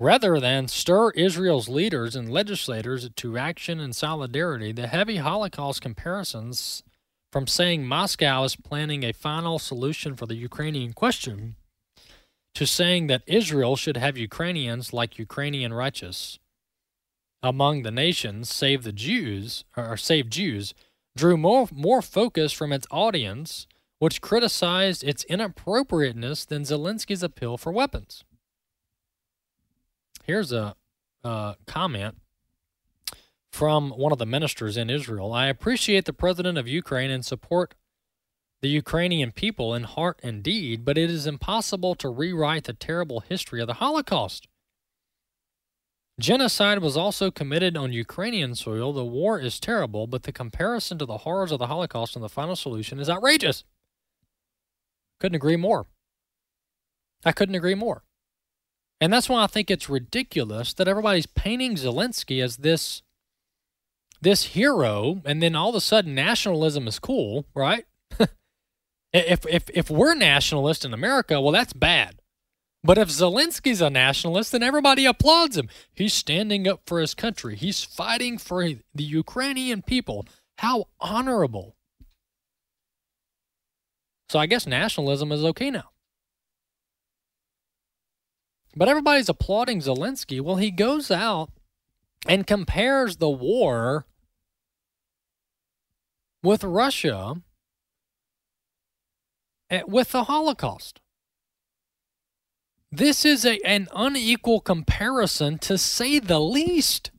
Rather 0.00 0.38
than 0.38 0.68
stir 0.68 1.10
Israel's 1.10 1.68
leaders 1.68 2.14
and 2.14 2.30
legislators 2.30 3.08
to 3.16 3.36
action 3.36 3.80
and 3.80 3.96
solidarity, 3.96 4.70
the 4.70 4.86
heavy 4.86 5.16
Holocaust 5.16 5.80
comparisons 5.82 6.84
from 7.32 7.48
saying 7.48 7.84
Moscow 7.84 8.44
is 8.44 8.54
planning 8.54 9.02
a 9.02 9.12
final 9.12 9.58
solution 9.58 10.14
for 10.14 10.26
the 10.26 10.36
Ukrainian 10.36 10.92
question 10.92 11.56
to 12.54 12.64
saying 12.64 13.08
that 13.08 13.24
Israel 13.26 13.74
should 13.74 13.96
have 13.96 14.16
Ukrainians 14.16 14.92
like 14.92 15.18
Ukrainian 15.18 15.72
righteous 15.72 16.38
among 17.42 17.82
the 17.82 17.90
nations 17.90 18.48
save 18.52 18.82
the 18.84 18.92
Jews 18.92 19.64
or 19.76 19.96
save 19.96 20.30
Jews 20.30 20.74
drew 21.16 21.36
more, 21.36 21.68
more 21.72 22.02
focus 22.02 22.52
from 22.52 22.72
its 22.72 22.86
audience, 22.90 23.66
which 23.98 24.20
criticized 24.20 25.02
its 25.02 25.24
inappropriateness 25.24 26.44
than 26.44 26.62
Zelensky's 26.62 27.22
appeal 27.22 27.56
for 27.58 27.72
weapons. 27.72 28.24
Here's 30.28 30.52
a 30.52 30.76
uh, 31.24 31.54
comment 31.66 32.18
from 33.50 33.90
one 33.92 34.12
of 34.12 34.18
the 34.18 34.26
ministers 34.26 34.76
in 34.76 34.90
Israel. 34.90 35.32
I 35.32 35.46
appreciate 35.46 36.04
the 36.04 36.12
president 36.12 36.58
of 36.58 36.68
Ukraine 36.68 37.10
and 37.10 37.24
support 37.24 37.74
the 38.60 38.68
Ukrainian 38.68 39.32
people 39.32 39.74
in 39.74 39.84
heart 39.84 40.20
and 40.22 40.42
deed, 40.42 40.84
but 40.84 40.98
it 40.98 41.08
is 41.08 41.26
impossible 41.26 41.94
to 41.94 42.10
rewrite 42.10 42.64
the 42.64 42.74
terrible 42.74 43.20
history 43.20 43.62
of 43.62 43.68
the 43.68 43.80
Holocaust. 43.84 44.46
Genocide 46.20 46.80
was 46.80 46.94
also 46.94 47.30
committed 47.30 47.74
on 47.74 47.94
Ukrainian 47.94 48.54
soil. 48.54 48.92
The 48.92 49.06
war 49.06 49.40
is 49.40 49.58
terrible, 49.58 50.06
but 50.06 50.24
the 50.24 50.32
comparison 50.32 50.98
to 50.98 51.06
the 51.06 51.18
horrors 51.18 51.52
of 51.52 51.58
the 51.58 51.68
Holocaust 51.68 52.16
and 52.16 52.22
the 52.22 52.28
final 52.28 52.54
solution 52.54 53.00
is 53.00 53.08
outrageous. 53.08 53.64
Couldn't 55.20 55.36
agree 55.36 55.56
more. 55.56 55.86
I 57.24 57.32
couldn't 57.32 57.54
agree 57.54 57.74
more. 57.74 58.02
And 59.00 59.12
that's 59.12 59.28
why 59.28 59.44
I 59.44 59.46
think 59.46 59.70
it's 59.70 59.88
ridiculous 59.88 60.72
that 60.74 60.88
everybody's 60.88 61.26
painting 61.26 61.76
Zelensky 61.76 62.42
as 62.42 62.58
this 62.58 63.02
this 64.20 64.46
hero 64.46 65.22
and 65.24 65.40
then 65.40 65.54
all 65.54 65.68
of 65.68 65.76
a 65.76 65.80
sudden 65.80 66.14
nationalism 66.14 66.88
is 66.88 66.98
cool, 66.98 67.46
right? 67.54 67.84
if 69.12 69.46
if 69.46 69.70
if 69.72 69.90
we're 69.90 70.14
nationalist 70.14 70.84
in 70.84 70.92
America, 70.92 71.40
well 71.40 71.52
that's 71.52 71.72
bad. 71.72 72.20
But 72.82 72.98
if 72.98 73.08
Zelensky's 73.08 73.80
a 73.80 73.90
nationalist, 73.90 74.52
then 74.52 74.62
everybody 74.62 75.04
applauds 75.04 75.56
him. 75.56 75.68
He's 75.92 76.14
standing 76.14 76.68
up 76.68 76.82
for 76.86 77.00
his 77.00 77.14
country. 77.14 77.56
He's 77.56 77.84
fighting 77.84 78.38
for 78.38 78.64
the 78.64 79.04
Ukrainian 79.04 79.82
people. 79.82 80.26
How 80.58 80.86
honorable. 81.00 81.76
So 84.28 84.38
I 84.38 84.46
guess 84.46 84.66
nationalism 84.66 85.32
is 85.32 85.44
okay 85.44 85.70
now. 85.70 85.90
But 88.76 88.88
everybody's 88.88 89.28
applauding 89.28 89.80
Zelensky. 89.80 90.40
Well, 90.40 90.56
he 90.56 90.70
goes 90.70 91.10
out 91.10 91.50
and 92.26 92.46
compares 92.46 93.16
the 93.16 93.30
war 93.30 94.06
with 96.42 96.62
Russia 96.64 97.42
eh, 99.70 99.82
with 99.86 100.12
the 100.12 100.24
Holocaust. 100.24 101.00
This 102.90 103.24
is 103.24 103.44
a, 103.44 103.58
an 103.66 103.88
unequal 103.94 104.60
comparison 104.60 105.58
to 105.58 105.76
say 105.76 106.18
the 106.18 106.40
least. 106.40 107.10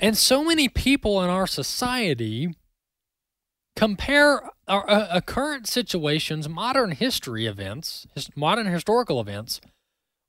And 0.00 0.16
so 0.16 0.44
many 0.44 0.68
people 0.68 1.22
in 1.22 1.30
our 1.30 1.48
society 1.48 2.54
compare 3.74 4.42
our, 4.68 4.88
uh, 4.88 5.06
uh, 5.06 5.20
current 5.20 5.66
situations, 5.66 6.48
modern 6.48 6.92
history 6.92 7.46
events, 7.46 8.06
modern 8.36 8.66
historical 8.66 9.20
events, 9.20 9.60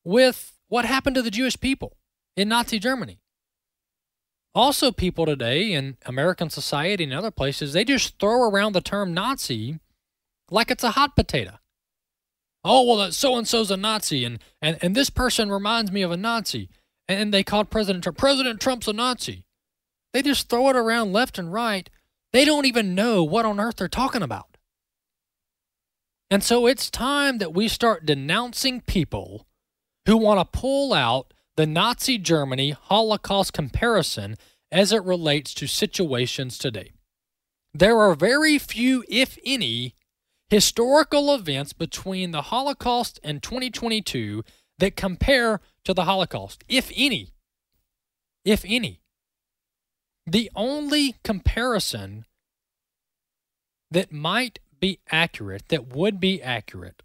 with 0.03 0.57
what 0.67 0.85
happened 0.85 1.15
to 1.15 1.21
the 1.21 1.31
Jewish 1.31 1.59
people 1.59 1.97
in 2.35 2.49
Nazi 2.49 2.79
Germany. 2.79 3.19
Also, 4.55 4.91
people 4.91 5.25
today 5.25 5.73
in 5.73 5.97
American 6.05 6.49
society 6.49 7.03
and 7.03 7.13
other 7.13 7.31
places, 7.31 7.73
they 7.73 7.83
just 7.83 8.17
throw 8.19 8.49
around 8.49 8.73
the 8.73 8.81
term 8.81 9.13
Nazi 9.13 9.79
like 10.49 10.71
it's 10.71 10.83
a 10.83 10.91
hot 10.91 11.15
potato. 11.15 11.59
Oh, 12.63 12.83
well, 12.83 13.11
so 13.11 13.37
and 13.37 13.47
so's 13.47 13.71
a 13.71 13.77
Nazi, 13.77 14.25
and, 14.25 14.39
and, 14.61 14.77
and 14.81 14.95
this 14.95 15.09
person 15.09 15.49
reminds 15.49 15.91
me 15.91 16.01
of 16.01 16.11
a 16.11 16.17
Nazi. 16.17 16.69
And 17.07 17.33
they 17.33 17.43
called 17.43 17.69
President 17.69 18.03
Trump, 18.03 18.17
President 18.17 18.59
Trump's 18.59 18.87
a 18.87 18.93
Nazi. 18.93 19.45
They 20.13 20.21
just 20.21 20.49
throw 20.49 20.69
it 20.69 20.75
around 20.75 21.13
left 21.13 21.39
and 21.39 21.53
right. 21.53 21.89
They 22.31 22.45
don't 22.45 22.65
even 22.65 22.95
know 22.95 23.23
what 23.23 23.45
on 23.45 23.59
earth 23.59 23.77
they're 23.77 23.87
talking 23.87 24.21
about. 24.21 24.57
And 26.31 26.43
so 26.43 26.67
it's 26.67 26.91
time 26.91 27.39
that 27.39 27.53
we 27.53 27.67
start 27.67 28.05
denouncing 28.05 28.81
people 28.81 29.47
who 30.05 30.17
want 30.17 30.39
to 30.39 30.59
pull 30.59 30.93
out 30.93 31.33
the 31.57 31.65
Nazi 31.65 32.17
Germany 32.17 32.71
Holocaust 32.71 33.51
comparison 33.53 34.35
as 34.71 34.93
it 34.93 35.03
relates 35.03 35.53
to 35.55 35.67
situations 35.67 36.57
today. 36.57 36.91
There 37.73 37.99
are 37.99 38.15
very 38.15 38.57
few, 38.59 39.03
if 39.09 39.37
any, 39.45 39.95
historical 40.49 41.33
events 41.33 41.73
between 41.73 42.31
the 42.31 42.43
Holocaust 42.43 43.19
and 43.23 43.41
2022 43.41 44.43
that 44.77 44.95
compare 44.95 45.61
to 45.83 45.93
the 45.93 46.05
Holocaust, 46.05 46.63
if 46.67 46.91
any. 46.95 47.33
If 48.45 48.63
any. 48.67 49.01
The 50.29 50.51
only 50.55 51.15
comparison 51.23 52.25
that 53.89 54.11
might 54.11 54.59
be 54.79 54.99
accurate, 55.11 55.69
that 55.69 55.87
would 55.87 56.19
be 56.19 56.39
accurate, 56.39 57.01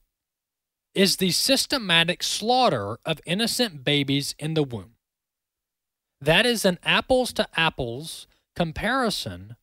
is 0.95 1.17
the 1.17 1.31
systematic 1.31 2.23
slaughter 2.23 2.99
of 3.07 3.23
innocent 3.25 3.83
babies 3.83 4.35
in 4.39 4.53
the 4.53 4.63
womb. 4.63 4.97
That 6.21 6.45
is 6.45 6.67
an 6.67 6.79
apples 6.83 7.33
to 7.35 7.49
apples 7.57 8.27
comparison 8.55 9.57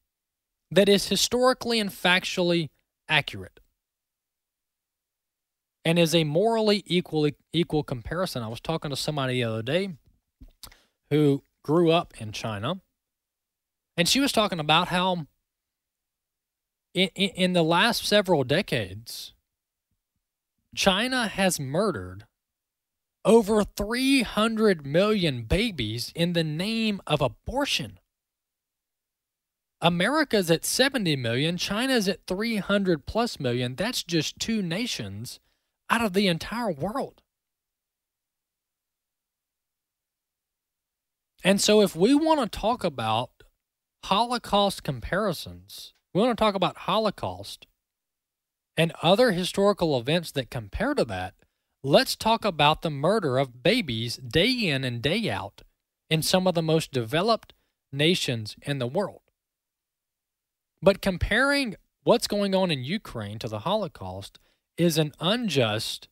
that 0.72 0.90
is 0.90 1.10
historically 1.10 1.80
and 1.80 1.92
factually 1.92 2.70
accurate 3.08 3.60
and 5.86 6.00
is 6.00 6.16
a 6.16 6.24
morally 6.24 6.84
equal 6.88 7.30
equal 7.54 7.84
comparison. 7.84 8.42
I 8.42 8.48
was 8.48 8.60
talking 8.60 8.90
to 8.90 8.96
somebody 8.96 9.34
the 9.34 9.44
other 9.44 9.62
day 9.62 9.92
who 11.12 11.44
grew 11.64 11.92
up 11.92 12.20
in 12.20 12.32
China, 12.32 12.82
And 14.02 14.10
she 14.10 14.20
was 14.20 14.32
talking 14.32 14.60
about 14.60 14.88
how 14.88 15.28
in, 16.96 17.10
in, 17.14 17.54
the 17.54 17.62
last 17.62 18.04
several 18.04 18.44
decades, 18.44 19.36
China 20.74 21.28
has 21.28 21.60
murdered 21.60 22.26
over 23.24 23.64
300 23.64 24.88
million 24.88 25.44
babies 25.44 26.12
in 26.16 26.34
the 26.34 26.44
name 26.44 27.00
of 27.06 27.22
abortion. 27.22 28.00
America's 29.80 30.50
at 30.50 30.66
70 30.66 31.16
million, 31.18 31.56
China's 31.56 32.08
at 32.08 32.26
300 32.26 33.06
plus 33.06 33.40
million. 33.40 33.76
That's 33.76 34.02
just 34.02 34.40
two 34.40 34.64
nations 34.64 35.40
out 35.92 36.04
of 36.04 36.14
the 36.14 36.26
entire 36.26 36.72
world. 36.72 37.22
And 41.44 41.62
so, 41.62 41.82
if 41.82 41.96
we 41.96 42.16
want 42.16 42.40
to 42.52 42.60
talk 42.60 42.84
about 42.84 43.41
Holocaust 44.06 44.84
comparisons, 44.84 45.94
we 46.14 46.22
want 46.22 46.38
to 46.38 46.42
talk 46.42 46.56
about 46.56 46.80
Holocaust 46.80 47.68
and 48.76 48.94
other 49.02 49.32
historical 49.32 49.98
events 49.98 50.32
that 50.32 50.50
compare 50.50 50.94
to 50.94 51.06
that, 51.06 51.36
let's 51.84 52.16
talk 52.16 52.44
about 52.44 52.82
the 52.82 52.90
murder 52.90 53.38
of 53.38 53.64
babies 53.64 54.18
day 54.18 54.52
in 54.52 54.84
and 54.84 55.02
day 55.02 55.30
out 55.30 55.62
in 56.10 56.22
some 56.22 56.48
of 56.48 56.56
the 56.56 56.62
most 56.62 56.92
developed 56.92 57.54
nations 57.92 58.56
in 58.64 58.80
the 58.80 58.88
world. 58.88 59.22
But 60.82 61.02
comparing 61.02 61.76
what's 62.04 62.28
going 62.28 62.56
on 62.56 62.72
in 62.72 62.84
Ukraine 62.84 63.40
to 63.40 63.48
the 63.48 63.60
Holocaust 63.60 64.40
is 64.78 64.98
an 64.98 65.14
unjust, 65.20 66.08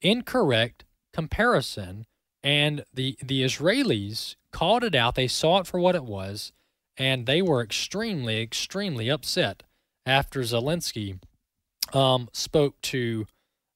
incorrect 0.00 0.84
comparison. 1.12 2.06
And 2.42 2.84
the, 2.94 3.18
the 3.22 3.42
Israelis 3.42 4.36
called 4.52 4.84
it 4.84 4.94
out. 4.94 5.16
They 5.16 5.26
saw 5.26 5.58
it 5.58 5.66
for 5.66 5.80
what 5.80 5.94
it 5.94 6.04
was. 6.04 6.52
And 6.98 7.26
they 7.26 7.42
were 7.42 7.62
extremely, 7.62 8.40
extremely 8.40 9.10
upset 9.10 9.62
after 10.06 10.40
Zelensky 10.40 11.20
um, 11.92 12.28
spoke 12.32 12.80
to 12.82 13.26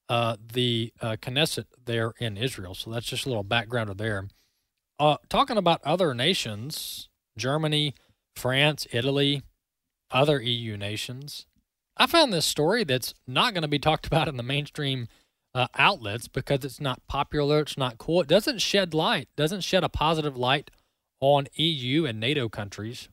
uh, 0.09 0.37
the 0.53 0.91
uh, 1.01 1.15
Knesset 1.21 1.65
there 1.85 2.13
in 2.19 2.37
Israel. 2.37 2.73
So 2.73 2.89
that's 2.89 3.05
just 3.05 3.25
a 3.25 3.29
little 3.29 3.43
background 3.43 3.97
there. 3.97 4.27
Uh, 4.99 5.17
talking 5.29 5.57
about 5.57 5.81
other 5.83 6.13
nations, 6.13 7.09
Germany, 7.37 7.95
France, 8.35 8.87
Italy, 8.91 9.43
other 10.11 10.41
EU 10.41 10.77
nations. 10.77 11.45
I 11.97 12.07
found 12.07 12.33
this 12.33 12.45
story 12.45 12.83
that's 12.83 13.13
not 13.27 13.53
going 13.53 13.61
to 13.61 13.67
be 13.67 13.79
talked 13.79 14.07
about 14.07 14.27
in 14.27 14.37
the 14.37 14.43
mainstream 14.43 15.07
uh, 15.53 15.67
outlets 15.77 16.27
because 16.27 16.63
it's 16.63 16.79
not 16.79 17.05
popular, 17.07 17.61
it's 17.61 17.77
not 17.77 17.97
cool. 17.97 18.21
It 18.21 18.27
doesn't 18.27 18.59
shed 18.59 18.93
light, 18.93 19.27
doesn't 19.35 19.61
shed 19.61 19.83
a 19.83 19.89
positive 19.89 20.37
light 20.37 20.71
on 21.21 21.47
EU 21.55 22.05
and 22.05 22.19
NATO 22.19 22.49
countries. 22.49 23.07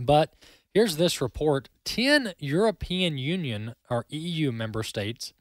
But 0.00 0.34
here's 0.74 0.96
this 0.96 1.20
report 1.20 1.68
10 1.84 2.32
European 2.38 3.18
Union 3.18 3.74
or 3.88 4.06
EU 4.08 4.50
member 4.50 4.82
states 4.82 5.32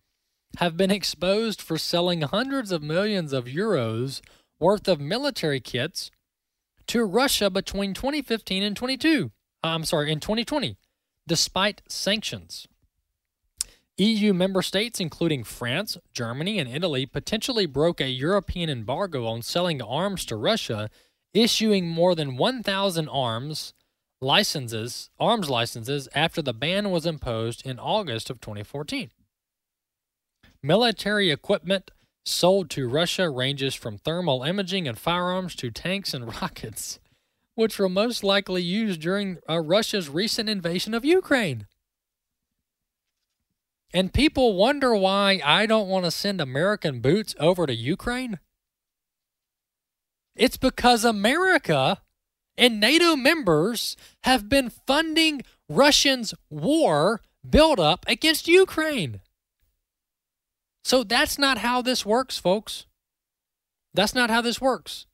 have 0.58 0.78
been 0.78 0.92
exposed 0.92 1.62
for 1.62 1.78
selling 1.78 2.22
hundreds 2.22 2.72
of 2.72 2.84
millions 2.84 3.34
of 3.34 3.46
euros 3.46 4.22
worth 4.60 4.88
of 4.88 5.00
military 5.00 5.60
kits 5.60 6.12
to 6.88 7.06
Russia 7.06 7.50
between 7.50 7.94
2015 7.94 8.64
and 8.64 8.76
22. 8.76 9.32
Uh, 9.64 9.68
I'm 9.68 9.86
sorry, 9.86 10.12
in 10.12 10.20
2020, 10.20 10.78
despite 11.28 11.82
sanctions. 11.88 12.68
EU 13.98 14.34
member 14.34 14.62
states, 14.62 15.00
including 15.00 15.44
France, 15.44 15.98
Germany, 16.14 16.58
and 16.60 16.68
Italy, 16.68 17.06
potentially 17.06 17.66
broke 17.66 18.02
a 18.02 18.10
European 18.10 18.70
embargo 18.70 19.28
on 19.28 19.42
selling 19.42 19.82
arms 19.82 20.26
to 20.26 20.36
Russia, 20.36 20.90
issuing 21.34 21.88
more 21.88 22.16
than 22.16 22.38
1,000 22.38 23.08
arms 23.10 23.74
licenses, 24.22 25.10
arms 25.20 25.50
licenses 25.50 26.08
after 26.14 26.42
the 26.42 26.54
ban 26.54 26.92
was 26.92 27.06
imposed 27.06 27.66
in 27.66 27.80
August 27.80 28.30
of 28.30 28.40
2014. 28.40 29.12
Military 30.62 31.32
equipment 31.32 31.92
sold 32.24 32.70
to 32.70 32.88
Russia 32.88 33.30
ranges 33.30 33.74
from 33.74 33.98
thermal 33.98 34.44
imaging 34.44 34.88
and 34.88 34.98
firearms 34.98 35.56
to 35.56 35.72
tanks 35.72 36.14
and 36.14 36.28
rockets 36.42 37.00
which 37.56 37.78
were 37.78 37.90
most 37.90 38.24
likely 38.24 38.62
used 38.62 39.02
during 39.02 39.38
uh, 39.50 39.60
Russia's 39.60 40.10
recent 40.10 40.50
invasion 40.50 40.94
of 40.94 41.06
Ukraine. 41.06 41.68
And 43.94 44.14
people 44.14 44.56
wonder 44.56 44.96
why 44.96 45.42
I 45.44 45.66
don't 45.66 45.90
want 45.90 46.06
to 46.06 46.12
send 46.12 46.40
American 46.40 47.02
boots 47.02 47.36
over 47.40 47.68
to 47.68 47.76
Ukraine. 47.76 48.40
It's 50.42 50.58
because 50.58 51.06
America 51.06 52.02
and 52.58 52.80
NATO 52.80 53.16
members 53.16 53.96
have 54.24 54.50
been 54.50 54.72
funding 54.72 55.44
Russians' 55.70 56.34
war 56.50 57.22
buildup 57.48 58.06
against 58.08 58.48
Ukraine. 58.48 59.22
So 60.84 61.04
that's 61.04 61.38
not 61.38 61.60
how 61.60 61.84
this 61.84 62.08
works, 62.08 62.40
folks. 62.40 62.88
That's 63.94 64.16
not 64.16 64.32
how 64.32 64.42
this 64.42 64.60
works. 64.60 65.06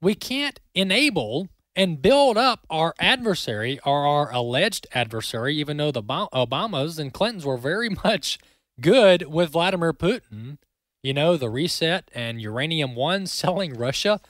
We 0.00 0.16
can't 0.16 0.58
enable 0.74 1.48
and 1.76 2.02
build 2.02 2.36
up 2.36 2.66
our 2.68 2.94
adversary 2.98 3.78
or 3.86 4.04
our 4.04 4.32
alleged 4.32 4.88
adversary, 4.92 5.54
even 5.58 5.76
though 5.76 5.92
the 5.92 6.02
Obamas 6.02 6.98
and 6.98 7.12
Clintons 7.12 7.46
were 7.46 7.56
very 7.56 7.88
much 8.04 8.40
good 8.80 9.28
with 9.32 9.52
Vladimir 9.52 9.92
Putin. 9.92 10.58
You 11.02 11.12
know, 11.12 11.36
the 11.36 11.50
reset 11.50 12.10
and 12.14 12.40
uranium 12.40 12.94
one 12.94 13.26
selling 13.26 13.74
Russia 13.74 14.20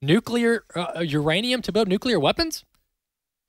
nuclear 0.00 0.64
uh, 0.74 1.00
uranium 1.00 1.62
to 1.62 1.72
build 1.72 1.88
nuclear 1.88 2.20
weapons. 2.20 2.64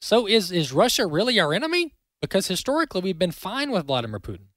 So 0.01 0.27
is 0.27 0.51
is 0.51 0.73
Russia 0.73 1.05
really 1.05 1.39
our 1.39 1.53
enemy? 1.53 1.93
Because 2.21 2.47
historically 2.47 3.01
we've 3.01 3.19
been 3.19 3.31
fine 3.31 3.71
with 3.71 3.87
Vladimir 3.87 4.19
Putin. 4.19 4.47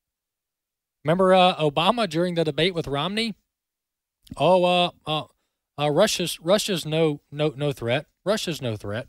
Remember 1.04 1.34
uh, 1.34 1.54
Obama 1.56 2.08
during 2.08 2.34
the 2.34 2.44
debate 2.44 2.74
with 2.74 2.88
Romney? 2.88 3.34
Oh, 4.36 4.64
uh, 4.64 4.90
uh, 5.06 5.24
uh, 5.78 5.90
Russia's 5.90 6.40
Russia's 6.40 6.84
no 6.86 7.20
no 7.30 7.52
no 7.56 7.72
threat. 7.72 8.06
Russia's 8.24 8.62
no 8.62 8.76
threat. 8.76 9.08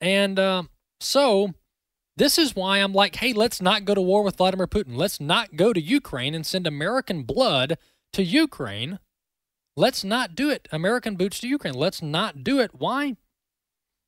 And 0.00 0.38
um, 0.38 0.70
so 1.00 1.54
this 2.16 2.38
is 2.38 2.54
why 2.54 2.78
I'm 2.78 2.92
like, 2.92 3.16
hey, 3.16 3.32
let's 3.32 3.60
not 3.60 3.84
go 3.84 3.94
to 3.94 4.00
war 4.00 4.22
with 4.22 4.36
Vladimir 4.36 4.66
Putin. 4.66 4.96
Let's 4.96 5.20
not 5.20 5.56
go 5.56 5.72
to 5.72 5.80
Ukraine 5.80 6.34
and 6.34 6.46
send 6.46 6.66
American 6.66 7.24
blood 7.24 7.76
to 8.12 8.22
Ukraine. 8.22 9.00
Let's 9.76 10.04
not 10.04 10.36
do 10.36 10.50
it. 10.50 10.68
American 10.70 11.16
boots 11.16 11.40
to 11.40 11.48
Ukraine. 11.48 11.74
Let's 11.74 12.00
not 12.00 12.44
do 12.44 12.60
it. 12.60 12.70
Why? 12.74 13.16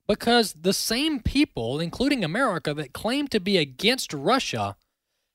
Because 0.07 0.53
the 0.53 0.71
same 0.71 1.19
people, 1.19 1.81
including 1.81 2.23
America, 2.23 2.73
that 2.73 2.93
claim 2.93 3.27
to 3.27 3.41
be 3.41 3.57
against 3.57 4.13
Russia 4.13 4.77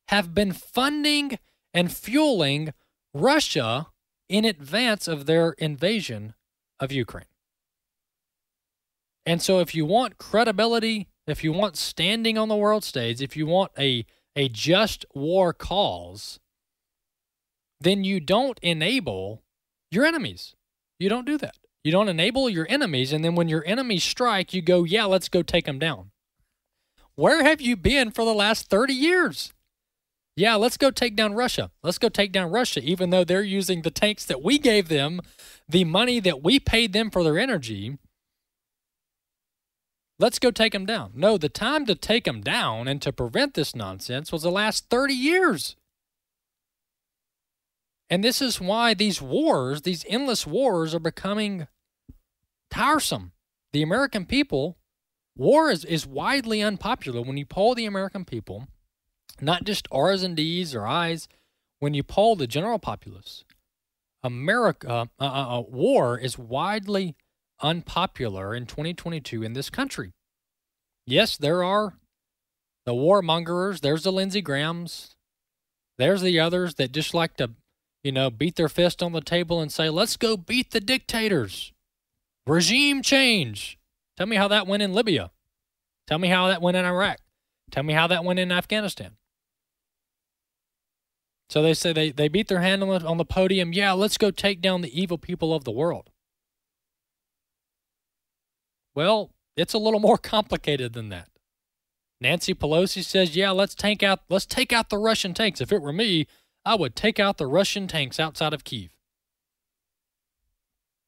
have 0.08 0.34
been 0.34 0.52
funding 0.52 1.38
and 1.74 1.92
fueling 1.92 2.72
Russia 3.12 3.88
in 4.30 4.46
advance 4.46 5.06
of 5.06 5.26
their 5.26 5.50
invasion 5.52 6.34
of 6.80 6.90
Ukraine. 6.90 7.26
And 9.26 9.42
so, 9.42 9.60
if 9.60 9.74
you 9.74 9.84
want 9.84 10.18
credibility, 10.18 11.08
if 11.26 11.44
you 11.44 11.52
want 11.52 11.76
standing 11.76 12.36
on 12.36 12.48
the 12.48 12.56
world 12.56 12.84
stage, 12.84 13.20
if 13.20 13.36
you 13.36 13.46
want 13.46 13.72
a, 13.78 14.06
a 14.34 14.48
just 14.48 15.04
war 15.14 15.52
cause, 15.52 16.40
then 17.80 18.04
you 18.04 18.20
don't 18.20 18.58
enable 18.62 19.42
your 19.90 20.04
enemies. 20.04 20.54
You 20.98 21.08
don't 21.08 21.26
do 21.26 21.38
that. 21.38 21.56
You 21.84 21.92
don't 21.92 22.08
enable 22.08 22.48
your 22.48 22.66
enemies. 22.68 23.12
And 23.12 23.24
then 23.24 23.34
when 23.34 23.48
your 23.48 23.64
enemies 23.66 24.04
strike, 24.04 24.54
you 24.54 24.62
go, 24.62 24.84
yeah, 24.84 25.04
let's 25.04 25.28
go 25.28 25.42
take 25.42 25.66
them 25.66 25.78
down. 25.78 26.10
Where 27.14 27.42
have 27.42 27.60
you 27.60 27.76
been 27.76 28.10
for 28.10 28.24
the 28.24 28.34
last 28.34 28.70
30 28.70 28.94
years? 28.94 29.52
yeah, 30.36 30.54
let's 30.54 30.76
go 30.76 30.90
take 30.90 31.14
down 31.14 31.34
Russia. 31.34 31.70
Let's 31.82 31.98
go 31.98 32.08
take 32.08 32.32
down 32.32 32.50
Russia, 32.50 32.80
even 32.82 33.10
though 33.10 33.24
they're 33.24 33.42
using 33.42 33.82
the 33.82 33.90
tanks 33.90 34.24
that 34.26 34.42
we 34.42 34.58
gave 34.58 34.88
them, 34.88 35.20
the 35.68 35.84
money 35.84 36.20
that 36.20 36.42
we 36.42 36.58
paid 36.58 36.92
them 36.92 37.10
for 37.10 37.22
their 37.22 37.38
energy. 37.38 37.98
Let's 40.18 40.38
go 40.38 40.50
take 40.50 40.72
them 40.72 40.86
down. 40.86 41.12
No, 41.14 41.36
the 41.36 41.48
time 41.48 41.86
to 41.86 41.94
take 41.94 42.24
them 42.24 42.40
down 42.40 42.86
and 42.86 43.02
to 43.02 43.12
prevent 43.12 43.54
this 43.54 43.74
nonsense 43.74 44.30
was 44.30 44.42
the 44.42 44.50
last 44.50 44.88
30 44.88 45.14
years. 45.14 45.76
And 48.08 48.22
this 48.22 48.42
is 48.42 48.60
why 48.60 48.94
these 48.94 49.22
wars, 49.22 49.82
these 49.82 50.04
endless 50.08 50.46
wars, 50.46 50.94
are 50.94 51.00
becoming 51.00 51.66
tiresome. 52.70 53.32
The 53.72 53.82
American 53.82 54.26
people, 54.26 54.76
war 55.34 55.70
is, 55.70 55.84
is 55.84 56.06
widely 56.06 56.60
unpopular. 56.60 57.22
When 57.22 57.38
you 57.38 57.46
poll 57.46 57.74
the 57.74 57.86
American 57.86 58.24
people, 58.24 58.68
not 59.40 59.64
just 59.64 59.88
R's 59.90 60.22
and 60.22 60.36
D's 60.36 60.74
or 60.74 60.86
I's. 60.86 61.28
When 61.78 61.94
you 61.94 62.02
poll 62.02 62.36
the 62.36 62.46
general 62.46 62.78
populace, 62.78 63.44
America, 64.22 64.88
uh, 64.88 65.06
uh, 65.18 65.58
uh, 65.58 65.62
war 65.62 66.16
is 66.16 66.38
widely 66.38 67.16
unpopular 67.62 68.54
in 68.54 68.66
2022 68.66 69.42
in 69.42 69.52
this 69.52 69.70
country. 69.70 70.12
Yes, 71.06 71.36
there 71.36 71.64
are 71.64 71.94
the 72.84 72.92
warmongers. 72.92 73.80
There's 73.80 74.02
the 74.02 74.12
Lindsey 74.12 74.40
Grahams. 74.40 75.16
There's 75.98 76.22
the 76.22 76.40
others 76.40 76.74
that 76.76 76.92
just 76.92 77.14
like 77.14 77.36
to, 77.36 77.52
you 78.02 78.12
know, 78.12 78.30
beat 78.30 78.56
their 78.56 78.68
fist 78.68 79.02
on 79.02 79.12
the 79.12 79.20
table 79.20 79.60
and 79.60 79.72
say, 79.72 79.88
let's 79.88 80.16
go 80.16 80.36
beat 80.36 80.70
the 80.70 80.80
dictators. 80.80 81.72
Regime 82.46 83.02
change. 83.02 83.78
Tell 84.16 84.26
me 84.26 84.36
how 84.36 84.48
that 84.48 84.66
went 84.66 84.82
in 84.82 84.92
Libya. 84.92 85.30
Tell 86.06 86.18
me 86.18 86.28
how 86.28 86.48
that 86.48 86.62
went 86.62 86.76
in 86.76 86.84
Iraq. 86.84 87.18
Tell 87.70 87.82
me 87.82 87.94
how 87.94 88.06
that 88.08 88.24
went 88.24 88.38
in 88.38 88.52
Afghanistan. 88.52 89.12
So 91.48 91.62
they 91.62 91.74
say 91.74 91.92
they, 91.92 92.10
they 92.10 92.28
beat 92.28 92.48
their 92.48 92.60
hand 92.60 92.82
on 92.82 92.88
the, 92.88 93.06
on 93.06 93.18
the 93.18 93.24
podium. 93.24 93.72
Yeah, 93.72 93.92
let's 93.92 94.18
go 94.18 94.30
take 94.30 94.60
down 94.60 94.80
the 94.80 95.00
evil 95.00 95.18
people 95.18 95.54
of 95.54 95.64
the 95.64 95.70
world. 95.70 96.10
Well, 98.94 99.30
it's 99.56 99.74
a 99.74 99.78
little 99.78 100.00
more 100.00 100.18
complicated 100.18 100.92
than 100.92 101.08
that. 101.10 101.28
Nancy 102.20 102.54
Pelosi 102.54 103.04
says, 103.04 103.34
"Yeah, 103.36 103.50
let's 103.50 103.74
take 103.74 104.02
out 104.02 104.20
let's 104.28 104.46
take 104.46 104.72
out 104.72 104.90
the 104.90 104.98
Russian 104.98 105.34
tanks. 105.34 105.60
If 105.60 105.72
it 105.72 105.82
were 105.82 105.92
me, 105.92 106.26
I 106.64 106.76
would 106.76 106.94
take 106.94 107.18
out 107.18 107.36
the 107.38 107.46
Russian 107.46 107.88
tanks 107.88 108.20
outside 108.20 108.54
of 108.54 108.64
Kiev." 108.64 108.90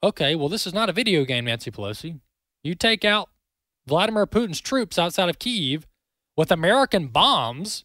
Okay, 0.02 0.34
well, 0.34 0.48
this 0.48 0.66
is 0.66 0.74
not 0.74 0.88
a 0.88 0.92
video 0.92 1.24
game, 1.24 1.46
Nancy 1.46 1.70
Pelosi. 1.70 2.20
You 2.62 2.74
take 2.74 3.04
out 3.04 3.30
Vladimir 3.86 4.26
Putin's 4.26 4.60
troops 4.60 4.98
outside 4.98 5.28
of 5.28 5.38
Kiev 5.38 5.86
with 6.36 6.50
American 6.50 7.08
bombs, 7.08 7.84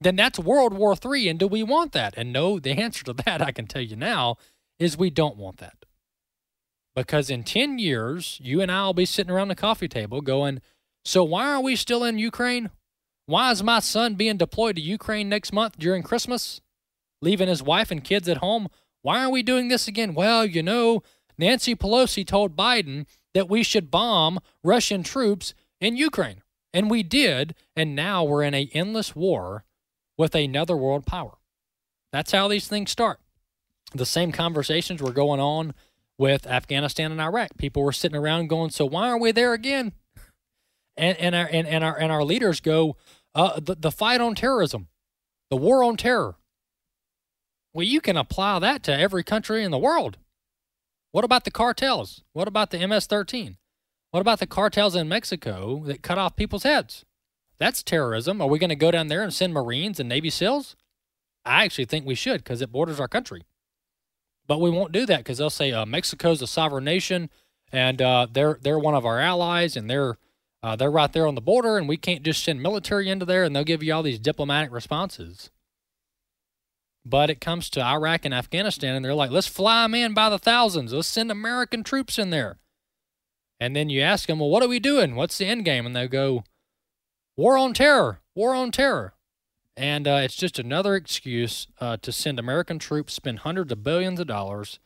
then 0.00 0.16
that's 0.16 0.38
World 0.38 0.72
War 0.72 0.94
III. 1.04 1.28
And 1.28 1.38
do 1.38 1.46
we 1.46 1.62
want 1.62 1.92
that? 1.92 2.14
And 2.16 2.32
no, 2.32 2.58
the 2.58 2.70
answer 2.70 3.04
to 3.04 3.12
that, 3.12 3.42
I 3.42 3.52
can 3.52 3.66
tell 3.66 3.82
you 3.82 3.96
now, 3.96 4.36
is 4.78 4.96
we 4.96 5.10
don't 5.10 5.36
want 5.36 5.58
that. 5.58 5.79
Because 7.00 7.30
in 7.30 7.44
10 7.44 7.78
years, 7.78 8.38
you 8.42 8.60
and 8.60 8.70
I 8.70 8.84
will 8.84 8.92
be 8.92 9.06
sitting 9.06 9.32
around 9.32 9.48
the 9.48 9.54
coffee 9.54 9.88
table 9.88 10.20
going, 10.20 10.60
So 11.02 11.24
why 11.24 11.50
are 11.50 11.62
we 11.62 11.74
still 11.74 12.04
in 12.04 12.18
Ukraine? 12.18 12.68
Why 13.24 13.50
is 13.50 13.62
my 13.62 13.80
son 13.80 14.16
being 14.16 14.36
deployed 14.36 14.76
to 14.76 14.82
Ukraine 14.82 15.30
next 15.30 15.50
month 15.50 15.78
during 15.78 16.02
Christmas? 16.02 16.60
Leaving 17.22 17.48
his 17.48 17.62
wife 17.62 17.90
and 17.90 18.04
kids 18.04 18.28
at 18.28 18.38
home? 18.38 18.68
Why 19.00 19.24
are 19.24 19.30
we 19.30 19.42
doing 19.42 19.68
this 19.68 19.88
again? 19.88 20.14
Well, 20.14 20.44
you 20.44 20.62
know, 20.62 21.02
Nancy 21.38 21.74
Pelosi 21.74 22.26
told 22.26 22.54
Biden 22.54 23.06
that 23.32 23.48
we 23.48 23.62
should 23.62 23.90
bomb 23.90 24.38
Russian 24.62 25.02
troops 25.02 25.54
in 25.80 25.96
Ukraine. 25.96 26.42
And 26.74 26.90
we 26.90 27.02
did, 27.02 27.54
and 27.74 27.96
now 27.96 28.24
we're 28.24 28.42
in 28.42 28.52
a 28.52 28.68
endless 28.74 29.16
war 29.16 29.64
with 30.18 30.34
another 30.34 30.76
world 30.76 31.06
power. 31.06 31.38
That's 32.12 32.32
how 32.32 32.46
these 32.46 32.68
things 32.68 32.90
start. 32.90 33.20
The 33.94 34.04
same 34.04 34.32
conversations 34.32 35.00
were 35.00 35.12
going 35.12 35.40
on 35.40 35.72
with 36.20 36.46
Afghanistan 36.46 37.10
and 37.10 37.20
Iraq. 37.20 37.56
People 37.56 37.82
were 37.82 37.92
sitting 37.92 38.16
around 38.16 38.48
going, 38.48 38.68
"So 38.68 38.84
why 38.84 39.08
aren't 39.08 39.22
we 39.22 39.32
there 39.32 39.54
again?" 39.54 39.92
And 40.94 41.16
and 41.16 41.34
our 41.34 41.48
and, 41.50 41.66
and 41.66 41.82
our 41.82 41.98
and 41.98 42.12
our 42.12 42.22
leaders 42.22 42.60
go, 42.60 42.96
uh, 43.34 43.58
the, 43.58 43.74
the 43.74 43.90
fight 43.90 44.20
on 44.20 44.34
terrorism, 44.34 44.88
the 45.48 45.56
war 45.56 45.82
on 45.82 45.96
terror. 45.96 46.36
Well, 47.72 47.86
you 47.86 48.02
can 48.02 48.18
apply 48.18 48.58
that 48.58 48.82
to 48.82 48.92
every 48.92 49.24
country 49.24 49.64
in 49.64 49.70
the 49.70 49.78
world. 49.78 50.18
What 51.10 51.24
about 51.24 51.44
the 51.44 51.50
cartels? 51.50 52.22
What 52.34 52.48
about 52.48 52.70
the 52.70 52.86
MS 52.86 53.06
13? 53.06 53.56
What 54.10 54.20
about 54.20 54.40
the 54.40 54.46
cartels 54.46 54.94
in 54.94 55.08
Mexico 55.08 55.82
that 55.86 56.02
cut 56.02 56.18
off 56.18 56.36
people's 56.36 56.64
heads? 56.64 57.04
That's 57.58 57.82
terrorism. 57.82 58.42
Are 58.42 58.48
we 58.48 58.58
going 58.58 58.70
to 58.70 58.76
go 58.76 58.90
down 58.90 59.06
there 59.06 59.22
and 59.22 59.32
send 59.32 59.54
Marines 59.54 59.98
and 59.98 60.08
Navy 60.08 60.30
SEALs? 60.30 60.76
I 61.44 61.64
actually 61.64 61.86
think 61.86 62.04
we 62.04 62.14
should 62.14 62.44
because 62.44 62.60
it 62.60 62.72
borders 62.72 63.00
our 63.00 63.08
country. 63.08 63.44
But 64.50 64.60
we 64.60 64.68
won't 64.68 64.90
do 64.90 65.06
that 65.06 65.18
because 65.18 65.38
they'll 65.38 65.48
say 65.48 65.70
uh, 65.70 65.86
Mexico's 65.86 66.42
a 66.42 66.46
sovereign 66.48 66.82
nation 66.82 67.30
and 67.70 68.02
uh, 68.02 68.26
they're 68.32 68.58
they're 68.60 68.80
one 68.80 68.96
of 68.96 69.06
our 69.06 69.20
allies 69.20 69.76
and 69.76 69.88
they're 69.88 70.18
uh, 70.60 70.74
they're 70.74 70.90
right 70.90 71.12
there 71.12 71.28
on 71.28 71.36
the 71.36 71.40
border 71.40 71.78
and 71.78 71.88
we 71.88 71.96
can't 71.96 72.24
just 72.24 72.42
send 72.42 72.60
military 72.60 73.08
into 73.08 73.24
there 73.24 73.44
and 73.44 73.54
they'll 73.54 73.62
give 73.62 73.80
you 73.80 73.94
all 73.94 74.02
these 74.02 74.18
diplomatic 74.18 74.72
responses. 74.72 75.50
But 77.04 77.30
it 77.30 77.40
comes 77.40 77.70
to 77.70 77.80
Iraq 77.80 78.24
and 78.24 78.34
Afghanistan 78.34 78.96
and 78.96 79.04
they're 79.04 79.14
like, 79.14 79.30
let's 79.30 79.46
fly 79.46 79.84
them 79.84 79.94
in 79.94 80.14
by 80.14 80.28
the 80.28 80.36
thousands. 80.36 80.92
Let's 80.92 81.06
send 81.06 81.30
American 81.30 81.84
troops 81.84 82.18
in 82.18 82.30
there. 82.30 82.58
And 83.60 83.76
then 83.76 83.88
you 83.88 84.00
ask 84.00 84.26
them, 84.26 84.40
well, 84.40 84.50
what 84.50 84.64
are 84.64 84.68
we 84.68 84.80
doing? 84.80 85.14
What's 85.14 85.38
the 85.38 85.46
end 85.46 85.64
game? 85.64 85.86
And 85.86 85.94
they 85.94 86.08
go, 86.08 86.42
war 87.36 87.56
on 87.56 87.72
terror, 87.72 88.18
war 88.34 88.52
on 88.56 88.72
terror. 88.72 89.14
And 89.80 90.06
uh, 90.06 90.20
it's 90.22 90.36
just 90.36 90.58
another 90.58 90.94
excuse 90.94 91.66
uh, 91.80 91.96
to 92.02 92.12
send 92.12 92.38
American 92.38 92.78
troops, 92.78 93.14
spend 93.14 93.38
hundreds 93.38 93.72
of 93.72 93.82
billions 93.82 94.20
of 94.20 94.26
dollars, 94.26 94.78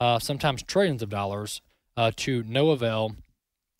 uh, 0.00 0.18
sometimes 0.18 0.64
trillions 0.64 1.00
of 1.00 1.08
dollars, 1.08 1.62
uh, 1.96 2.10
to 2.16 2.42
no 2.42 2.70
avail, 2.70 3.14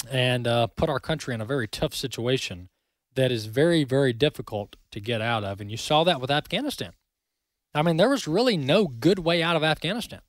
and 0.09 0.47
uh, 0.47 0.69
put 0.69 0.89
our 0.89 1.01
country 1.01 1.35
in 1.35 1.41
a 1.41 1.45
very 1.45 1.67
tough 1.67 1.97
situation 1.97 2.69
that 3.17 3.33
is 3.33 3.47
very, 3.47 3.83
very 3.83 4.13
difficult 4.13 4.77
to 4.93 5.01
get 5.01 5.21
out 5.21 5.43
of. 5.43 5.61
And 5.61 5.69
you 5.69 5.77
saw 5.77 6.05
that 6.05 6.21
with 6.21 6.31
Afghanistan. 6.31 6.93
I 7.75 7.83
mean, 7.83 7.97
there 7.97 8.11
was 8.11 8.29
really 8.29 8.57
no 8.57 8.87
good 8.87 9.19
way 9.19 9.43
out 9.43 9.57
of 9.57 9.65
Afghanistan. 9.65 10.21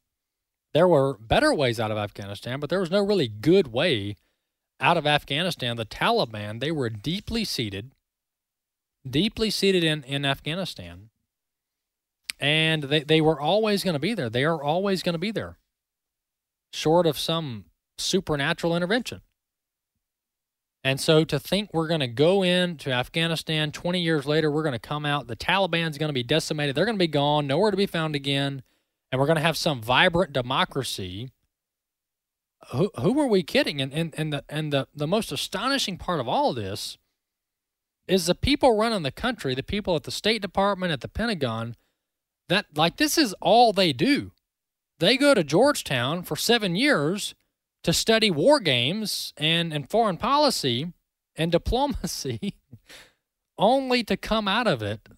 There 0.73 0.88
were 0.88 1.15
better 1.19 1.53
ways 1.53 1.79
out 1.79 1.91
of 1.91 1.99
Afghanistan, 1.99 2.59
but 2.59 2.71
there 2.71 2.79
was 2.79 2.89
no 2.89 3.05
really 3.05 3.27
good 3.27 3.71
way 3.71 4.15
out 4.79 4.97
of 4.97 5.05
Afghanistan. 5.05 5.77
The 5.77 5.86
Taliban, 5.86 6.59
they 6.59 6.71
were 6.71 6.89
deeply 6.89 7.45
seated, 7.45 7.91
deeply 9.09 9.49
seated 9.49 9.83
in, 9.83 10.03
in 10.03 10.25
Afghanistan. 10.25 11.09
And 12.39 12.83
they, 12.83 13.01
they 13.01 13.21
were 13.21 13.39
always 13.39 13.83
going 13.83 13.93
to 13.93 13.99
be 13.99 14.13
there. 14.13 14.29
They 14.29 14.43
are 14.43 14.61
always 14.61 15.03
going 15.03 15.13
to 15.13 15.19
be 15.19 15.31
there, 15.31 15.57
short 16.71 17.05
of 17.05 17.17
some 17.17 17.65
supernatural 17.97 18.75
intervention. 18.75 19.21
And 20.83 20.99
so 20.99 21.23
to 21.23 21.39
think 21.39 21.69
we're 21.73 21.87
going 21.87 22.01
to 22.01 22.07
go 22.07 22.43
into 22.43 22.91
Afghanistan 22.91 23.71
20 23.71 24.01
years 24.01 24.25
later, 24.25 24.51
we're 24.51 24.63
going 24.63 24.73
to 24.73 24.79
come 24.79 25.05
out, 25.05 25.27
the 25.27 25.35
Taliban's 25.37 25.97
going 25.97 26.09
to 26.09 26.13
be 26.13 26.23
decimated, 26.23 26.75
they're 26.75 26.85
going 26.85 26.97
to 26.97 26.99
be 26.99 27.07
gone, 27.07 27.47
nowhere 27.47 27.71
to 27.71 27.77
be 27.77 27.85
found 27.85 28.15
again 28.15 28.63
and 29.13 29.19
we're 29.19 29.27
going 29.27 29.37
to 29.37 29.43
have 29.43 29.57
some 29.57 29.79
vibrant 29.79 30.33
democracy. 30.33 31.29
Who, 32.71 32.89
who 32.99 33.19
are 33.19 33.27
we 33.27 33.43
kidding? 33.43 33.79
And, 33.79 33.93
and, 33.93 34.11
and, 34.17 34.33
the, 34.33 34.43
and 34.49 34.73
the, 34.73 34.87
the 34.95 35.05
most 35.05 35.31
astonishing 35.31 35.99
part 35.99 36.19
of 36.19 36.27
all 36.27 36.51
this 36.51 36.97
is 38.07 38.25
the 38.25 38.35
people 38.35 38.77
running 38.77 39.03
the 39.03 39.11
country, 39.11 39.55
the 39.55 39.63
people 39.63 39.95
at 39.95 40.03
the 40.03 40.11
State 40.11 40.41
Department, 40.41 40.91
at 40.91 41.01
the 41.01 41.07
Pentagon, 41.07 41.75
that 42.49 42.65
like 42.75 42.97
this 42.97 43.17
is 43.17 43.33
all 43.41 43.73
they 43.73 43.93
do. 43.93 44.31
They 44.99 45.17
go 45.17 45.33
to 45.33 45.43
Georgetown 45.43 46.23
for 46.23 46.35
seven 46.35 46.75
years 46.75 47.35
to 47.83 47.93
study 47.93 48.31
war 48.31 48.59
games 48.59 49.33
and, 49.37 49.73
and 49.73 49.89
foreign 49.89 50.17
policy 50.17 50.93
and 51.35 51.51
diplomacy, 51.51 52.55
only 53.57 54.03
to 54.03 54.17
come 54.17 54.47
out 54.47 54.67
of 54.67 54.81
it 54.81 55.09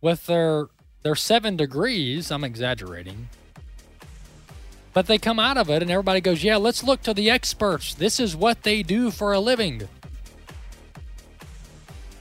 with 0.00 0.26
their 0.26 0.68
they're 1.02 1.14
seven 1.14 1.56
degrees. 1.56 2.30
I'm 2.30 2.44
exaggerating. 2.44 3.28
But 4.94 5.06
they 5.06 5.18
come 5.18 5.38
out 5.38 5.58
of 5.58 5.68
it 5.68 5.82
and 5.82 5.90
everybody 5.90 6.22
goes, 6.22 6.42
yeah, 6.42 6.56
let's 6.56 6.82
look 6.82 7.02
to 7.02 7.12
the 7.12 7.28
experts. 7.28 7.92
This 7.92 8.18
is 8.18 8.34
what 8.34 8.62
they 8.62 8.82
do 8.82 9.10
for 9.10 9.32
a 9.32 9.40
living. 9.40 9.86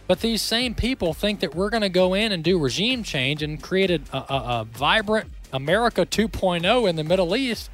But 0.07 0.19
these 0.19 0.41
same 0.41 0.75
people 0.75 1.13
think 1.13 1.39
that 1.39 1.55
we're 1.55 1.69
going 1.69 1.81
to 1.81 1.89
go 1.89 2.13
in 2.13 2.31
and 2.31 2.43
do 2.43 2.59
regime 2.59 3.03
change 3.03 3.41
and 3.41 3.61
create 3.61 3.89
a, 3.89 4.01
a, 4.11 4.17
a 4.17 4.67
vibrant 4.71 5.31
America 5.53 6.05
2.0 6.05 6.89
in 6.89 6.95
the 6.95 7.03
Middle 7.03 7.35
East, 7.35 7.69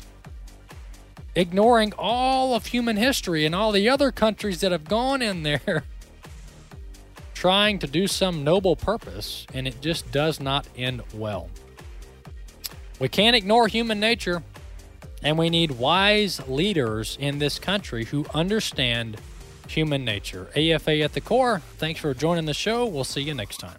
ignoring 1.34 1.93
all 1.97 2.53
of 2.53 2.67
human 2.67 2.97
history 2.97 3.45
and 3.45 3.55
all 3.55 3.71
the 3.71 3.89
other 3.89 4.11
countries 4.11 4.61
that 4.61 4.71
have 4.71 4.86
gone 4.86 5.21
in 5.21 5.43
there 5.43 5.84
trying 7.34 7.80
to 7.80 7.88
do 7.88 8.05
some 8.05 8.43
noble 8.43 8.75
purpose, 8.75 9.47
and 9.53 9.65
it 9.65 9.82
just 9.82 10.11
does 10.11 10.41
not 10.41 10.67
end 10.75 11.01
well. 11.13 11.49
We 12.99 13.07
can't 13.07 13.34
ignore 13.34 13.69
human 13.69 13.97
nature, 13.97 14.43
and 15.23 15.38
we 15.38 15.49
need 15.49 15.71
wise 15.71 16.45
leaders 16.49 17.17
in 17.17 17.39
this 17.39 17.57
country 17.57 18.03
who 18.03 18.25
understand 18.34 19.21
human 19.70 20.03
nature. 20.03 20.49
AFA 20.55 21.01
at 21.01 21.13
the 21.13 21.22
core, 21.22 21.61
thanks 21.78 21.99
for 21.99 22.13
joining 22.13 22.45
the 22.45 22.53
show. 22.53 22.86
We'll 22.86 23.03
see 23.03 23.22
you 23.22 23.34
next 23.34 23.57
time. 23.57 23.78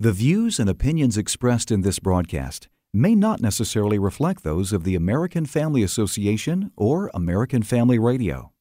The 0.00 0.12
views 0.12 0.60
and 0.60 0.70
opinions 0.70 1.18
expressed 1.18 1.72
in 1.72 1.80
this 1.80 1.98
broadcast 1.98 2.68
may 2.94 3.16
not 3.16 3.40
necessarily 3.40 3.98
reflect 3.98 4.44
those 4.44 4.72
of 4.72 4.84
the 4.84 4.94
American 4.94 5.44
Family 5.44 5.82
Association 5.82 6.70
or 6.76 7.10
American 7.14 7.64
Family 7.64 7.98
Radio. 7.98 8.52